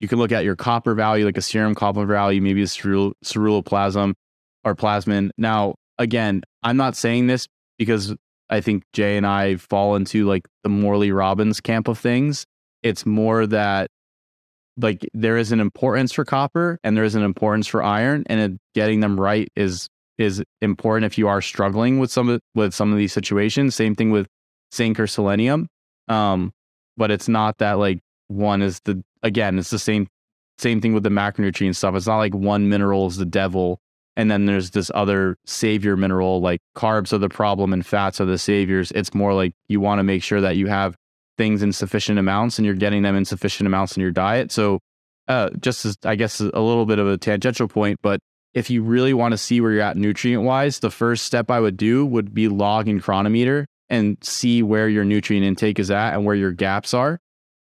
you 0.01 0.07
can 0.07 0.19
look 0.19 0.31
at 0.31 0.43
your 0.43 0.55
copper 0.55 0.93
value, 0.93 1.25
like 1.25 1.37
a 1.37 1.41
serum 1.41 1.73
copper 1.73 2.05
value, 2.05 2.41
maybe 2.43 2.61
a 2.61 2.65
cerul- 2.65 3.13
ceruloplasm 3.25 4.13
or 4.63 4.75
plasmin. 4.75 5.31
Now, 5.35 5.73
again, 5.97 6.43
I'm 6.63 6.77
not 6.77 6.95
saying 6.95 7.27
this 7.27 7.47
because 7.77 8.15
I 8.49 8.61
think 8.61 8.83
Jay 8.93 9.17
and 9.17 9.25
I 9.25 9.55
fall 9.55 9.95
into 9.95 10.25
like 10.25 10.47
the 10.63 10.69
Morley 10.69 11.11
Robbins 11.11 11.61
camp 11.61 11.87
of 11.87 11.97
things. 11.97 12.45
It's 12.83 13.05
more 13.05 13.45
that 13.47 13.89
like 14.77 15.07
there 15.13 15.37
is 15.37 15.51
an 15.51 15.59
importance 15.59 16.13
for 16.13 16.25
copper 16.25 16.79
and 16.83 16.95
there 16.95 17.03
is 17.03 17.15
an 17.15 17.23
importance 17.23 17.67
for 17.67 17.83
iron, 17.83 18.23
and 18.27 18.39
it, 18.39 18.59
getting 18.73 19.01
them 19.01 19.19
right 19.19 19.49
is 19.55 19.89
is 20.17 20.43
important 20.61 21.05
if 21.05 21.17
you 21.17 21.27
are 21.27 21.41
struggling 21.41 21.99
with 21.99 22.11
some 22.11 22.29
of 22.29 22.41
with 22.55 22.73
some 22.73 22.91
of 22.91 22.97
these 22.97 23.13
situations. 23.13 23.75
Same 23.75 23.95
thing 23.95 24.11
with 24.11 24.27
zinc 24.73 24.99
or 24.99 25.07
selenium. 25.07 25.67
Um, 26.07 26.51
but 26.97 27.11
it's 27.11 27.29
not 27.29 27.57
that 27.59 27.73
like 27.73 27.99
one 28.27 28.61
is 28.61 28.79
the 28.85 29.03
again, 29.23 29.59
it's 29.59 29.69
the 29.69 29.79
same 29.79 30.07
same 30.57 30.81
thing 30.81 30.93
with 30.93 31.03
the 31.03 31.09
macronutrient 31.09 31.75
stuff. 31.75 31.95
It's 31.95 32.07
not 32.07 32.17
like 32.17 32.35
one 32.35 32.69
mineral 32.69 33.07
is 33.07 33.17
the 33.17 33.25
devil 33.25 33.79
and 34.19 34.29
then 34.29 34.45
there's 34.45 34.71
this 34.71 34.91
other 34.93 35.37
savior 35.45 35.95
mineral 35.95 36.41
like 36.41 36.59
carbs 36.75 37.13
are 37.13 37.17
the 37.17 37.29
problem 37.29 37.71
and 37.71 37.85
fats 37.85 38.19
are 38.19 38.25
the 38.25 38.37
saviors. 38.37 38.91
It's 38.91 39.13
more 39.13 39.33
like 39.33 39.53
you 39.69 39.79
want 39.79 39.99
to 39.99 40.03
make 40.03 40.23
sure 40.23 40.41
that 40.41 40.57
you 40.57 40.67
have 40.67 40.97
things 41.37 41.63
in 41.63 41.71
sufficient 41.71 42.19
amounts 42.19 42.59
and 42.59 42.65
you're 42.65 42.75
getting 42.75 43.03
them 43.03 43.15
in 43.15 43.23
sufficient 43.23 43.65
amounts 43.65 43.95
in 43.95 44.01
your 44.01 44.11
diet. 44.11 44.51
So 44.51 44.79
uh, 45.29 45.51
just 45.61 45.85
as 45.85 45.97
I 46.03 46.15
guess 46.15 46.41
a 46.41 46.43
little 46.43 46.85
bit 46.85 46.99
of 46.99 47.07
a 47.07 47.17
tangential 47.17 47.69
point, 47.69 47.99
but 48.01 48.19
if 48.53 48.69
you 48.69 48.83
really 48.83 49.13
want 49.13 49.31
to 49.31 49.37
see 49.37 49.61
where 49.61 49.71
you're 49.71 49.83
at 49.83 49.95
nutrient 49.95 50.43
wise, 50.43 50.79
the 50.79 50.91
first 50.91 51.23
step 51.23 51.49
I 51.49 51.61
would 51.61 51.77
do 51.77 52.05
would 52.05 52.33
be 52.33 52.49
log 52.49 52.89
in 52.89 52.99
Cronometer 52.99 53.67
and 53.87 54.17
see 54.21 54.61
where 54.61 54.89
your 54.89 55.05
nutrient 55.05 55.45
intake 55.45 55.79
is 55.79 55.89
at 55.89 56.13
and 56.13 56.25
where 56.25 56.35
your 56.35 56.51
gaps 56.51 56.93
are 56.93 57.21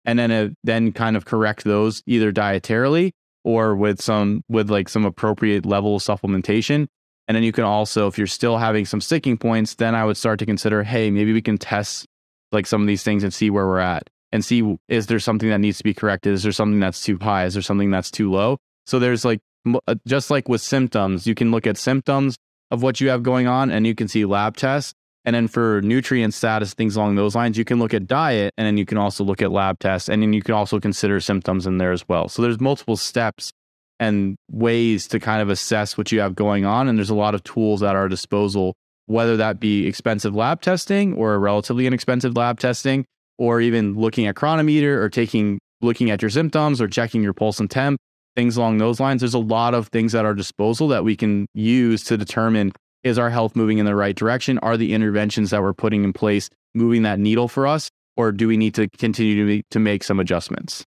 and 0.04 0.16
then 0.16 0.30
uh, 0.30 0.50
then 0.62 0.92
kind 0.92 1.16
of 1.16 1.24
correct 1.24 1.64
those 1.64 2.04
either 2.06 2.30
dietarily 2.30 3.10
or 3.46 3.76
with 3.76 4.02
some 4.02 4.42
with 4.48 4.68
like 4.68 4.88
some 4.88 5.06
appropriate 5.06 5.64
level 5.64 5.96
of 5.96 6.02
supplementation. 6.02 6.88
And 7.28 7.34
then 7.34 7.42
you 7.42 7.52
can 7.52 7.64
also, 7.64 8.06
if 8.08 8.18
you're 8.18 8.26
still 8.26 8.58
having 8.58 8.84
some 8.84 9.00
sticking 9.00 9.36
points, 9.36 9.76
then 9.76 9.94
I 9.94 10.04
would 10.04 10.16
start 10.16 10.38
to 10.40 10.46
consider, 10.46 10.82
hey, 10.82 11.10
maybe 11.10 11.32
we 11.32 11.42
can 11.42 11.56
test 11.56 12.06
like 12.52 12.66
some 12.66 12.80
of 12.80 12.86
these 12.86 13.02
things 13.02 13.24
and 13.24 13.32
see 13.32 13.50
where 13.50 13.66
we're 13.66 13.78
at 13.78 14.10
and 14.32 14.44
see 14.44 14.76
is 14.88 15.06
there 15.06 15.20
something 15.20 15.48
that 15.48 15.58
needs 15.58 15.78
to 15.78 15.84
be 15.84 15.94
corrected? 15.94 16.34
Is 16.34 16.42
there 16.42 16.52
something 16.52 16.80
that's 16.80 17.00
too 17.00 17.18
high? 17.18 17.44
Is 17.44 17.54
there 17.54 17.62
something 17.62 17.90
that's 17.90 18.10
too 18.10 18.30
low? 18.30 18.58
So 18.84 18.98
there's 18.98 19.24
like 19.24 19.40
uh, 19.86 19.94
just 20.06 20.28
like 20.30 20.48
with 20.48 20.60
symptoms, 20.60 21.26
you 21.26 21.36
can 21.36 21.52
look 21.52 21.66
at 21.68 21.76
symptoms 21.76 22.36
of 22.72 22.82
what 22.82 23.00
you 23.00 23.10
have 23.10 23.22
going 23.22 23.46
on 23.46 23.70
and 23.70 23.86
you 23.86 23.94
can 23.94 24.08
see 24.08 24.24
lab 24.24 24.56
tests 24.56 24.92
and 25.26 25.34
then 25.34 25.48
for 25.48 25.82
nutrient 25.82 26.32
status, 26.34 26.72
things 26.72 26.94
along 26.94 27.16
those 27.16 27.34
lines, 27.34 27.58
you 27.58 27.64
can 27.64 27.80
look 27.80 27.92
at 27.92 28.06
diet 28.06 28.54
and 28.56 28.64
then 28.64 28.78
you 28.78 28.86
can 28.86 28.96
also 28.96 29.24
look 29.24 29.42
at 29.42 29.50
lab 29.50 29.80
tests 29.80 30.08
and 30.08 30.22
then 30.22 30.32
you 30.32 30.40
can 30.40 30.54
also 30.54 30.78
consider 30.78 31.18
symptoms 31.18 31.66
in 31.66 31.78
there 31.78 31.90
as 31.90 32.08
well. 32.08 32.28
So 32.28 32.42
there's 32.42 32.60
multiple 32.60 32.96
steps 32.96 33.50
and 33.98 34.36
ways 34.50 35.08
to 35.08 35.18
kind 35.18 35.42
of 35.42 35.48
assess 35.48 35.98
what 35.98 36.12
you 36.12 36.20
have 36.20 36.36
going 36.36 36.64
on. 36.64 36.86
And 36.86 36.96
there's 36.96 37.10
a 37.10 37.14
lot 37.14 37.34
of 37.34 37.42
tools 37.42 37.82
at 37.82 37.96
our 37.96 38.08
disposal, 38.08 38.74
whether 39.06 39.36
that 39.36 39.58
be 39.58 39.88
expensive 39.88 40.34
lab 40.36 40.60
testing 40.60 41.14
or 41.14 41.36
relatively 41.40 41.88
inexpensive 41.88 42.36
lab 42.36 42.60
testing, 42.60 43.04
or 43.36 43.60
even 43.60 43.94
looking 43.98 44.26
at 44.26 44.36
Cronometer 44.36 45.02
or 45.02 45.08
taking 45.08 45.58
looking 45.82 46.10
at 46.10 46.22
your 46.22 46.30
symptoms 46.30 46.80
or 46.80 46.88
checking 46.88 47.22
your 47.22 47.34
pulse 47.34 47.58
and 47.58 47.70
temp, 47.70 47.98
things 48.36 48.56
along 48.56 48.78
those 48.78 49.00
lines. 49.00 49.20
There's 49.20 49.34
a 49.34 49.38
lot 49.38 49.74
of 49.74 49.88
things 49.88 50.14
at 50.14 50.24
our 50.24 50.34
disposal 50.34 50.88
that 50.88 51.04
we 51.04 51.16
can 51.16 51.46
use 51.52 52.04
to 52.04 52.16
determine 52.16 52.72
is 53.06 53.18
our 53.18 53.30
health 53.30 53.54
moving 53.54 53.78
in 53.78 53.86
the 53.86 53.94
right 53.94 54.16
direction? 54.16 54.58
Are 54.58 54.76
the 54.76 54.92
interventions 54.92 55.50
that 55.50 55.62
we're 55.62 55.72
putting 55.72 56.02
in 56.04 56.12
place 56.12 56.50
moving 56.74 57.02
that 57.02 57.18
needle 57.18 57.48
for 57.48 57.66
us? 57.66 57.90
Or 58.16 58.32
do 58.32 58.48
we 58.48 58.56
need 58.56 58.74
to 58.74 58.88
continue 58.88 59.46
to, 59.46 59.62
to 59.70 59.78
make 59.78 60.02
some 60.02 60.18
adjustments? 60.18 60.84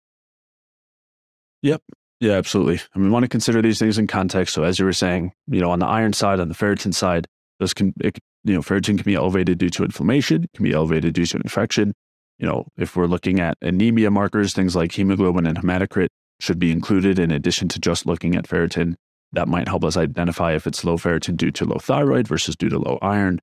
Yep. 1.63 1.83
Yeah, 2.21 2.33
absolutely. 2.33 2.81
And 2.95 3.03
we 3.03 3.11
want 3.11 3.25
to 3.25 3.29
consider 3.29 3.63
these 3.63 3.79
things 3.79 3.99
in 3.99 4.07
context. 4.07 4.55
So 4.55 4.63
as 4.63 4.79
you 4.79 4.85
were 4.85 4.93
saying, 4.93 5.33
you 5.49 5.61
know, 5.61 5.71
on 5.71 5.79
the 5.79 5.87
iron 5.87 6.13
side, 6.13 6.39
on 6.39 6.49
the 6.49 6.55
ferritin 6.55 6.95
side, 6.95 7.27
those 7.59 7.73
can, 7.73 7.95
it, 8.01 8.19
you 8.45 8.55
know, 8.55 8.61
ferritin 8.61 8.97
can 8.97 9.05
be 9.05 9.15
elevated 9.15 9.59
due 9.59 9.71
to 9.71 9.85
inflammation, 9.85 10.47
can 10.55 10.65
be 10.65 10.73
elevated 10.73 11.15
due 11.15 11.27
to 11.27 11.39
infection. 11.39 11.93
You 12.39 12.47
know, 12.47 12.67
if 12.77 12.97
we're 12.97 13.07
looking 13.07 13.41
at 13.41 13.57
anemia 13.63 14.11
markers, 14.11 14.53
things 14.53 14.77
like 14.77 14.93
hemoglobin 14.93 15.47
and 15.47 15.59
hematocrit 15.59 16.09
should 16.41 16.59
be 16.59 16.73
included 16.73 17.19
in 17.19 17.31
addition 17.31 17.69
to 17.69 17.79
just 17.79 18.05
looking 18.05 18.35
at 18.35 18.49
ferritin 18.49 18.97
that 19.33 19.49
might 19.49 19.69
help 19.69 19.85
us 19.85 19.97
identify 19.97 20.53
if 20.53 20.67
it's 20.67 20.85
low 20.85 20.97
ferritin 20.97 21.37
due 21.37 21.51
to 21.53 21.65
low 21.65 21.79
thyroid 21.79 22.29
versus 22.29 22.57
due 22.57 22.69
to 22.69 22.79
low 22.79 22.99
iron, 23.03 23.41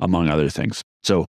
among 0.00 0.28
other 0.28 0.48
things. 0.48 0.82
So, 1.02 1.26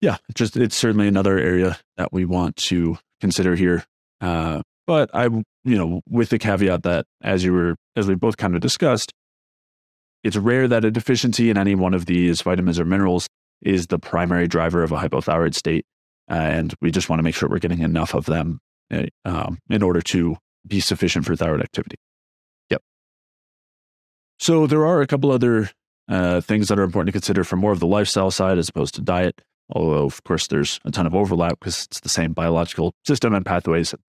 yeah, 0.00 0.16
just 0.34 0.56
it's 0.56 0.76
certainly 0.76 1.08
another 1.08 1.38
area 1.38 1.78
that 1.96 2.12
we 2.12 2.24
want 2.24 2.56
to 2.56 2.98
consider 3.20 3.56
here. 3.56 3.84
Uh, 4.20 4.62
but 4.86 5.10
I, 5.12 5.24
you 5.24 5.44
know, 5.64 6.00
with 6.08 6.30
the 6.30 6.38
caveat 6.38 6.84
that 6.84 7.06
as 7.22 7.44
you 7.44 7.52
were, 7.52 7.76
as 7.96 8.06
we 8.06 8.14
both 8.14 8.36
kind 8.36 8.54
of 8.54 8.60
discussed, 8.60 9.12
it's 10.22 10.36
rare 10.36 10.68
that 10.68 10.84
a 10.84 10.90
deficiency 10.90 11.50
in 11.50 11.58
any 11.58 11.74
one 11.74 11.94
of 11.94 12.06
these 12.06 12.42
vitamins 12.42 12.78
or 12.78 12.84
minerals 12.84 13.26
is 13.62 13.88
the 13.88 13.98
primary 13.98 14.46
driver 14.46 14.82
of 14.82 14.92
a 14.92 14.96
hypothyroid 14.96 15.54
state. 15.54 15.84
Uh, 16.30 16.34
and 16.34 16.74
we 16.80 16.90
just 16.90 17.08
want 17.08 17.18
to 17.18 17.22
make 17.22 17.34
sure 17.34 17.48
we're 17.48 17.58
getting 17.58 17.80
enough 17.80 18.14
of 18.14 18.26
them 18.26 18.58
uh, 18.92 19.04
um, 19.24 19.58
in 19.70 19.82
order 19.82 20.00
to 20.00 20.36
be 20.66 20.80
sufficient 20.80 21.24
for 21.24 21.36
thyroid 21.36 21.60
activity. 21.60 21.96
So 24.38 24.66
there 24.66 24.86
are 24.86 25.00
a 25.00 25.06
couple 25.06 25.30
other 25.30 25.70
uh, 26.08 26.40
things 26.40 26.68
that 26.68 26.78
are 26.78 26.84
important 26.84 27.08
to 27.08 27.12
consider 27.12 27.44
from 27.44 27.60
more 27.60 27.72
of 27.72 27.80
the 27.80 27.86
lifestyle 27.86 28.30
side 28.30 28.58
as 28.58 28.68
opposed 28.68 28.94
to 28.96 29.00
diet. 29.00 29.40
Although, 29.70 30.04
of 30.04 30.22
course, 30.24 30.46
there's 30.46 30.78
a 30.84 30.90
ton 30.90 31.06
of 31.06 31.14
overlap 31.14 31.58
because 31.58 31.86
it's 31.86 32.00
the 32.00 32.08
same 32.08 32.32
biological 32.32 32.92
system 33.04 33.34
and 33.34 33.44
pathways 33.44 33.92
and 33.92 34.02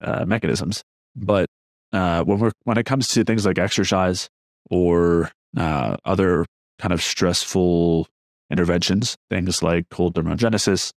uh, 0.00 0.24
mechanisms. 0.24 0.84
But 1.16 1.46
uh, 1.92 2.22
when 2.24 2.38
we're 2.38 2.52
when 2.64 2.78
it 2.78 2.86
comes 2.86 3.08
to 3.08 3.24
things 3.24 3.44
like 3.44 3.58
exercise 3.58 4.28
or 4.70 5.30
uh, 5.56 5.96
other 6.04 6.46
kind 6.78 6.92
of 6.92 7.02
stressful 7.02 8.08
interventions, 8.50 9.16
things 9.30 9.62
like 9.62 9.88
cold 9.90 10.14
thermogenesis 10.14 10.92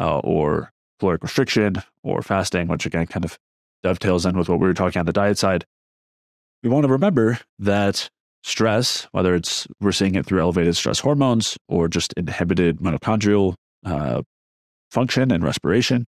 uh, 0.00 0.18
or 0.20 0.72
caloric 0.98 1.22
restriction 1.22 1.82
or 2.02 2.22
fasting, 2.22 2.68
which 2.68 2.86
again 2.86 3.06
kind 3.06 3.24
of 3.24 3.38
dovetails 3.82 4.24
in 4.24 4.36
with 4.36 4.48
what 4.48 4.60
we 4.60 4.66
were 4.66 4.74
talking 4.74 5.00
on 5.00 5.06
the 5.06 5.12
diet 5.12 5.36
side. 5.36 5.64
We 6.62 6.70
want 6.70 6.86
to 6.86 6.92
remember 6.92 7.38
that 7.58 8.08
stress, 8.44 9.06
whether 9.12 9.34
it's 9.34 9.66
we're 9.80 9.92
seeing 9.92 10.14
it 10.14 10.26
through 10.26 10.40
elevated 10.40 10.76
stress 10.76 11.00
hormones 11.00 11.56
or 11.68 11.88
just 11.88 12.12
inhibited 12.14 12.78
mitochondrial 12.78 13.54
uh, 13.84 14.22
function 14.90 15.30
and 15.30 15.42
respiration, 15.42 16.06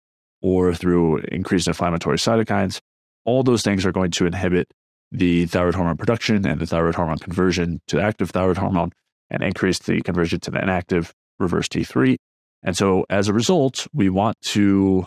or 0.41 0.73
through 0.73 1.17
increased 1.31 1.67
inflammatory 1.67 2.17
cytokines, 2.17 2.79
all 3.25 3.43
those 3.43 3.63
things 3.63 3.85
are 3.85 3.91
going 3.91 4.11
to 4.11 4.25
inhibit 4.25 4.69
the 5.11 5.45
thyroid 5.47 5.75
hormone 5.75 5.97
production 5.97 6.45
and 6.45 6.59
the 6.59 6.65
thyroid 6.65 6.95
hormone 6.95 7.17
conversion 7.17 7.79
to 7.87 7.99
active 7.99 8.29
thyroid 8.29 8.57
hormone 8.57 8.91
and 9.29 9.43
increase 9.43 9.79
the 9.79 10.01
conversion 10.01 10.39
to 10.39 10.51
the 10.51 10.61
inactive 10.61 11.13
reverse 11.39 11.67
T3. 11.67 12.17
And 12.63 12.75
so 12.75 13.05
as 13.09 13.27
a 13.27 13.33
result, 13.33 13.87
we 13.93 14.09
want 14.09 14.39
to 14.41 15.05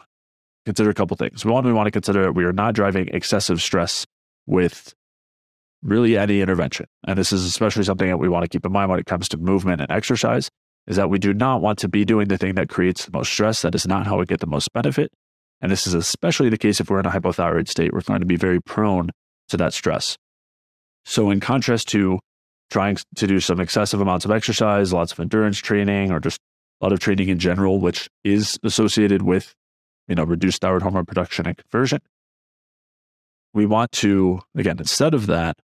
consider 0.67 0.91
a 0.91 0.95
couple 0.95 1.17
things. 1.17 1.45
One, 1.45 1.65
we 1.65 1.73
want 1.73 1.87
to 1.87 1.91
consider 1.91 2.31
we 2.33 2.45
are 2.45 2.53
not 2.53 2.75
driving 2.75 3.09
excessive 3.09 3.61
stress 3.63 4.07
with 4.47 4.95
really 5.83 6.17
any 6.17 6.41
intervention. 6.41 6.87
And 7.07 7.19
this 7.19 7.33
is 7.33 7.45
especially 7.45 7.85
something 7.85 8.09
that 8.09 8.19
we 8.19 8.29
want 8.29 8.45
to 8.45 8.49
keep 8.49 8.67
in 8.67 8.73
mind 8.73 8.91
when 8.91 8.99
it 8.99 9.07
comes 9.07 9.29
to 9.31 9.39
movement 9.39 9.81
and 9.81 9.91
exercise 9.91 10.51
is 10.87 10.97
that 10.97 11.11
we 11.11 11.19
do 11.19 11.33
not 11.33 11.61
want 11.61 11.79
to 11.79 11.89
be 11.89 12.05
doing 12.05 12.29
the 12.29 12.39
thing 12.39 12.55
that 12.55 12.69
creates 12.69 13.05
the 13.05 13.13
most 13.13 13.33
stress. 13.33 13.63
That 13.63 13.75
is 13.75 13.87
not 13.87 14.07
how 14.07 14.19
we 14.19 14.27
get 14.27 14.41
the 14.41 14.47
most 14.47 14.73
benefit. 14.73 15.13
And 15.61 15.71
this 15.71 15.87
is 15.87 15.95
especially 15.95 16.49
the 16.49 16.59
case 16.59 16.81
if 16.81 16.91
we're 16.91 17.01
in 17.01 17.07
a 17.07 17.11
hypothyroid 17.11 17.69
state. 17.69 17.93
We're 17.93 18.01
going 18.01 18.21
to 18.21 18.27
be 18.27 18.37
very 18.37 18.61
prone 18.61 19.11
to 19.49 19.57
that 19.59 19.75
stress. 19.75 20.17
So, 21.05 21.31
in 21.31 21.41
contrast 21.41 21.89
to 21.89 22.19
trying 22.71 22.99
to 23.17 23.27
do 23.27 23.41
some 23.41 23.61
excessive 23.61 24.01
amounts 24.01 24.25
of 24.25 24.31
exercise, 24.31 24.93
lots 24.93 25.13
of 25.13 25.21
endurance 25.21 25.59
training, 25.59 26.13
or 26.13 26.21
just 26.21 26.39
a 26.81 26.85
lot 26.85 26.93
of 26.93 27.01
training 27.01 27.29
in 27.29 27.39
general, 27.39 27.79
which 27.79 28.09
is 28.25 28.59
associated 28.63 29.23
with, 29.23 29.55
you 30.09 30.15
know, 30.15 30.25
reduced 30.25 30.61
thyroid 30.61 30.83
hormone 30.83 31.05
production 31.05 31.47
and 31.47 31.57
conversion, 31.57 32.01
we 33.53 33.67
want 33.67 33.93
to, 33.93 34.41
again, 34.57 34.79
instead 34.79 35.15
of 35.15 35.27
that, 35.27 35.57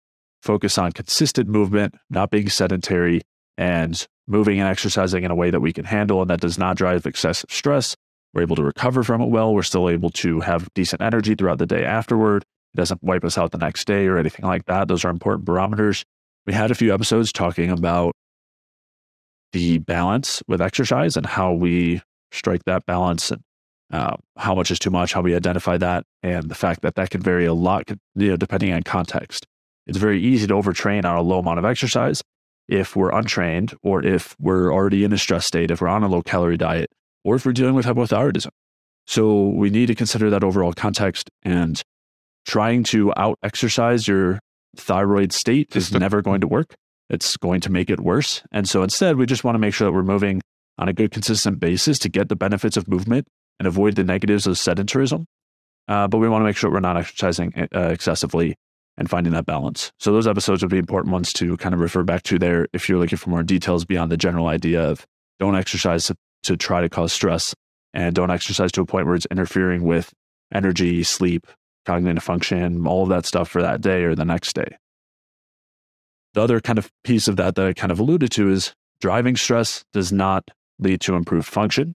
focus 0.45 0.77
on 0.79 0.93
consistent 0.93 1.49
movement, 1.49 1.95
not 2.11 2.31
being 2.31 2.49
sedentary, 2.49 3.23
and 3.57 4.07
moving 4.27 4.61
and 4.61 4.69
exercising 4.69 5.25
in 5.25 5.31
a 5.31 5.35
way 5.35 5.51
that 5.51 5.61
we 5.61 5.73
can 5.73 5.85
handle 5.85 6.21
and 6.21 6.31
that 6.31 6.41
does 6.41 6.59
not 6.59 6.77
drive 6.77 7.07
excessive 7.07 7.51
stress. 7.51 7.97
We're 8.33 8.43
able 8.43 8.57
to 8.57 8.65
recover 8.65 9.03
from 9.03 9.21
it 9.21 9.29
well. 9.29 9.55
We're 9.55 9.63
still 9.63 9.89
able 9.89 10.11
to 10.11 10.41
have 10.41 10.69
decent 10.75 11.03
energy 11.03 11.35
throughout 11.35 11.59
the 11.59 11.67
day 11.67 11.85
afterward. 11.85 12.45
It 12.75 12.77
doesn't 12.77 13.03
wipe 13.03 13.25
us 13.25 13.39
out 13.39 13.53
the 13.53 13.59
next 13.59 13.87
day 13.87 14.07
or 14.07 14.19
anything 14.19 14.45
like 14.45 14.67
that. 14.67 14.89
Those 14.89 15.05
are 15.05 15.11
important 15.11 15.45
barometers. 15.45 16.05
We 16.47 16.53
had 16.53 16.71
a 16.71 16.75
few 16.75 16.93
episodes 16.93 17.33
talking 17.33 17.71
about 17.71 18.15
the 19.53 19.79
balance 19.79 20.43
with 20.49 20.61
exercise 20.61 21.17
and 21.17 21.25
how 21.25 21.53
we 21.53 22.03
strike 22.33 22.65
that 22.65 22.85
balance 22.87 23.31
and 23.31 23.41
uh, 23.93 24.17
how 24.37 24.55
much 24.55 24.73
is 24.73 24.81
too 24.81 24.91
much, 24.91 25.13
how 25.13 25.21
we 25.21 25.37
identify 25.37 25.77
that, 25.77 26.05
and 26.23 26.49
the 26.49 26.55
fact 26.55 26.83
that 26.83 26.97
that 26.97 27.11
can 27.11 27.21
vary 27.21 27.45
a 27.45 27.55
lot, 27.55 27.89
you 28.17 28.31
know, 28.31 28.37
depending 28.37 28.73
on 28.73 28.83
context. 28.83 29.47
It's 29.87 29.99
very 29.99 30.21
easy 30.21 30.47
to 30.47 30.55
overtrain 30.55 31.05
on 31.05 31.17
a 31.17 31.23
low 31.23 31.39
amount 31.39 31.59
of 31.59 31.65
exercise 31.65 32.23
if 32.69 32.97
we're 32.97 33.13
untrained 33.13 33.75
or 33.83 34.05
if 34.05 34.35
we're 34.39 34.73
already 34.73 35.05
in 35.05 35.13
a 35.13 35.19
stress 35.19 35.47
state, 35.47 35.71
if 35.71 35.81
we're 35.81 35.89
on 35.89 36.03
a 36.03 36.09
low 36.09 36.23
calorie 36.23 36.57
diet, 36.57 36.91
or 37.25 37.37
if 37.37 37.45
we're 37.45 37.53
dealing 37.53 37.75
with 37.75 37.87
hypothyroidism. 37.87 38.49
So 39.07 39.49
we 39.49 39.71
need 39.71 39.87
to 39.87 39.95
consider 39.95 40.31
that 40.31 40.43
overall 40.43 40.73
context 40.73 41.31
and 41.43 41.83
trying 42.47 42.85
to 42.85 43.13
out 43.17 43.39
exercise 43.43 44.09
your 44.09 44.39
thyroid 44.77 45.33
state 45.33 45.77
is 45.77 45.93
never 45.93 46.23
going 46.23 46.41
to 46.41 46.49
work. 46.49 46.75
It's 47.11 47.37
going 47.37 47.61
to 47.63 47.71
make 47.71 47.91
it 47.91 48.01
worse. 48.01 48.43
And 48.51 48.69
so 48.69 48.83
instead, 48.83 49.17
we 49.17 49.27
just 49.27 49.45
want 49.45 49.55
to 49.55 49.59
make 49.59 49.75
sure 49.75 49.87
that 49.87 49.93
we're 49.93 50.03
moving 50.03 50.41
on 50.79 50.89
a 50.89 50.93
good, 50.93 51.11
consistent 51.11 51.61
basis 51.61 51.99
to 52.01 52.09
get 52.09 52.29
the 52.29 52.37
benefits 52.37 52.77
of 52.77 52.89
movement 52.89 53.27
and 53.59 53.69
avoid 53.69 53.95
the 53.95 54.05
negatives 54.05 54.47
of 54.47 54.55
sedentarism. 54.55 55.25
Uh, 55.87 56.09
but 56.09 56.19
we 56.19 56.29
want 56.29 56.41
to 56.41 56.47
make 56.47 56.57
sure 56.57 56.71
we're 56.71 56.81
not 56.81 56.97
exercising 56.97 57.53
uh, 57.75 57.89
excessively 57.89 58.57
and 58.97 59.11
finding 59.11 59.33
that 59.33 59.47
balance. 59.47 59.93
So 59.99 60.13
those 60.13 60.27
episodes 60.27 60.63
would 60.63 60.71
be 60.71 60.79
important 60.79 61.13
ones 61.13 61.33
to 61.35 61.57
kind 61.57 61.75
of 61.75 61.81
refer 61.81 62.03
back 62.03 62.23
to 62.25 62.39
there 62.39 62.69
if 62.73 62.89
you're 62.89 62.99
looking 62.99 63.19
for 63.19 63.31
more 63.31 63.43
details 63.43 63.85
beyond 63.85 64.11
the 64.11 64.17
general 64.17 64.47
idea 64.47 64.83
of 64.83 65.07
don't 65.41 65.57
exercise 65.57 66.07
to, 66.07 66.17
to 66.45 66.57
try 66.57 66.81
to 66.81 66.89
cause 66.89 67.13
stress 67.13 67.55
and 67.93 68.15
don't 68.15 68.31
exercise 68.31 68.73
to 68.73 68.81
a 68.81 68.87
point 68.87 69.07
where 69.07 69.15
it's 69.15 69.27
interfering 69.31 69.83
with 69.83 70.13
energy, 70.53 71.03
sleep, 71.03 71.47
cognitive 71.85 72.23
function, 72.23 72.87
all 72.87 73.03
of 73.03 73.09
that 73.09 73.27
stuff 73.27 73.49
for 73.49 73.63
that 73.63 73.81
day 73.81 74.05
or 74.05 74.15
the 74.15 74.25
next 74.25 74.55
day. 74.55 74.77
The 76.35 76.43
other 76.43 76.61
kind 76.61 76.79
of 76.79 76.91
piece 77.05 77.29
of 77.29 77.37
that 77.37 77.55
that 77.55 77.67
I 77.67 77.73
kind 77.73 77.93
of 77.93 78.01
alluded 78.01 78.31
to 78.33 78.51
is 78.51 78.75
driving 79.01 79.37
stress 79.37 79.85
does 79.93 80.13
not 80.13 80.51
lead 80.79 81.01
to 81.03 81.15
improved 81.15 81.47
function. 81.47 81.95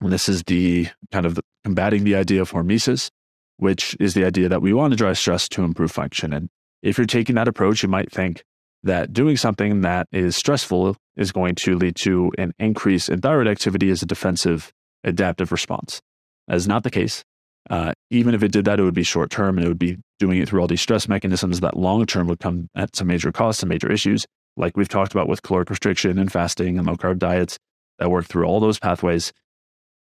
And 0.00 0.12
this 0.12 0.28
is 0.28 0.42
the 0.44 0.88
kind 1.12 1.26
of 1.26 1.38
combating 1.62 2.04
the 2.04 2.16
idea 2.16 2.40
of 2.40 2.50
hormesis 2.50 3.10
which 3.56 3.96
is 4.00 4.14
the 4.14 4.24
idea 4.24 4.48
that 4.48 4.62
we 4.62 4.72
want 4.72 4.92
to 4.92 4.96
drive 4.96 5.18
stress 5.18 5.48
to 5.50 5.62
improve 5.62 5.92
function. 5.92 6.32
And 6.32 6.48
if 6.82 6.98
you're 6.98 7.06
taking 7.06 7.34
that 7.36 7.48
approach, 7.48 7.82
you 7.82 7.88
might 7.88 8.10
think 8.10 8.42
that 8.82 9.12
doing 9.12 9.36
something 9.36 9.82
that 9.82 10.08
is 10.12 10.36
stressful 10.36 10.96
is 11.16 11.32
going 11.32 11.54
to 11.54 11.76
lead 11.76 11.96
to 11.96 12.32
an 12.38 12.52
increase 12.58 13.08
in 13.08 13.20
thyroid 13.20 13.46
activity 13.46 13.90
as 13.90 14.02
a 14.02 14.06
defensive 14.06 14.72
adaptive 15.04 15.52
response. 15.52 16.00
That 16.48 16.56
is 16.56 16.66
not 16.66 16.82
the 16.82 16.90
case. 16.90 17.24
Uh, 17.70 17.92
even 18.10 18.34
if 18.34 18.42
it 18.42 18.50
did 18.50 18.64
that, 18.64 18.80
it 18.80 18.82
would 18.82 18.94
be 18.94 19.04
short 19.04 19.30
term 19.30 19.56
and 19.56 19.64
it 19.64 19.68
would 19.68 19.78
be 19.78 19.98
doing 20.18 20.38
it 20.38 20.48
through 20.48 20.60
all 20.60 20.66
these 20.66 20.80
stress 20.80 21.08
mechanisms 21.08 21.60
that 21.60 21.76
long 21.76 22.04
term 22.06 22.26
would 22.26 22.40
come 22.40 22.68
at 22.74 22.96
some 22.96 23.06
major 23.06 23.30
costs 23.30 23.62
and 23.62 23.70
major 23.70 23.90
issues, 23.90 24.26
like 24.56 24.76
we've 24.76 24.88
talked 24.88 25.12
about 25.12 25.28
with 25.28 25.42
caloric 25.42 25.70
restriction 25.70 26.18
and 26.18 26.32
fasting 26.32 26.76
and 26.76 26.86
low 26.86 26.96
carb 26.96 27.18
diets 27.18 27.58
that 27.98 28.10
work 28.10 28.26
through 28.26 28.44
all 28.44 28.58
those 28.58 28.78
pathways. 28.78 29.32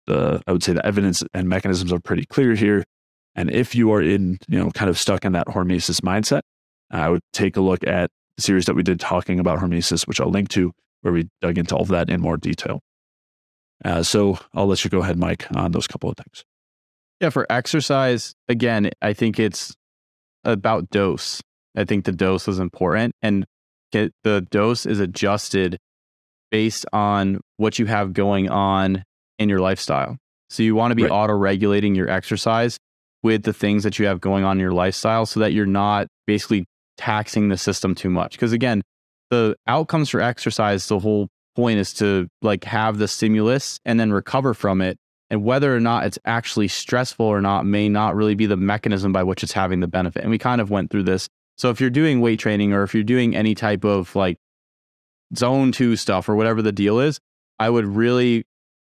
The, 0.07 0.43
I 0.47 0.53
would 0.53 0.63
say 0.63 0.73
the 0.73 0.85
evidence 0.85 1.23
and 1.35 1.49
mechanisms 1.49 1.93
are 1.93 2.01
pretty 2.01 2.25
clear 2.27 2.55
here. 2.55 2.85
And 3.37 3.51
if 3.51 3.75
you 3.75 3.93
are 3.93 4.03
in, 4.03 4.39
you 4.49 4.59
know, 4.59 4.71
kind 4.71 4.89
of 4.89 4.99
stuck 4.99 5.25
in 5.25 5.33
that 5.33 5.47
hormesis 5.47 6.01
mindset, 6.01 6.41
I 6.91 7.11
would 7.11 7.21
take 7.33 7.57
a 7.57 7.61
look 7.61 7.87
at 7.87 8.11
the 8.37 8.43
series 8.43 8.65
that 8.65 8.75
we 8.75 8.83
did 8.83 8.99
talking 8.99 9.39
about 9.39 9.59
hormesis, 9.59 10.09
which 10.09 10.21
I'll 10.21 10.31
link 10.31 10.49
to, 10.51 10.73
where 11.03 11.13
we 11.13 11.29
dug 11.43 11.59
into 11.59 11.77
all 11.77 11.83
of 11.83 11.89
that 11.89 12.09
in 12.09 12.21
more 12.21 12.39
detail. 12.39 12.81
Uh, 13.85 14.03
so 14.03 14.39
I'll 14.55 14.67
let 14.67 14.83
you 14.85 14.91
go 14.91 15.03
ahead, 15.03 15.19
Mike, 15.19 15.47
on 15.55 15.73
those 15.73 15.87
couple 15.87 16.09
of 16.09 16.17
things. 16.17 16.45
Yeah, 17.21 17.29
for 17.31 17.47
exercise, 17.51 18.35
again, 18.49 18.91
I 19.03 19.13
think 19.13 19.39
it's 19.39 19.75
about 20.45 20.89
dose. 20.91 21.43
I 21.77 21.85
think 21.85 22.07
the 22.07 22.13
dose 22.13 22.49
is 22.49 22.59
important 22.59 23.15
and 23.21 23.45
get, 23.93 24.13
the 24.25 24.47
dose 24.51 24.87
is 24.87 24.99
adjusted 24.99 25.79
based 26.51 26.87
on 26.93 27.41
what 27.59 27.79
you 27.79 27.85
have 27.87 28.15
going 28.15 28.49
on 28.49 29.05
in 29.39 29.51
your 29.51 29.61
lifestyle. 29.61 30.17
So 30.49 30.63
you 30.63 30.75
want 30.75 30.93
to 30.93 30.95
be 30.95 31.03
right. 31.03 31.13
auto 31.13 31.35
regulating 31.35 31.95
your 31.95 32.09
exercise 32.09 32.79
with 33.27 33.43
the 33.43 33.53
things 33.53 33.83
that 33.83 33.99
you 33.99 34.07
have 34.07 34.21
going 34.21 34.45
on 34.45 34.57
in 34.57 34.61
your 34.61 34.73
lifestyle 34.73 35.27
so 35.27 35.41
that 35.41 35.53
you're 35.53 35.67
not 35.67 36.07
basically 36.29 36.65
taxing 36.97 37.49
the 37.49 37.59
system 37.59 37.93
too 37.93 38.09
much. 38.09 38.33
Because 38.33 38.53
again, 38.53 38.83
the 39.31 39.57
outcomes 39.67 40.11
for 40.11 40.21
exercise, 40.21 40.87
the 40.87 41.01
whole 41.01 41.27
point 41.57 41.81
is 41.81 41.93
to 41.95 42.29
like 42.41 42.63
have 42.63 42.99
the 42.99 43.09
stimulus 43.09 43.81
and 43.85 43.99
then 43.99 44.13
recover 44.13 44.55
from 44.55 44.81
it. 44.81 44.97
And 45.29 45.43
whether 45.43 45.75
or 45.75 45.81
not 45.81 46.07
it's 46.07 46.21
actually 46.25 46.69
stressful 46.69 47.27
or 47.27 47.41
not 47.41 47.67
may 47.67 47.89
not 47.89 48.15
really 48.15 48.37
be 48.37 48.47
the 48.47 48.57
mechanism 48.57 49.13
by 49.13 49.25
which 49.25 49.43
it's 49.43 49.53
having 49.53 49.81
the 49.81 49.89
benefit. 49.89 50.23
And 50.23 50.31
we 50.31 50.39
kind 50.39 50.61
of 50.61 50.71
went 50.71 50.93
through 50.93 51.03
this. 51.03 51.29
So 51.59 51.71
if 51.71 51.81
you're 51.81 51.91
doing 51.91 52.21
weight 52.21 52.39
training 52.39 52.73
or 52.73 52.85
if 52.85 52.95
you're 52.95 53.03
doing 53.03 53.35
any 53.35 53.57
type 53.57 53.85
of 53.85 54.15
like 54.15 54.37
zone 55.35 55.73
two 55.73 55.97
stuff 55.97 56.29
or 56.29 56.37
whatever 56.37 56.63
the 56.63 56.71
deal 56.71 57.01
is, 57.01 57.19
I 57.59 57.71
would 57.71 57.87
really 57.87 58.45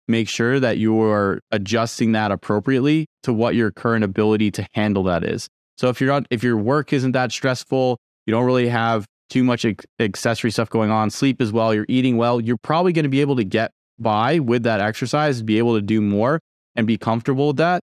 make 0.07 0.29
sure 0.29 0.59
that 0.59 0.77
you're 0.77 1.41
adjusting 1.51 2.13
that 2.13 2.31
appropriately 2.31 3.07
to 3.23 3.33
what 3.33 3.55
your 3.55 3.71
current 3.71 4.03
ability 4.03 4.51
to 4.51 4.67
handle 4.73 5.03
that 5.03 5.23
is. 5.23 5.47
So 5.77 5.89
if 5.89 6.01
you're 6.01 6.09
not, 6.09 6.25
if 6.29 6.43
your 6.43 6.57
work 6.57 6.93
isn't 6.93 7.11
that 7.11 7.31
stressful, 7.31 7.97
you 8.25 8.31
don't 8.31 8.45
really 8.45 8.69
have 8.69 9.05
too 9.29 9.43
much 9.43 9.65
accessory 9.99 10.51
stuff 10.51 10.69
going 10.69 10.89
on, 10.89 11.09
sleep 11.09 11.41
as 11.41 11.51
well, 11.51 11.73
you're 11.73 11.85
eating 11.89 12.17
well, 12.17 12.39
you're 12.39 12.57
probably 12.57 12.93
going 12.93 13.03
to 13.03 13.09
be 13.09 13.21
able 13.21 13.35
to 13.35 13.43
get 13.43 13.71
by 13.99 14.39
with 14.39 14.63
that 14.63 14.79
exercise, 14.79 15.41
be 15.41 15.57
able 15.57 15.75
to 15.75 15.81
do 15.81 16.01
more 16.01 16.39
and 16.75 16.87
be 16.87 16.97
comfortable 16.97 17.47
with 17.47 17.57
that. 17.57 17.81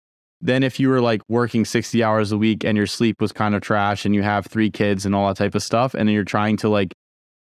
Then 0.41 0.63
if 0.63 0.79
you 0.79 0.89
were 0.89 1.01
like 1.01 1.23
working 1.29 1.65
60 1.65 2.03
hours 2.03 2.33
a 2.33 2.39
week 2.39 2.65
and 2.65 2.77
your 2.77 2.87
sleep 2.87 3.21
was 3.21 3.33
kind 3.33 3.55
of 3.55 3.63
trash 3.63 4.05
and 4.05 4.15
you 4.15 4.23
have 4.23 4.47
three 4.47 4.71
kids 4.71 5.05
and 5.05 5.15
all 5.15 5.29
that 5.29 5.37
type 5.37 5.55
of 5.55 5.63
stuff, 5.63 5.95
and 5.95 6.09
then 6.09 6.15
you're 6.15 6.25
trying 6.25 6.57
to 6.59 6.69
like, 6.69 6.93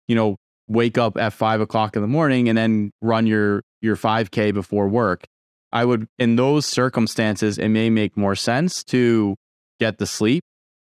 you 0.08 0.14
know, 0.14 0.36
wake 0.68 0.98
up 0.98 1.16
at 1.16 1.32
five 1.32 1.60
o'clock 1.60 1.96
in 1.96 2.02
the 2.02 2.08
morning 2.08 2.48
and 2.48 2.56
then 2.56 2.90
run 3.00 3.26
your 3.26 3.62
your 3.80 3.96
5K 3.96 4.52
before 4.52 4.88
work. 4.88 5.26
I 5.72 5.84
would, 5.84 6.06
in 6.18 6.36
those 6.36 6.66
circumstances, 6.66 7.58
it 7.58 7.68
may 7.68 7.90
make 7.90 8.16
more 8.16 8.34
sense 8.34 8.82
to 8.84 9.36
get 9.78 9.98
the 9.98 10.06
sleep 10.06 10.42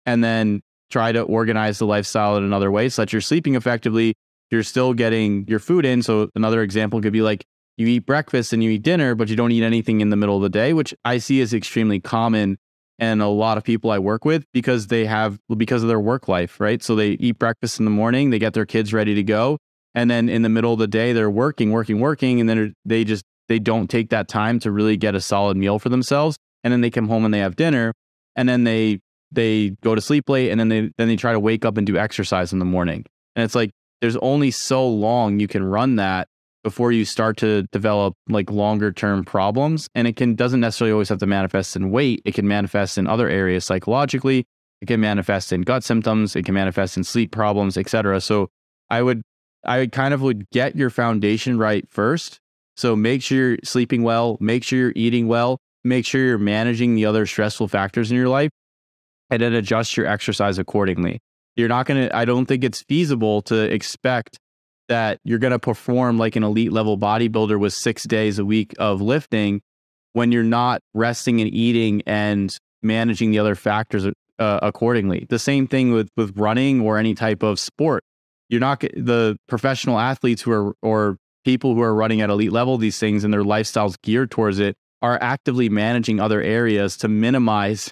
and 0.05 0.23
then 0.23 0.61
try 0.91 1.11
to 1.11 1.21
organize 1.21 1.80
the 1.80 1.86
lifestyle 1.86 2.38
in 2.38 2.43
another 2.43 2.71
way 2.71 2.89
so 2.89 3.01
that 3.01 3.11
you're 3.11 3.21
sleeping 3.21 3.55
effectively. 3.55 4.13
You're 4.51 4.63
still 4.63 4.93
getting 4.93 5.45
your 5.47 5.59
food 5.59 5.86
in. 5.86 6.03
So, 6.03 6.30
another 6.36 6.61
example 6.61 7.01
could 7.01 7.13
be 7.13 7.23
like 7.23 7.45
you 7.78 7.88
eat 7.88 8.05
breakfast 8.05 8.53
and 8.53 8.63
you 8.63 8.69
eat 8.69 8.84
dinner, 8.84 9.15
but 9.15 9.28
you 9.30 9.36
don't 9.36 9.51
eat 9.51 9.63
anything 9.63 10.01
in 10.01 10.09
the 10.09 10.15
middle 10.15 10.36
of 10.36 10.43
the 10.43 10.49
day, 10.49 10.73
which 10.73 10.93
I 11.03 11.17
see 11.17 11.39
is 11.39 11.53
extremely 11.53 11.99
common 11.99 12.57
and 13.00 13.22
a 13.22 13.28
lot 13.28 13.58
of 13.58 13.64
people 13.64 13.91
I 13.91 14.00
work 14.00 14.26
with 14.26 14.46
because 14.54 14.88
they 14.88 15.06
have 15.06 15.39
because 15.56 15.84
of 15.84 15.89
their 15.89 16.00
work 16.00 16.28
life, 16.28 16.60
right? 16.60 16.82
So 16.82 16.96
they 16.96 17.12
eat 17.12 17.38
breakfast 17.38 17.80
in 17.80 17.86
the 17.86 17.91
morning, 17.91 18.30
they 18.30 18.39
get 18.39 18.54
their 18.54 18.66
kids 18.66 18.93
ready 18.93 19.16
to 19.16 19.24
go, 19.24 19.58
and 19.93 20.10
then 20.10 20.30
in 20.30 20.41
the 20.41 20.50
middle 20.50 20.74
of 20.74 20.80
the 20.80 20.88
day 20.88 21.14
they're 21.14 21.30
working, 21.30 21.72
working, 21.72 22.00
working, 22.00 22.39
and 22.39 22.50
then 22.50 22.74
they 22.86 23.04
just 23.04 23.24
they 23.48 23.60
don't 23.60 23.89
take 23.89 24.10
that 24.10 24.28
time 24.28 24.60
to 24.60 24.72
really 24.72 24.98
get 24.98 25.16
a 25.16 25.22
solid 25.22 25.58
meal 25.58 25.80
for 25.80 25.89
themselves, 25.89 26.38
and 26.64 26.72
then 26.72 26.82
they 26.82 26.89
come 26.89 27.08
home 27.08 27.26
and 27.26 27.34
they 27.34 27.39
have 27.39 27.56
dinner, 27.56 27.93
and 28.36 28.48
then 28.48 28.64
they 28.64 29.00
they 29.32 29.72
go 29.82 29.96
to 29.96 30.02
sleep 30.02 30.30
late, 30.30 30.50
and 30.52 30.60
then 30.60 30.70
they 30.70 30.91
then 30.98 31.08
they 31.08 31.16
try 31.16 31.34
to 31.34 31.39
wake 31.39 31.66
up 31.66 31.78
and 31.78 31.86
do 31.86 31.98
exercise 31.98 32.54
in 32.54 32.60
the 32.60 32.66
morning, 32.66 33.06
and 33.36 33.43
it's 33.43 33.56
like 33.56 33.72
there's 34.02 34.18
only 34.18 34.52
so 34.52 34.88
long 34.88 35.39
you 35.39 35.48
can 35.48 35.64
run 35.64 35.96
that 35.98 36.28
before 36.66 36.91
you 36.91 37.05
start 37.05 37.38
to 37.38 37.61
develop 37.72 38.16
like 38.28 38.49
longer 38.49 38.91
term 38.91 39.24
problems. 39.24 39.88
And 39.93 40.07
it 40.07 40.16
can 40.16 40.34
doesn't 40.34 40.59
necessarily 40.59 40.91
always 40.91 41.09
have 41.09 41.20
to 41.20 41.28
manifest 41.28 41.76
in 41.76 41.91
weight. 41.91 42.24
It 42.26 42.34
can 42.34 42.47
manifest 42.47 42.97
in 42.97 43.05
other 43.05 43.30
areas 43.30 43.63
psychologically. 43.63 44.47
It 44.82 44.88
can 44.88 44.99
manifest 44.99 45.53
in 45.53 45.61
gut 45.61 45.84
symptoms. 45.84 46.36
It 46.36 46.43
can 46.43 46.55
manifest 46.55 46.97
in 46.97 47.03
sleep 47.03 47.32
problems 47.32 47.78
etc 47.78 48.20
so 48.20 48.49
i 48.89 49.01
would 49.01 49.22
i 49.63 49.86
kind 49.86 50.13
of 50.13 50.24
would 50.24 50.49
get 50.49 50.76
your 50.76 50.89
foundation 50.89 51.59
right 51.59 51.88
first. 51.88 52.39
So 52.78 52.95
make 52.95 53.22
sure 53.22 53.49
you're 53.49 53.57
sleeping 53.63 54.01
well. 54.01 54.38
Make 54.41 54.63
sure 54.63 54.80
you're 54.80 54.93
eating 54.95 55.28
well. 55.28 55.59
Make 55.84 56.03
sure 56.03 56.20
you're 56.26 56.39
managing 56.39 56.95
the 56.95 57.05
other 57.05 57.28
stressful 57.28 57.68
factors 57.68 58.09
in 58.09 58.18
your 58.18 58.28
life. 58.28 58.49
And 59.30 59.41
then 59.41 59.53
adjust 59.53 59.95
your 59.95 60.07
exercise 60.07 60.57
accordingly. 60.57 61.20
You're 61.55 61.70
not 61.70 61.86
going 61.86 62.09
to 62.09 62.16
i 62.16 62.26
don't 62.26 62.47
think 62.47 62.63
it's 62.63 62.82
feasible 62.82 63.43
to 63.43 63.72
expect 63.72 64.39
that 64.88 65.19
you're 65.23 65.39
going 65.39 65.51
to 65.51 65.59
perform 65.59 66.17
like 66.17 66.36
an 66.36 66.43
elite 66.43 66.71
level 66.71 66.97
bodybuilder 66.97 67.59
with 67.59 67.73
six 67.73 68.03
days 68.03 68.39
a 68.39 68.45
week 68.45 68.73
of 68.79 69.01
lifting 69.01 69.61
when 70.13 70.31
you're 70.31 70.43
not 70.43 70.81
resting 70.93 71.41
and 71.41 71.53
eating 71.53 72.01
and 72.05 72.57
managing 72.81 73.31
the 73.31 73.39
other 73.39 73.55
factors 73.55 74.05
uh, 74.39 74.59
accordingly. 74.61 75.25
The 75.29 75.39
same 75.39 75.67
thing 75.67 75.91
with 75.91 76.09
with 76.15 76.38
running 76.38 76.81
or 76.81 76.97
any 76.97 77.15
type 77.15 77.43
of 77.43 77.59
sport. 77.59 78.03
You're 78.49 78.61
not 78.61 78.81
the 78.81 79.38
professional 79.47 79.99
athletes 79.99 80.41
who 80.41 80.51
are 80.51 80.75
or 80.81 81.17
people 81.43 81.75
who 81.75 81.81
are 81.81 81.93
running 81.93 82.21
at 82.21 82.29
elite 82.29 82.51
level 82.51 82.77
these 82.77 82.99
things 82.99 83.23
and 83.23 83.33
their 83.33 83.43
lifestyles 83.43 83.95
geared 84.01 84.31
towards 84.31 84.59
it 84.59 84.75
are 85.01 85.21
actively 85.21 85.69
managing 85.69 86.19
other 86.19 86.41
areas 86.41 86.97
to 86.97 87.07
minimize 87.07 87.91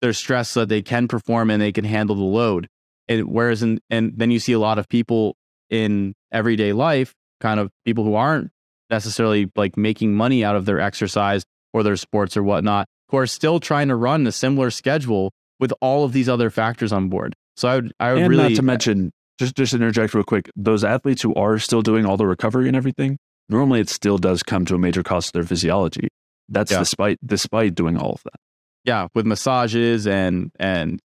their 0.00 0.12
stress 0.12 0.50
so 0.50 0.60
that 0.60 0.68
they 0.68 0.82
can 0.82 1.08
perform 1.08 1.50
and 1.50 1.60
they 1.60 1.72
can 1.72 1.84
handle 1.84 2.16
the 2.16 2.22
load. 2.22 2.68
And 3.08 3.28
whereas 3.28 3.62
in, 3.62 3.80
and 3.90 4.12
then 4.16 4.30
you 4.30 4.38
see 4.38 4.52
a 4.52 4.58
lot 4.58 4.78
of 4.78 4.88
people 4.88 5.36
in 5.74 6.14
everyday 6.32 6.72
life, 6.72 7.14
kind 7.40 7.58
of 7.58 7.70
people 7.84 8.04
who 8.04 8.14
aren't 8.14 8.50
necessarily 8.90 9.50
like 9.56 9.76
making 9.76 10.14
money 10.14 10.44
out 10.44 10.56
of 10.56 10.66
their 10.66 10.80
exercise 10.80 11.44
or 11.72 11.82
their 11.82 11.96
sports 11.96 12.36
or 12.36 12.42
whatnot, 12.42 12.86
who 13.08 13.16
are 13.16 13.26
still 13.26 13.60
trying 13.60 13.88
to 13.88 13.96
run 13.96 14.26
a 14.26 14.32
similar 14.32 14.70
schedule 14.70 15.32
with 15.60 15.72
all 15.80 16.04
of 16.04 16.12
these 16.12 16.28
other 16.28 16.50
factors 16.50 16.92
on 16.92 17.08
board. 17.08 17.34
So 17.56 17.68
I 17.68 17.74
would, 17.76 17.92
I 18.00 18.12
would 18.12 18.22
and 18.22 18.30
really 18.30 18.48
not 18.50 18.56
to 18.56 18.62
mention, 18.62 19.12
just 19.38 19.56
just 19.56 19.74
interject 19.74 20.14
real 20.14 20.24
quick. 20.24 20.50
Those 20.56 20.84
athletes 20.84 21.22
who 21.22 21.34
are 21.34 21.58
still 21.58 21.82
doing 21.82 22.06
all 22.06 22.16
the 22.16 22.26
recovery 22.26 22.68
and 22.68 22.76
everything, 22.76 23.18
normally 23.48 23.80
it 23.80 23.88
still 23.88 24.18
does 24.18 24.42
come 24.42 24.64
to 24.66 24.74
a 24.74 24.78
major 24.78 25.02
cost 25.02 25.28
to 25.28 25.32
their 25.34 25.44
physiology. 25.44 26.08
That's 26.48 26.70
yeah. 26.70 26.80
despite 26.80 27.18
despite 27.24 27.74
doing 27.74 27.96
all 27.96 28.12
of 28.12 28.22
that. 28.24 28.38
Yeah, 28.84 29.08
with 29.14 29.26
massages 29.26 30.06
and 30.06 30.50
and 30.58 31.00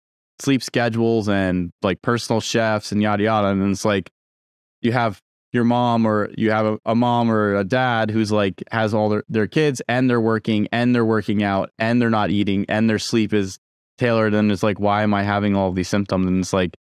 sleep 0.41 0.62
schedules 0.62 1.29
and 1.29 1.71
like 1.83 2.03
personal 2.03 2.41
chefs 2.41 2.93
and 2.93 3.03
yada 3.03 3.25
yada. 3.25 3.49
And 3.49 3.71
it's 3.71 3.85
like 3.85 4.11
you 4.85 4.93
have 4.93 5.20
your 5.53 5.64
mom 5.64 6.07
or 6.07 6.30
you 6.37 6.51
have 6.51 6.66
a, 6.66 6.78
a, 6.85 6.95
mom 6.95 7.30
or 7.30 7.55
a 7.55 7.64
dad 7.64 8.11
who's 8.11 8.32
like 8.32 8.62
has 8.72 8.93
all 8.93 9.09
their, 9.09 9.24
their 9.28 9.47
kids 9.47 9.80
and 9.89 10.11
they're 10.11 10.20
working 10.20 10.68
and 10.72 10.95
they're 10.95 11.05
working 11.05 11.43
out 11.43 11.70
and 11.78 12.03
they're 12.03 12.11
not 12.11 12.30
eating 12.30 12.66
and 12.68 12.91
their 12.91 12.99
sleep 12.99 13.32
is 13.32 13.59
tailored 13.97 14.35
and 14.35 14.51
it's 14.51 14.64
like 14.64 14.80
why 14.80 15.05
am 15.05 15.14
i 15.14 15.22
having 15.22 15.55
all 15.55 15.70
these 15.72 15.89
symptoms? 15.89 16.26
And 16.26 16.41
it's 16.41 16.53
like 16.53 16.76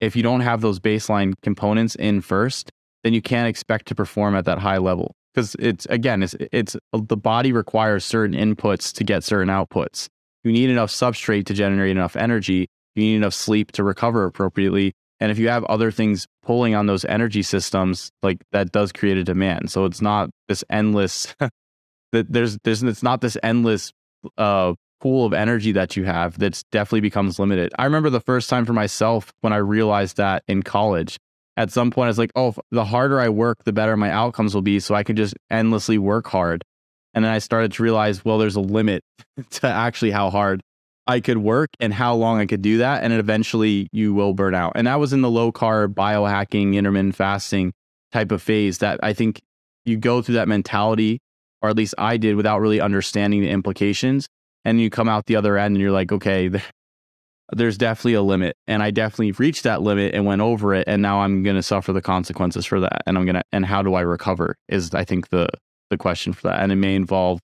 if 0.00 0.16
you 0.16 0.22
don't 0.22 0.40
have 0.40 0.60
those 0.60 0.80
baseline 0.80 1.34
components 1.42 1.94
in 1.94 2.20
first 2.20 2.70
then 3.04 3.14
you 3.14 3.22
can't 3.22 3.48
expect 3.48 3.86
to 3.86 3.94
perform 3.94 4.34
at 4.34 4.44
that 4.44 4.58
high 4.58 4.78
level. 4.78 5.14
Because 5.34 5.54
it's 5.58 5.86
again 5.86 6.22
it's 6.22 6.34
it's 6.52 6.76
the 6.92 7.16
body 7.16 7.52
requires 7.52 8.04
certain 8.04 8.36
inputs 8.36 8.92
to 8.94 9.04
get 9.04 9.22
certain 9.22 9.48
outputs. 9.48 10.08
You 10.42 10.52
need 10.52 10.70
enough 10.70 10.90
substrate 10.90 11.46
to 11.46 11.54
generate 11.54 11.90
enough 11.90 12.16
energy. 12.16 12.66
You 12.96 13.02
need 13.02 13.16
enough 13.16 13.34
sleep 13.34 13.70
to 13.72 13.84
recover 13.84 14.24
appropriately 14.24 14.94
and 15.20 15.30
if 15.30 15.38
you 15.38 15.48
have 15.48 15.64
other 15.64 15.90
things 15.90 16.26
pulling 16.42 16.74
on 16.74 16.86
those 16.86 17.04
energy 17.04 17.42
systems, 17.42 18.10
like 18.22 18.38
that 18.52 18.72
does 18.72 18.92
create 18.92 19.16
a 19.16 19.24
demand. 19.24 19.70
So 19.70 19.84
it's 19.84 20.00
not 20.00 20.30
this 20.48 20.64
endless 20.70 21.34
that 22.12 22.32
there's 22.32 22.58
there's 22.64 22.82
it's 22.82 23.02
not 23.02 23.20
this 23.20 23.36
endless 23.42 23.92
uh 24.36 24.74
pool 25.00 25.24
of 25.24 25.32
energy 25.32 25.72
that 25.72 25.96
you 25.96 26.04
have 26.04 26.38
that's 26.38 26.64
definitely 26.72 27.00
becomes 27.00 27.38
limited. 27.38 27.72
I 27.78 27.84
remember 27.84 28.10
the 28.10 28.20
first 28.20 28.50
time 28.50 28.64
for 28.64 28.72
myself 28.72 29.32
when 29.40 29.52
I 29.52 29.58
realized 29.58 30.16
that 30.16 30.42
in 30.48 30.62
college. 30.62 31.18
At 31.56 31.72
some 31.72 31.90
point, 31.90 32.06
I 32.06 32.08
was 32.08 32.18
like, 32.18 32.30
oh, 32.36 32.54
the 32.70 32.84
harder 32.84 33.20
I 33.20 33.28
work, 33.28 33.64
the 33.64 33.72
better 33.72 33.96
my 33.96 34.10
outcomes 34.10 34.54
will 34.54 34.62
be. 34.62 34.78
So 34.78 34.94
I 34.94 35.02
can 35.02 35.16
just 35.16 35.34
endlessly 35.50 35.98
work 35.98 36.28
hard. 36.28 36.62
And 37.14 37.24
then 37.24 37.32
I 37.32 37.38
started 37.38 37.72
to 37.72 37.82
realize, 37.82 38.24
well, 38.24 38.38
there's 38.38 38.54
a 38.54 38.60
limit 38.60 39.02
to 39.50 39.66
actually 39.66 40.12
how 40.12 40.30
hard 40.30 40.60
I 41.08 41.20
could 41.20 41.38
work 41.38 41.70
and 41.80 41.92
how 41.92 42.14
long 42.14 42.38
I 42.38 42.44
could 42.44 42.60
do 42.60 42.78
that. 42.78 43.02
And 43.02 43.14
eventually 43.14 43.88
you 43.92 44.12
will 44.12 44.34
burn 44.34 44.54
out. 44.54 44.72
And 44.74 44.86
that 44.86 45.00
was 45.00 45.14
in 45.14 45.22
the 45.22 45.30
low 45.30 45.50
carb, 45.50 45.94
biohacking, 45.94 46.74
intermittent 46.74 47.16
fasting 47.16 47.72
type 48.12 48.30
of 48.30 48.42
phase 48.42 48.78
that 48.78 49.00
I 49.02 49.14
think 49.14 49.40
you 49.86 49.96
go 49.96 50.20
through 50.20 50.34
that 50.34 50.48
mentality, 50.48 51.20
or 51.62 51.70
at 51.70 51.76
least 51.76 51.94
I 51.96 52.18
did 52.18 52.36
without 52.36 52.60
really 52.60 52.78
understanding 52.80 53.40
the 53.40 53.48
implications. 53.48 54.28
And 54.66 54.82
you 54.82 54.90
come 54.90 55.08
out 55.08 55.24
the 55.24 55.36
other 55.36 55.56
end 55.56 55.76
and 55.76 55.80
you're 55.80 55.92
like, 55.92 56.12
okay, 56.12 56.50
there's 57.52 57.78
definitely 57.78 58.14
a 58.14 58.22
limit. 58.22 58.54
And 58.66 58.82
I 58.82 58.90
definitely 58.90 59.32
reached 59.32 59.62
that 59.62 59.80
limit 59.80 60.14
and 60.14 60.26
went 60.26 60.42
over 60.42 60.74
it. 60.74 60.84
And 60.86 61.00
now 61.00 61.20
I'm 61.20 61.42
going 61.42 61.56
to 61.56 61.62
suffer 61.62 61.94
the 61.94 62.02
consequences 62.02 62.66
for 62.66 62.80
that. 62.80 63.02
And 63.06 63.16
I'm 63.16 63.24
going 63.24 63.36
to, 63.36 63.42
and 63.50 63.64
how 63.64 63.80
do 63.80 63.94
I 63.94 64.02
recover 64.02 64.56
is 64.68 64.92
I 64.94 65.04
think 65.04 65.30
the, 65.30 65.48
the 65.88 65.96
question 65.96 66.34
for 66.34 66.48
that. 66.48 66.60
And 66.60 66.70
it 66.70 66.76
may 66.76 66.94
involve 66.94 67.40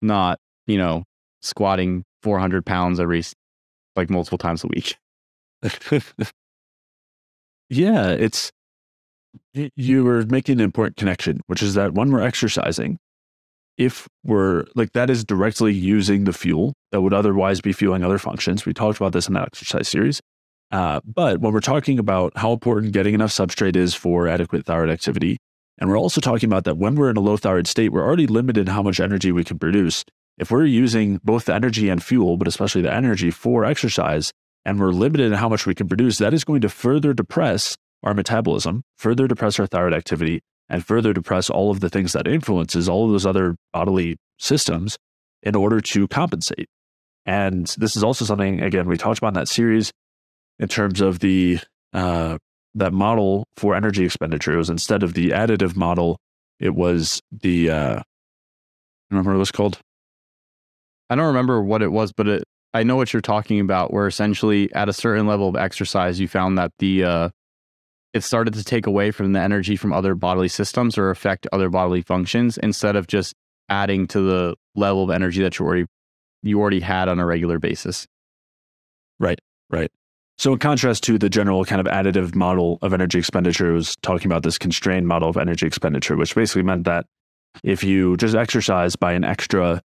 not, 0.00 0.38
you 0.68 0.78
know, 0.78 1.02
squatting 1.42 2.04
400 2.22 2.64
pounds 2.64 2.98
every 3.00 3.22
like 3.96 4.08
multiple 4.10 4.38
times 4.38 4.64
a 4.64 4.68
week. 4.68 4.96
yeah, 7.68 8.10
it's 8.10 8.50
you 9.54 10.04
were 10.04 10.24
making 10.26 10.54
an 10.54 10.64
important 10.64 10.96
connection, 10.96 11.40
which 11.46 11.62
is 11.62 11.74
that 11.74 11.94
when 11.94 12.10
we're 12.10 12.22
exercising, 12.22 12.98
if 13.78 14.08
we're 14.24 14.64
like 14.74 14.92
that 14.92 15.10
is 15.10 15.24
directly 15.24 15.72
using 15.72 16.24
the 16.24 16.32
fuel 16.32 16.74
that 16.90 17.00
would 17.00 17.14
otherwise 17.14 17.60
be 17.60 17.72
fueling 17.72 18.04
other 18.04 18.18
functions. 18.18 18.66
We 18.66 18.74
talked 18.74 18.98
about 18.98 19.12
this 19.12 19.28
in 19.28 19.34
that 19.34 19.46
exercise 19.46 19.88
series. 19.88 20.20
Uh, 20.70 21.00
but 21.04 21.40
when 21.40 21.52
we're 21.52 21.60
talking 21.60 21.98
about 21.98 22.32
how 22.36 22.52
important 22.52 22.92
getting 22.92 23.14
enough 23.14 23.30
substrate 23.30 23.76
is 23.76 23.94
for 23.94 24.26
adequate 24.26 24.64
thyroid 24.64 24.88
activity, 24.88 25.36
and 25.78 25.90
we're 25.90 25.98
also 25.98 26.20
talking 26.20 26.48
about 26.48 26.64
that 26.64 26.78
when 26.78 26.94
we're 26.94 27.10
in 27.10 27.16
a 27.16 27.20
low 27.20 27.36
thyroid 27.36 27.66
state, 27.66 27.90
we're 27.90 28.04
already 28.04 28.26
limited 28.26 28.68
how 28.68 28.82
much 28.82 29.00
energy 29.00 29.32
we 29.32 29.44
can 29.44 29.58
produce 29.58 30.04
if 30.38 30.50
we're 30.50 30.64
using 30.64 31.20
both 31.22 31.44
the 31.44 31.54
energy 31.54 31.88
and 31.88 32.02
fuel, 32.02 32.36
but 32.36 32.48
especially 32.48 32.82
the 32.82 32.92
energy 32.92 33.30
for 33.30 33.64
exercise, 33.64 34.32
and 34.64 34.78
we're 34.78 34.90
limited 34.90 35.26
in 35.26 35.38
how 35.38 35.48
much 35.48 35.66
we 35.66 35.74
can 35.74 35.88
produce, 35.88 36.18
that 36.18 36.34
is 36.34 36.44
going 36.44 36.60
to 36.62 36.68
further 36.68 37.12
depress 37.12 37.76
our 38.02 38.14
metabolism, 38.14 38.82
further 38.96 39.26
depress 39.26 39.58
our 39.60 39.66
thyroid 39.66 39.94
activity, 39.94 40.40
and 40.68 40.84
further 40.84 41.12
depress 41.12 41.50
all 41.50 41.70
of 41.70 41.80
the 41.80 41.88
things 41.88 42.12
that 42.12 42.26
influences 42.26 42.88
all 42.88 43.06
of 43.06 43.12
those 43.12 43.26
other 43.26 43.56
bodily 43.72 44.16
systems 44.38 44.96
in 45.42 45.54
order 45.54 45.80
to 45.80 46.08
compensate. 46.08 46.68
And 47.26 47.66
this 47.78 47.96
is 47.96 48.02
also 48.02 48.24
something, 48.24 48.60
again, 48.62 48.88
we 48.88 48.96
talked 48.96 49.18
about 49.18 49.28
in 49.28 49.34
that 49.34 49.48
series 49.48 49.92
in 50.58 50.68
terms 50.68 51.00
of 51.00 51.20
the 51.20 51.58
uh, 51.92 52.38
that 52.74 52.92
model 52.92 53.46
for 53.56 53.74
energy 53.74 54.04
expenditure. 54.04 54.54
It 54.54 54.56
was 54.56 54.70
instead 54.70 55.02
of 55.02 55.14
the 55.14 55.30
additive 55.30 55.76
model, 55.76 56.18
it 56.58 56.74
was 56.74 57.20
the 57.30 57.70
uh, 57.70 58.02
remember 59.10 59.30
what 59.30 59.36
it 59.36 59.40
was 59.40 59.52
called? 59.52 59.78
I 61.12 61.14
don't 61.14 61.26
remember 61.26 61.62
what 61.62 61.82
it 61.82 61.92
was, 61.92 62.10
but 62.10 62.26
it, 62.26 62.44
I 62.72 62.84
know 62.84 62.96
what 62.96 63.12
you're 63.12 63.20
talking 63.20 63.60
about. 63.60 63.92
Where 63.92 64.06
essentially, 64.06 64.72
at 64.72 64.88
a 64.88 64.94
certain 64.94 65.26
level 65.26 65.46
of 65.46 65.56
exercise, 65.56 66.18
you 66.18 66.26
found 66.26 66.56
that 66.56 66.72
the 66.78 67.04
uh, 67.04 67.28
it 68.14 68.22
started 68.22 68.54
to 68.54 68.64
take 68.64 68.86
away 68.86 69.10
from 69.10 69.34
the 69.34 69.40
energy 69.40 69.76
from 69.76 69.92
other 69.92 70.14
bodily 70.14 70.48
systems 70.48 70.96
or 70.96 71.10
affect 71.10 71.46
other 71.52 71.68
bodily 71.68 72.00
functions 72.00 72.56
instead 72.56 72.96
of 72.96 73.08
just 73.08 73.34
adding 73.68 74.06
to 74.06 74.22
the 74.22 74.56
level 74.74 75.04
of 75.04 75.10
energy 75.10 75.42
that 75.42 75.58
you 75.58 75.66
already 75.66 75.86
you 76.42 76.58
already 76.58 76.80
had 76.80 77.10
on 77.10 77.18
a 77.18 77.26
regular 77.26 77.58
basis. 77.58 78.06
Right, 79.20 79.38
right. 79.68 79.90
So, 80.38 80.54
in 80.54 80.60
contrast 80.60 81.04
to 81.04 81.18
the 81.18 81.28
general 81.28 81.66
kind 81.66 81.86
of 81.86 81.86
additive 81.92 82.34
model 82.34 82.78
of 82.80 82.94
energy 82.94 83.18
expenditure, 83.18 83.70
it 83.70 83.74
was 83.74 83.96
talking 83.96 84.28
about 84.32 84.44
this 84.44 84.56
constrained 84.56 85.08
model 85.08 85.28
of 85.28 85.36
energy 85.36 85.66
expenditure, 85.66 86.16
which 86.16 86.34
basically 86.34 86.62
meant 86.62 86.84
that 86.84 87.04
if 87.62 87.84
you 87.84 88.16
just 88.16 88.34
exercise 88.34 88.96
by 88.96 89.12
an 89.12 89.24
extra 89.24 89.82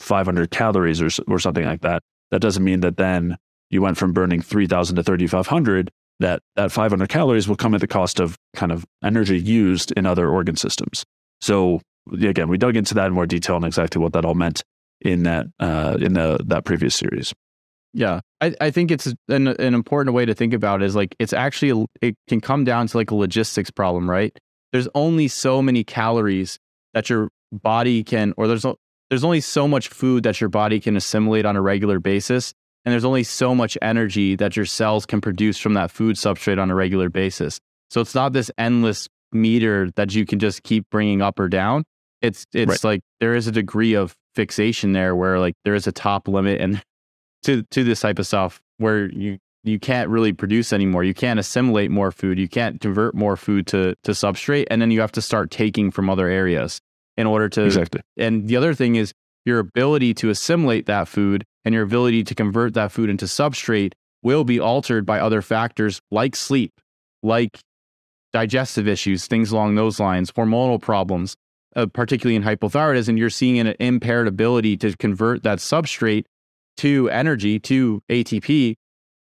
500 0.00 0.50
calories 0.50 1.00
or, 1.00 1.08
or 1.28 1.38
something 1.38 1.64
like 1.64 1.82
that, 1.82 2.02
that 2.30 2.40
doesn't 2.40 2.64
mean 2.64 2.80
that 2.80 2.96
then 2.96 3.36
you 3.70 3.82
went 3.82 3.96
from 3.96 4.12
burning 4.12 4.42
3000 4.42 4.96
to 4.96 5.02
3500 5.02 5.90
that 6.20 6.42
that 6.54 6.70
500 6.70 7.08
calories 7.08 7.48
will 7.48 7.56
come 7.56 7.74
at 7.74 7.80
the 7.80 7.86
cost 7.86 8.20
of 8.20 8.36
kind 8.54 8.72
of 8.72 8.84
energy 9.02 9.38
used 9.38 9.92
in 9.92 10.06
other 10.06 10.28
organ 10.28 10.56
systems. 10.56 11.04
So 11.40 11.80
again 12.12 12.48
we 12.48 12.58
dug 12.58 12.76
into 12.76 12.94
that 12.94 13.06
in 13.06 13.12
more 13.12 13.26
detail 13.26 13.56
and 13.56 13.64
exactly 13.64 14.00
what 14.00 14.12
that 14.12 14.24
all 14.24 14.34
meant 14.34 14.62
in 15.00 15.22
that 15.24 15.46
uh, 15.58 15.96
in 16.00 16.12
the 16.14 16.38
that 16.46 16.64
previous 16.64 16.94
series. 16.94 17.32
Yeah. 17.92 18.20
I, 18.40 18.54
I 18.60 18.70
think 18.70 18.90
it's 18.90 19.12
an, 19.28 19.48
an 19.48 19.74
important 19.74 20.14
way 20.14 20.24
to 20.24 20.34
think 20.34 20.52
about 20.54 20.82
it 20.82 20.86
is 20.86 20.94
like 20.94 21.16
it's 21.18 21.32
actually 21.32 21.86
it 22.00 22.14
can 22.28 22.40
come 22.40 22.64
down 22.64 22.86
to 22.86 22.96
like 22.96 23.10
a 23.10 23.14
logistics 23.14 23.70
problem 23.70 24.08
right? 24.08 24.36
There's 24.72 24.88
only 24.94 25.26
so 25.26 25.62
many 25.62 25.82
calories 25.82 26.58
that 26.94 27.10
your 27.10 27.30
body 27.50 28.04
can 28.04 28.34
or 28.36 28.46
there's 28.46 28.66
there's 29.10 29.24
only 29.24 29.40
so 29.40 29.68
much 29.68 29.88
food 29.88 30.22
that 30.22 30.40
your 30.40 30.48
body 30.48 30.80
can 30.80 30.96
assimilate 30.96 31.44
on 31.44 31.56
a 31.56 31.60
regular 31.60 31.98
basis 31.98 32.54
and 32.84 32.92
there's 32.92 33.04
only 33.04 33.24
so 33.24 33.54
much 33.54 33.76
energy 33.82 34.36
that 34.36 34.56
your 34.56 34.64
cells 34.64 35.04
can 35.04 35.20
produce 35.20 35.58
from 35.58 35.74
that 35.74 35.90
food 35.90 36.16
substrate 36.16 36.60
on 36.60 36.70
a 36.70 36.74
regular 36.74 37.10
basis. 37.10 37.60
So 37.90 38.00
it's 38.00 38.14
not 38.14 38.32
this 38.32 38.50
endless 38.56 39.08
meter 39.32 39.90
that 39.96 40.14
you 40.14 40.24
can 40.24 40.38
just 40.38 40.62
keep 40.62 40.88
bringing 40.90 41.20
up 41.20 41.38
or 41.38 41.48
down. 41.48 41.84
It's 42.22 42.46
it's 42.52 42.84
right. 42.84 42.84
like 42.84 43.00
there 43.20 43.34
is 43.34 43.46
a 43.46 43.52
degree 43.52 43.94
of 43.94 44.14
fixation 44.34 44.92
there 44.92 45.14
where 45.14 45.38
like 45.38 45.54
there 45.64 45.74
is 45.74 45.86
a 45.86 45.92
top 45.92 46.28
limit 46.28 46.60
and 46.60 46.82
to 47.42 47.62
to 47.64 47.84
this 47.84 48.00
type 48.00 48.18
of 48.18 48.26
stuff 48.26 48.60
where 48.78 49.10
you 49.10 49.38
you 49.62 49.78
can't 49.78 50.08
really 50.08 50.32
produce 50.32 50.72
anymore. 50.72 51.04
You 51.04 51.12
can't 51.12 51.38
assimilate 51.38 51.90
more 51.90 52.10
food. 52.10 52.38
You 52.38 52.48
can't 52.48 52.80
convert 52.80 53.14
more 53.14 53.36
food 53.36 53.66
to 53.68 53.94
to 54.04 54.12
substrate 54.12 54.66
and 54.70 54.80
then 54.80 54.90
you 54.90 55.00
have 55.00 55.12
to 55.12 55.22
start 55.22 55.50
taking 55.50 55.90
from 55.90 56.08
other 56.08 56.28
areas 56.28 56.80
in 57.20 57.26
order 57.26 57.48
to 57.48 57.64
Exactly. 57.64 58.00
And 58.16 58.48
the 58.48 58.56
other 58.56 58.74
thing 58.74 58.96
is 58.96 59.12
your 59.44 59.58
ability 59.58 60.14
to 60.14 60.30
assimilate 60.30 60.86
that 60.86 61.08
food 61.08 61.44
and 61.64 61.74
your 61.74 61.84
ability 61.84 62.24
to 62.24 62.34
convert 62.34 62.74
that 62.74 62.92
food 62.92 63.10
into 63.10 63.26
substrate 63.26 63.92
will 64.22 64.44
be 64.44 64.60
altered 64.60 65.06
by 65.06 65.18
other 65.18 65.42
factors 65.42 66.00
like 66.10 66.36
sleep, 66.36 66.72
like 67.22 67.60
digestive 68.32 68.86
issues, 68.86 69.26
things 69.26 69.50
along 69.50 69.74
those 69.74 69.98
lines, 69.98 70.30
hormonal 70.32 70.80
problems, 70.80 71.36
uh, 71.76 71.86
particularly 71.86 72.36
in 72.36 72.42
hypothyroidism. 72.42 73.18
You're 73.18 73.30
seeing 73.30 73.58
an 73.58 73.74
impaired 73.80 74.28
ability 74.28 74.76
to 74.78 74.96
convert 74.96 75.42
that 75.42 75.58
substrate 75.58 76.24
to 76.78 77.08
energy, 77.10 77.58
to 77.60 78.02
ATP. 78.10 78.74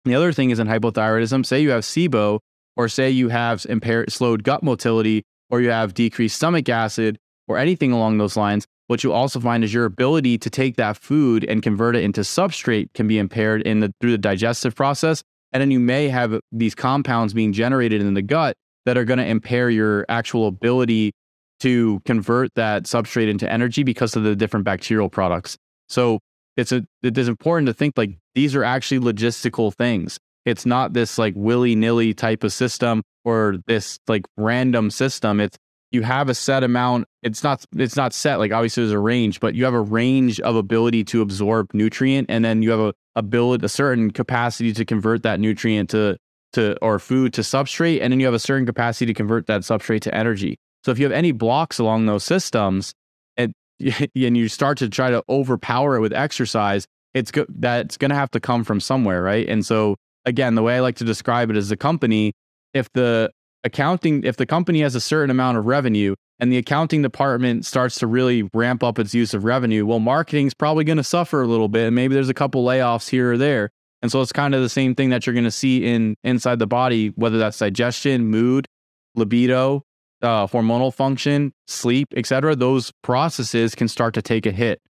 And 0.05 0.13
the 0.13 0.17
other 0.17 0.33
thing 0.33 0.51
is 0.51 0.59
in 0.59 0.67
hypothyroidism, 0.67 1.45
say 1.45 1.61
you 1.61 1.71
have 1.71 1.83
SIBO, 1.83 2.41
or 2.77 2.89
say 2.89 3.11
you 3.11 3.29
have 3.29 3.67
impaired 3.69 4.13
slowed 4.13 4.45
gut 4.45 4.63
motility, 4.63 5.25
or 5.51 5.61
you 5.61 5.71
have 5.71 5.95
decreased 5.95 6.37
stomach 6.37 6.69
acid, 6.69 7.19
or 7.49 7.59
anything 7.59 7.93
along 7.93 8.19
those 8.19 8.37
lines, 8.37 8.67
what 8.89 9.03
you 9.03 9.13
also 9.13 9.41
find 9.41 9.65
is 9.65 9.75
your 9.75 9.85
ability 9.85 10.39
to 10.39 10.51
take 10.51 10.77
that 10.77 10.97
food 10.97 11.45
and 11.45 11.63
convert 11.63 11.97
it 11.97 12.05
into 12.05 12.21
substrate 12.21 12.93
can 12.95 13.09
be 13.09 13.19
impaired 13.19 13.63
in 13.63 13.81
the 13.81 13.93
through 14.01 14.13
the 14.13 14.19
digestive 14.19 14.75
process. 14.75 15.23
And 15.53 15.61
then 15.61 15.71
you 15.71 15.81
may 15.81 16.09
have 16.09 16.39
these 16.53 16.75
compounds 16.75 17.33
being 17.33 17.53
generated 17.53 18.01
in 18.01 18.15
the 18.15 18.23
gut 18.23 18.57
that 18.85 18.97
are 18.97 19.05
going 19.05 19.19
to 19.19 19.27
impair 19.27 19.71
your 19.71 20.07
actual 20.09 20.47
ability 20.47 21.13
to 21.61 22.01
convert 22.05 22.55
that 22.55 22.85
substrate 22.85 23.29
into 23.29 23.51
energy 23.51 23.83
because 23.83 24.15
of 24.15 24.23
the 24.23 24.37
different 24.37 24.65
bacterial 24.65 25.09
products. 25.09 25.57
So 25.89 26.21
it's 26.57 26.73
a 26.73 26.85
it 27.03 27.17
is 27.19 27.29
important 27.29 27.67
to 27.67 27.75
think 27.75 27.95
like 27.97 28.19
these 28.35 28.55
are 28.55 28.65
actually 28.65 29.01
logistical 29.01 29.75
things. 29.75 30.19
It's 30.45 30.65
not 30.65 30.93
this 30.93 31.19
like 31.19 31.35
willy 31.37 31.75
nilly 31.75 32.15
type 32.15 32.45
of 32.45 32.53
system 32.53 33.03
or 33.25 33.57
this 33.67 33.99
like 34.07 34.25
random 34.37 34.91
system. 34.91 35.41
It's 35.41 35.59
you 35.93 36.03
have 36.03 36.29
a 36.29 36.35
set 36.35 36.65
amount 36.65 37.07
it's 37.23 37.43
not 37.43 37.65
it's 37.77 37.97
not 37.97 38.13
set 38.13 38.39
like 38.39 38.53
obviously 38.53 38.83
there's 38.83 38.93
a 38.93 38.99
range 38.99 39.41
but 39.41 39.55
you 39.55 39.65
have 39.65 39.75
a 39.75 39.81
range 39.81 40.41
of 40.41 40.57
ability 40.57 41.05
to 41.05 41.23
absorb 41.23 41.73
nutrient 41.73 42.29
and 42.29 42.45
then 42.45 42.63
you 42.63 42.71
have 42.71 42.81
a 42.81 42.93
ability 43.15 43.65
a 43.65 43.69
certain 43.69 44.11
capacity 44.11 44.73
to 44.73 44.85
convert 44.85 45.23
that 45.23 45.41
nutrient 45.41 45.91
to 45.91 46.17
to 46.53 46.77
or 46.83 46.99
food 46.99 47.33
to 47.35 47.43
substrate 47.43 48.01
and 48.01 48.13
then 48.13 48.21
you 48.21 48.27
have 48.27 48.35
a 48.35 48.39
certain 48.39 48.67
capacity 48.67 49.07
to 49.07 49.15
convert 49.15 49.47
that 49.47 49.63
substrate 49.63 50.01
to 50.01 50.15
energy. 50.15 50.59
So 50.85 50.93
if 50.93 50.99
you 50.99 51.05
have 51.05 51.13
any 51.13 51.33
blocks 51.33 51.79
along 51.79 52.07
those 52.07 52.25
systems 52.25 52.95
and 53.37 53.53
and 53.81 54.37
you 54.37 54.49
start 54.49 54.79
to 54.79 54.89
try 54.89 55.11
to 55.11 55.23
overpower 55.29 55.97
it 55.97 56.01
with 56.01 56.13
exercise 56.13 56.87
it's 57.15 57.31
go- 57.31 57.47
that's 57.49 57.97
going 57.97 58.11
to 58.11 58.15
have 58.15 58.31
to 58.31 58.41
come 58.41 58.65
from 58.65 58.81
somewhere 58.81 59.23
right? 59.23 59.49
And 59.49 59.65
so 59.65 59.97
again 60.25 60.55
the 60.57 60.63
way 60.63 60.77
i 60.77 60.81
like 60.81 60.97
to 60.97 61.05
describe 61.05 61.51
it 61.51 61.57
as 61.57 61.71
a 61.71 61.77
company 61.77 62.33
if 62.75 62.93
the 62.95 63.31
accounting, 63.65 64.25
if 64.25 64.37
the 64.37 64.47
company 64.47 64.81
has 64.81 64.95
a 64.95 65.01
certain 65.01 65.31
amount 65.31 65.59
of 65.59 65.67
revenue 65.67 66.15
and 66.39 66.53
the 66.53 66.57
accounting 66.57 67.03
department 67.03 67.65
starts 67.65 67.99
to 67.99 68.07
really 68.07 68.49
ramp 68.55 68.83
up 68.83 68.99
its 68.99 69.15
use 69.15 69.35
of 69.35 69.45
revenue, 69.45 69.85
well, 69.87 69.99
marketing's 69.99 70.55
probably 70.55 70.85
going 70.85 70.99
to 70.99 71.05
suffer 71.05 71.43
a 71.43 71.47
little 71.47 71.69
bit. 71.69 71.87
And 71.87 71.97
maybe 71.97 72.15
there's 72.15 72.29
a 72.29 72.35
couple 72.35 72.65
layoffs 72.65 73.09
here 73.09 73.33
or 73.33 73.39
there. 73.39 73.71
And 74.03 74.13
so 74.13 74.21
it's 74.21 74.33
kind 74.33 74.55
of 74.55 74.61
the 74.61 74.69
same 74.69 74.95
thing 74.95 75.11
that 75.11 75.27
you're 75.27 75.35
going 75.35 75.45
to 75.45 75.51
see 75.51 75.85
in 75.85 76.17
inside 76.23 76.59
the 76.59 76.67
body, 76.67 77.09
whether 77.17 77.39
that's 77.39 77.59
digestion, 77.59 78.27
mood, 78.27 78.67
libido, 79.15 79.83
uh, 80.23 80.47
hormonal 80.47 80.93
function, 80.93 81.53
sleep, 81.67 82.09
etc. 82.17 82.55
Those 82.55 82.93
processes 83.03 83.75
can 83.75 83.89
start 83.89 84.15
to 84.15 84.23
take 84.23 84.47
a 84.47 84.53
hit. 84.53 84.81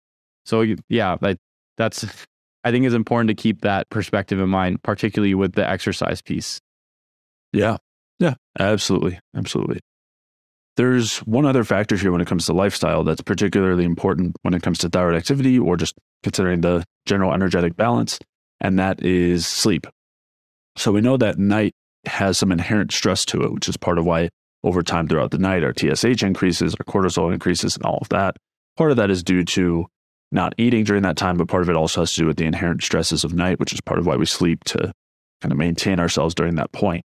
So 0.45 0.65
yeah, 0.89 1.17
that, 1.21 1.39
that's 1.77 2.05
I 2.65 2.73
think 2.73 2.85
is 2.85 2.95
important 2.95 3.29
to 3.29 3.35
keep 3.35 3.61
that 3.61 3.89
perspective 3.91 4.41
in 4.41 4.49
mind, 4.49 4.83
particularly 4.83 5.35
with 5.35 5.53
the 5.53 5.69
exercise 5.69 6.21
piece. 6.21 6.61
Yeah, 7.53 7.77
yeah, 8.19 8.35
absolutely. 8.59 9.19
Absolutely. 9.37 9.81
There's 10.77 11.19
one 11.21 11.47
other 11.47 11.65
factor 11.65 11.97
here 11.97 12.13
when 12.13 12.21
it 12.21 12.27
comes 12.27 12.47
to 12.47 12.53
lifestyle 12.53 13.03
that's 13.03 13.23
particularly 13.23 13.85
important 13.85 14.37
when 14.43 14.53
it 14.53 14.63
comes 14.63 14.79
to 14.79 14.91
thyroid 14.91 15.17
activity 15.17 15.59
or 15.59 15.77
just 15.77 15.95
considering 16.23 16.61
the 16.61 16.85
general 17.07 17.33
energetic 17.33 17.77
balance, 17.77 18.19
and 18.61 18.79
that 18.79 19.03
is 19.03 19.47
sleep. 19.47 19.87
So 20.77 20.93
we 20.93 21.01
know 21.01 21.17
that 21.17 21.39
night 21.39 21.73
has 22.05 22.37
some 22.37 22.53
inherent 22.53 22.93
stress 22.93 23.25
to 23.27 23.43
it, 23.43 23.53
which 23.53 23.69
is 23.69 23.77
part 23.79 23.99
of 23.99 24.05
why 24.05 24.29
over 24.65 24.83
time 24.83 25.09
throughout 25.09 25.31
the 25.31 25.39
night 25.39 25.65
our 25.65 25.73
TSH 25.73 26.23
increases, 26.23 26.75
our 26.75 26.85
cortisol 26.85 27.33
increases, 27.33 27.77
and 27.77 27.85
all 27.87 27.99
of 28.03 28.09
that. 28.11 28.37
Part 28.77 28.91
of 28.91 28.99
that 28.99 29.11
is 29.11 29.23
due 29.23 29.45
to 29.45 29.87
not 30.33 30.55
eating 30.59 30.85
during 30.85 31.03
that 31.05 31.17
time, 31.17 31.39
but 31.39 31.49
part 31.49 31.63
of 31.63 31.71
it 31.71 31.77
also 31.77 32.03
has 32.03 32.13
to 32.15 32.21
do 32.23 32.27
with 32.27 32.37
the 32.37 32.45
inherent 32.45 32.83
stresses 32.83 33.25
of 33.25 33.33
night, 33.33 33.59
which 33.59 33.73
is 33.73 33.81
part 33.81 33.99
of 33.99 34.07
why 34.07 34.17
we 34.17 34.27
sleep 34.27 34.65
to 34.65 34.93
kind 35.41 35.53
of 35.53 35.57
maintain 35.57 36.01
ourselves 36.01 36.35
during 36.35 36.57
that 36.57 36.73
point. 36.73 37.05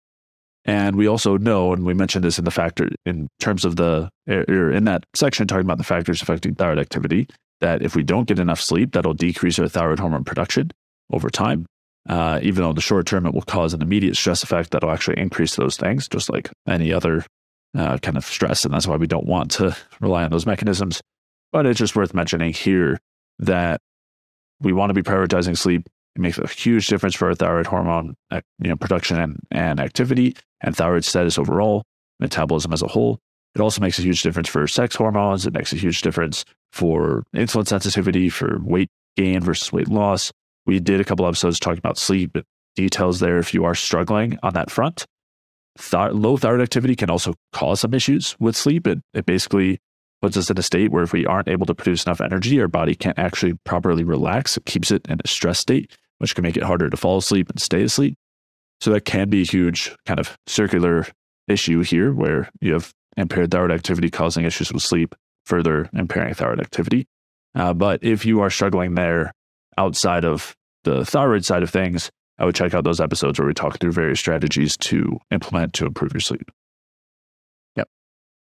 And 0.67 0.97
we 0.97 1.07
also 1.07 1.37
know, 1.37 1.73
and 1.73 1.87
we 1.87 1.95
mentioned 1.95 2.25
this 2.25 2.39
in 2.39 2.45
the 2.45 2.51
factor 2.51 2.89
in 3.07 3.29
terms 3.39 3.64
of 3.64 3.77
the 3.77 4.11
or 4.29 4.73
in 4.73 4.85
that 4.85 5.05
section 5.14 5.47
talking 5.47 5.64
about 5.64 5.79
the 5.79 5.85
factors 5.85 6.21
affecting 6.21 6.57
thyroid 6.57 6.81
activity, 6.81 7.29
that 7.61 7.83
if 7.83 7.95
we 7.95 8.03
don't 8.03 8.27
get 8.27 8.41
enough 8.41 8.61
sleep, 8.61 8.93
that'll 8.93 9.14
decrease 9.14 9.61
our 9.61 9.69
thyroid 9.69 10.01
hormone 10.01 10.25
production 10.25 10.73
over 11.12 11.31
time. 11.31 11.67
Uh, 12.09 12.39
even 12.43 12.62
though 12.62 12.71
in 12.71 12.77
the 12.77 12.81
short 12.81 13.07
term 13.07 13.27
it 13.27 13.35
will 13.35 13.43
cause 13.43 13.75
an 13.75 13.83
immediate 13.83 14.17
stress 14.17 14.43
effect 14.43 14.71
that'll 14.71 14.91
actually 14.91 15.19
increase 15.19 15.57
those 15.57 15.77
things, 15.77 16.09
just 16.09 16.29
like 16.31 16.51
any 16.67 16.93
other 16.93 17.25
uh, 17.77 17.99
kind 17.99 18.17
of 18.17 18.25
stress. 18.25 18.64
And 18.64 18.75
that's 18.75 18.87
why 18.87 18.97
we 18.97 19.07
don't 19.07 19.27
want 19.27 19.53
to 19.53 19.77
rely 20.01 20.25
on 20.25 20.31
those 20.31 20.47
mechanisms. 20.47 21.01
But 21.53 21.67
it's 21.67 21.79
just 21.79 21.95
worth 21.95 22.12
mentioning 22.12 22.53
here 22.53 22.99
that 23.39 23.81
we 24.61 24.73
want 24.73 24.91
to 24.91 24.95
be 24.95 25.03
prioritizing 25.03 25.57
sleep 25.57 25.89
it 26.17 26.21
makes 26.21 26.39
a 26.39 26.49
huge 26.49 26.87
difference 26.87 27.14
for 27.14 27.35
thyroid 27.35 27.67
hormone 27.67 28.17
uh, 28.31 28.41
you 28.59 28.71
know, 28.71 28.77
production 28.77 29.21
and, 29.21 29.39
and 29.51 29.79
activity 29.79 30.35
and 30.62 30.75
thyroid 30.75 31.05
status 31.05 31.39
overall, 31.39 31.85
metabolism 32.21 32.73
as 32.73 32.81
a 32.81 32.87
whole. 32.87 33.19
It 33.55 33.61
also 33.61 33.83
makes 33.83 33.99
a 33.99 34.03
huge 34.03 34.23
difference 34.23 34.49
for 34.49 34.67
sex 34.67 34.97
hormones. 34.97 35.47
It 35.47 35.53
makes 35.53 35.75
a 35.75 35.77
huge 35.77 36.01
difference 36.01 36.47
for 36.73 37.25
insulin 37.35 37.69
sensitivity, 37.69 38.31
for 38.31 38.59
weight 38.62 38.89
gain 39.17 39.41
versus 39.41 39.73
weight 39.73 39.89
loss. 39.89 40.33
We 40.64 40.81
did 40.81 41.01
a 41.01 41.05
couple 41.05 41.27
episodes 41.27 41.61
talking 41.61 41.79
about 41.79 41.99
sleep, 41.99 42.39
details 42.77 43.21
there 43.21 43.39
if 43.39 43.53
you 43.53 43.64
are 43.64 43.75
struggling 43.75 44.39
on 44.43 44.55
that 44.55 44.71
front. 44.71 45.05
Th- 45.79 46.12
low 46.12 46.39
thyroid 46.39 46.62
activity 46.62 46.97
can 46.97 47.11
also 47.11 47.35
cause 47.53 47.81
some 47.81 47.93
issues 47.93 48.37
with 48.41 48.57
sleep. 48.57 48.87
It, 48.87 49.01
it 49.12 49.27
basically 49.27 49.81
puts 50.23 50.39
us 50.39 50.49
in 50.49 50.57
a 50.57 50.62
state 50.62 50.91
where 50.91 51.03
if 51.03 51.12
we 51.12 51.27
aren't 51.27 51.49
able 51.49 51.67
to 51.67 51.75
produce 51.75 52.07
enough 52.07 52.23
energy, 52.23 52.59
our 52.59 52.69
body 52.69 52.95
can't 52.95 53.19
actually 53.19 53.53
properly 53.64 54.03
relax. 54.03 54.57
It 54.57 54.64
keeps 54.64 54.91
it 54.91 55.07
in 55.09 55.19
a 55.23 55.29
stress 55.29 55.59
state 55.59 55.95
which 56.19 56.35
can 56.35 56.43
make 56.43 56.57
it 56.57 56.62
harder 56.62 56.91
to 56.91 56.97
fall 56.97 57.19
asleep 57.19 57.51
and 57.51 57.61
stay 57.61 57.83
asleep. 57.83 58.17
So 58.81 58.91
that 58.93 59.05
can 59.05 59.29
be 59.31 59.43
a 59.43 59.47
huge 59.47 59.95
kind 60.05 60.21
of 60.21 60.37
circular 60.47 61.07
issue 61.49 61.83
here 61.83 62.12
where 62.12 62.51
you 62.61 62.73
have 62.75 62.93
impaired 63.17 63.51
thyroid 63.51 63.71
activity 63.71 64.11
causing 64.11 64.45
issues 64.45 64.73
with 64.73 64.83
sleep, 64.83 65.14
further 65.45 65.89
impairing 65.95 66.35
thyroid 66.35 66.61
activity. 66.61 67.07
Uh, 67.55 67.73
but 67.73 68.03
if 68.05 68.27
you 68.27 68.41
are 68.41 68.51
struggling 68.51 68.95
there 68.95 69.33
outside 69.79 70.25
of 70.25 70.55
the 70.85 71.05
thyroid 71.05 71.45
side 71.45 71.62
of 71.62 71.71
things, 71.71 72.11
I 72.39 72.45
would 72.45 72.55
check 72.55 72.75
out 72.75 72.85
those 72.85 73.01
episodes 73.01 73.39
where 73.39 73.49
we 73.49 73.55
talk 73.55 73.79
through 73.79 73.93
various 73.93 74.21
strategies 74.21 74.77
to 74.79 75.19
implement 75.31 75.73
to 75.75 75.87
improve 75.87 76.12
your 76.12 76.21
sleep. 76.21 76.51
Yep. 77.77 77.89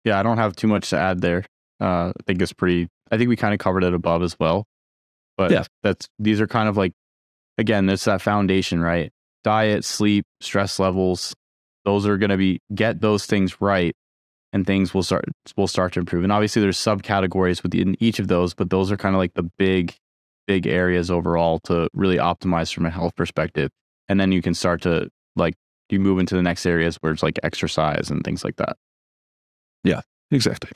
Yeah, 0.06 0.20
I 0.20 0.24
don't 0.24 0.38
have 0.38 0.56
too 0.56 0.68
much 0.68 0.90
to 0.90 0.98
add 0.98 1.22
there. 1.22 1.46
Uh, 1.80 2.10
I 2.10 2.24
think 2.26 2.42
it's 2.42 2.54
pretty, 2.54 2.88
I 3.12 3.18
think 3.18 3.30
we 3.30 3.36
kind 3.36 3.54
of 3.54 3.60
covered 3.60 3.84
it 3.84 3.94
above 3.94 4.24
as 4.24 4.36
well. 4.40 4.66
But 5.38 5.52
yeah. 5.52 5.66
that's, 5.84 6.08
these 6.18 6.42
are 6.42 6.48
kind 6.48 6.68
of 6.68 6.78
like 6.78 6.94
again, 7.58 7.90
it's 7.90 8.06
that 8.06 8.22
foundation, 8.22 8.82
right? 8.82 9.12
diet, 9.46 9.86
sleep, 9.86 10.26
stress 10.42 10.80
levels, 10.80 11.34
those 11.86 12.06
are 12.06 12.18
going 12.18 12.32
to 12.32 12.38
be 12.38 12.60
get 12.74 13.00
those 13.00 13.28
things 13.28 13.62
right 13.62 13.96
and 14.52 14.66
things 14.66 14.94
will 14.94 15.04
start 15.04 15.24
will 15.56 15.68
start 15.68 15.94
to 15.94 16.00
improve. 16.00 16.24
And 16.24 16.34
obviously 16.34 16.62
there's 16.62 16.78
subcategories 16.80 17.64
within 17.64 17.96
each 18.02 18.20
of 18.20 18.28
those, 18.28 18.54
but 18.54 18.72
those 18.72 18.92
are 18.92 18.98
kind 18.98 19.16
of 19.16 19.20
like 19.20 19.36
the 19.36 19.50
big 19.58 19.96
big 20.48 20.68
areas 20.68 21.10
overall 21.10 21.60
to 21.60 21.88
really 21.94 22.18
optimize 22.18 22.74
from 22.74 22.86
a 22.86 22.90
health 22.90 23.16
perspective. 23.16 23.70
And 24.10 24.20
then 24.20 24.32
you 24.32 24.42
can 24.42 24.56
start 24.56 24.82
to 24.82 25.10
like 25.36 25.54
you 25.90 26.00
move 26.00 26.20
into 26.20 26.36
the 26.36 26.42
next 26.42 26.66
areas 26.66 26.98
where 27.02 27.14
it's 27.14 27.24
like 27.24 27.40
exercise 27.44 28.10
and 28.10 28.24
things 28.24 28.44
like 28.44 28.56
that. 28.56 28.78
Yeah, 29.84 30.02
exactly. 30.32 30.72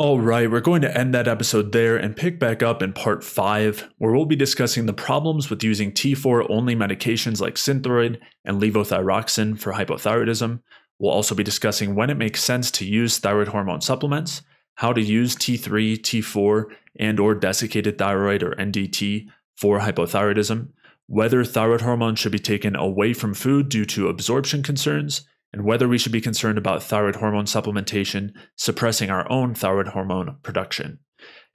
All 0.00 0.18
right, 0.18 0.50
we're 0.50 0.60
going 0.60 0.80
to 0.80 0.96
end 0.96 1.12
that 1.12 1.28
episode 1.28 1.72
there 1.72 1.98
and 1.98 2.16
pick 2.16 2.38
back 2.38 2.62
up 2.62 2.80
in 2.80 2.94
part 2.94 3.22
five, 3.22 3.86
where 3.98 4.12
we'll 4.12 4.24
be 4.24 4.34
discussing 4.34 4.86
the 4.86 4.94
problems 4.94 5.50
with 5.50 5.62
using 5.62 5.92
T4 5.92 6.46
only 6.48 6.74
medications 6.74 7.38
like 7.38 7.56
Synthroid 7.56 8.18
and 8.42 8.62
levothyroxine 8.62 9.60
for 9.60 9.74
hypothyroidism. 9.74 10.62
We'll 10.98 11.12
also 11.12 11.34
be 11.34 11.44
discussing 11.44 11.94
when 11.94 12.08
it 12.08 12.16
makes 12.16 12.42
sense 12.42 12.70
to 12.70 12.86
use 12.86 13.18
thyroid 13.18 13.48
hormone 13.48 13.82
supplements, 13.82 14.40
how 14.76 14.94
to 14.94 15.02
use 15.02 15.36
T3, 15.36 15.98
T4, 15.98 16.64
and 16.98 17.20
or 17.20 17.34
desiccated 17.34 17.98
thyroid 17.98 18.42
or 18.42 18.52
NDT 18.52 19.26
for 19.54 19.80
hypothyroidism, 19.80 20.68
whether 21.08 21.44
thyroid 21.44 21.82
hormone 21.82 22.14
should 22.14 22.32
be 22.32 22.38
taken 22.38 22.74
away 22.74 23.12
from 23.12 23.34
food 23.34 23.68
due 23.68 23.84
to 23.84 24.08
absorption 24.08 24.62
concerns, 24.62 25.26
and 25.52 25.64
whether 25.64 25.88
we 25.88 25.98
should 25.98 26.12
be 26.12 26.20
concerned 26.20 26.58
about 26.58 26.82
thyroid 26.82 27.16
hormone 27.16 27.44
supplementation 27.44 28.30
suppressing 28.56 29.10
our 29.10 29.30
own 29.30 29.54
thyroid 29.54 29.88
hormone 29.88 30.36
production. 30.42 30.98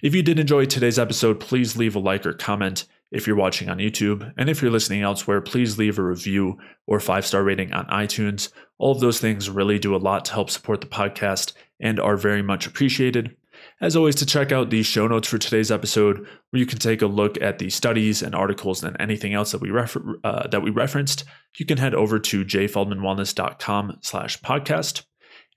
If 0.04 0.14
you 0.14 0.22
did 0.22 0.39
enjoy 0.39 0.66
today's 0.66 1.00
episode, 1.00 1.39
please 1.39 1.78
leave 1.78 1.96
a 1.96 2.00
like 2.00 2.26
or 2.26 2.34
comment 2.34 2.86
if 3.12 3.26
you're 3.26 3.36
watching 3.36 3.70
on 3.70 3.78
YouTube. 3.78 4.32
And 4.38 4.50
if 4.50 4.62
you're 4.62 4.72
listening 4.72 5.02
elsewhere, 5.02 5.41
please 5.41 5.78
leave 5.78 5.98
a 5.98 6.04
review 6.04 6.58
or 6.86 7.00
five 7.00 7.26
star 7.26 7.43
rating 7.43 7.74
on 7.74 7.86
iTunes. 7.88 8.52
All 8.78 8.91
of 8.91 9.00
those 9.00 9.20
things 9.20 9.50
really 9.50 9.80
do 9.80 9.96
a 9.96 9.98
lot 9.98 10.26
to 10.26 10.34
help 10.34 10.50
support 10.50 10.82
the 10.82 10.88
podcast 10.88 11.54
and 11.80 12.00
are 12.00 12.18
very 12.18 12.41
much 12.41 12.68
appreciated. 12.68 13.36
As 13.82 13.96
always, 13.96 14.16
to 14.16 14.26
check 14.26 14.52
out 14.52 14.70
the 14.70 14.84
show 14.84 15.06
notes 15.08 15.28
for 15.28 15.38
today's 15.38 15.72
episode, 15.72 16.20
where 16.20 16.60
you 16.60 16.66
can 16.66 16.80
take 16.80 17.02
a 17.02 17.08
look 17.08 17.42
at 17.42 17.60
the 17.60 17.70
studies 17.70 18.22
and 18.22 18.34
articles 18.34 18.84
and 18.84 18.96
anything 19.00 19.34
else 19.34 19.52
that 19.52 19.62
we 19.62 19.70
refer- 19.70 20.18
uh, 20.24 20.48
that 20.48 20.62
we 20.62 20.70
referenced, 20.70 21.26
you 21.58 21.66
can 21.66 21.78
head 21.78 21.94
over 21.94 22.18
to 22.18 22.46
jayfeldmanwellness.com 22.46 23.98
slash 24.02 24.40
podcast. 24.40 25.04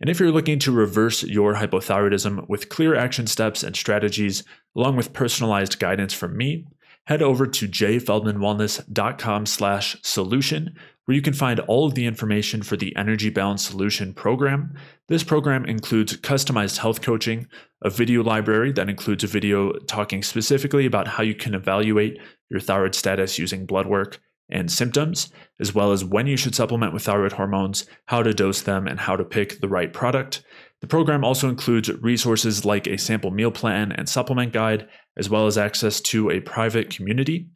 And 0.00 0.10
if 0.10 0.18
you're 0.18 0.32
looking 0.32 0.58
to 0.60 0.72
reverse 0.72 1.22
your 1.22 1.54
hypothyroidism 1.54 2.48
with 2.48 2.68
clear 2.68 2.94
action 2.94 3.26
steps 3.26 3.62
and 3.62 3.76
strategies, 3.76 4.44
along 4.76 4.96
with 4.96 5.12
personalized 5.12 5.78
guidance 5.78 6.12
from 6.12 6.36
me, 6.36 6.66
head 7.06 7.22
over 7.22 7.46
to 7.46 7.68
jayfeldmanwellness.com 7.68 9.46
slash 9.46 9.96
solution, 10.02 10.74
where 11.08 11.14
you 11.14 11.22
can 11.22 11.32
find 11.32 11.58
all 11.60 11.86
of 11.86 11.94
the 11.94 12.04
information 12.04 12.62
for 12.62 12.76
the 12.76 12.94
Energy 12.94 13.30
Balance 13.30 13.66
Solution 13.66 14.12
program. 14.12 14.74
This 15.08 15.24
program 15.24 15.64
includes 15.64 16.14
customized 16.18 16.76
health 16.76 17.00
coaching, 17.00 17.46
a 17.82 17.88
video 17.88 18.22
library 18.22 18.72
that 18.72 18.90
includes 18.90 19.24
a 19.24 19.26
video 19.26 19.72
talking 19.86 20.22
specifically 20.22 20.84
about 20.84 21.08
how 21.08 21.22
you 21.22 21.34
can 21.34 21.54
evaluate 21.54 22.18
your 22.50 22.60
thyroid 22.60 22.94
status 22.94 23.38
using 23.38 23.64
blood 23.64 23.86
work 23.86 24.20
and 24.50 24.70
symptoms, 24.70 25.32
as 25.58 25.74
well 25.74 25.92
as 25.92 26.04
when 26.04 26.26
you 26.26 26.36
should 26.36 26.54
supplement 26.54 26.92
with 26.92 27.04
thyroid 27.04 27.32
hormones, 27.32 27.86
how 28.04 28.22
to 28.22 28.34
dose 28.34 28.60
them, 28.60 28.86
and 28.86 29.00
how 29.00 29.16
to 29.16 29.24
pick 29.24 29.62
the 29.62 29.68
right 29.68 29.94
product. 29.94 30.42
The 30.82 30.88
program 30.88 31.24
also 31.24 31.48
includes 31.48 31.90
resources 32.02 32.66
like 32.66 32.86
a 32.86 32.98
sample 32.98 33.30
meal 33.30 33.50
plan 33.50 33.92
and 33.92 34.06
supplement 34.06 34.52
guide, 34.52 34.86
as 35.16 35.30
well 35.30 35.46
as 35.46 35.56
access 35.56 36.02
to 36.02 36.30
a 36.30 36.40
private 36.40 36.90
community. 36.90 37.48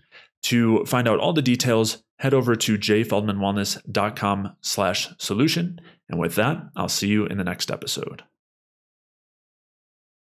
To 0.44 0.84
find 0.86 1.08
out 1.08 1.20
all 1.20 1.32
the 1.32 1.42
details, 1.42 2.02
head 2.18 2.34
over 2.34 2.56
to 2.56 2.78
jayfeldmanwellness.com 2.78 4.56
slash 4.60 5.08
solution. 5.18 5.80
And 6.08 6.18
with 6.20 6.34
that, 6.34 6.62
I'll 6.76 6.88
see 6.88 7.08
you 7.08 7.26
in 7.26 7.38
the 7.38 7.44
next 7.44 7.70
episode. 7.70 8.22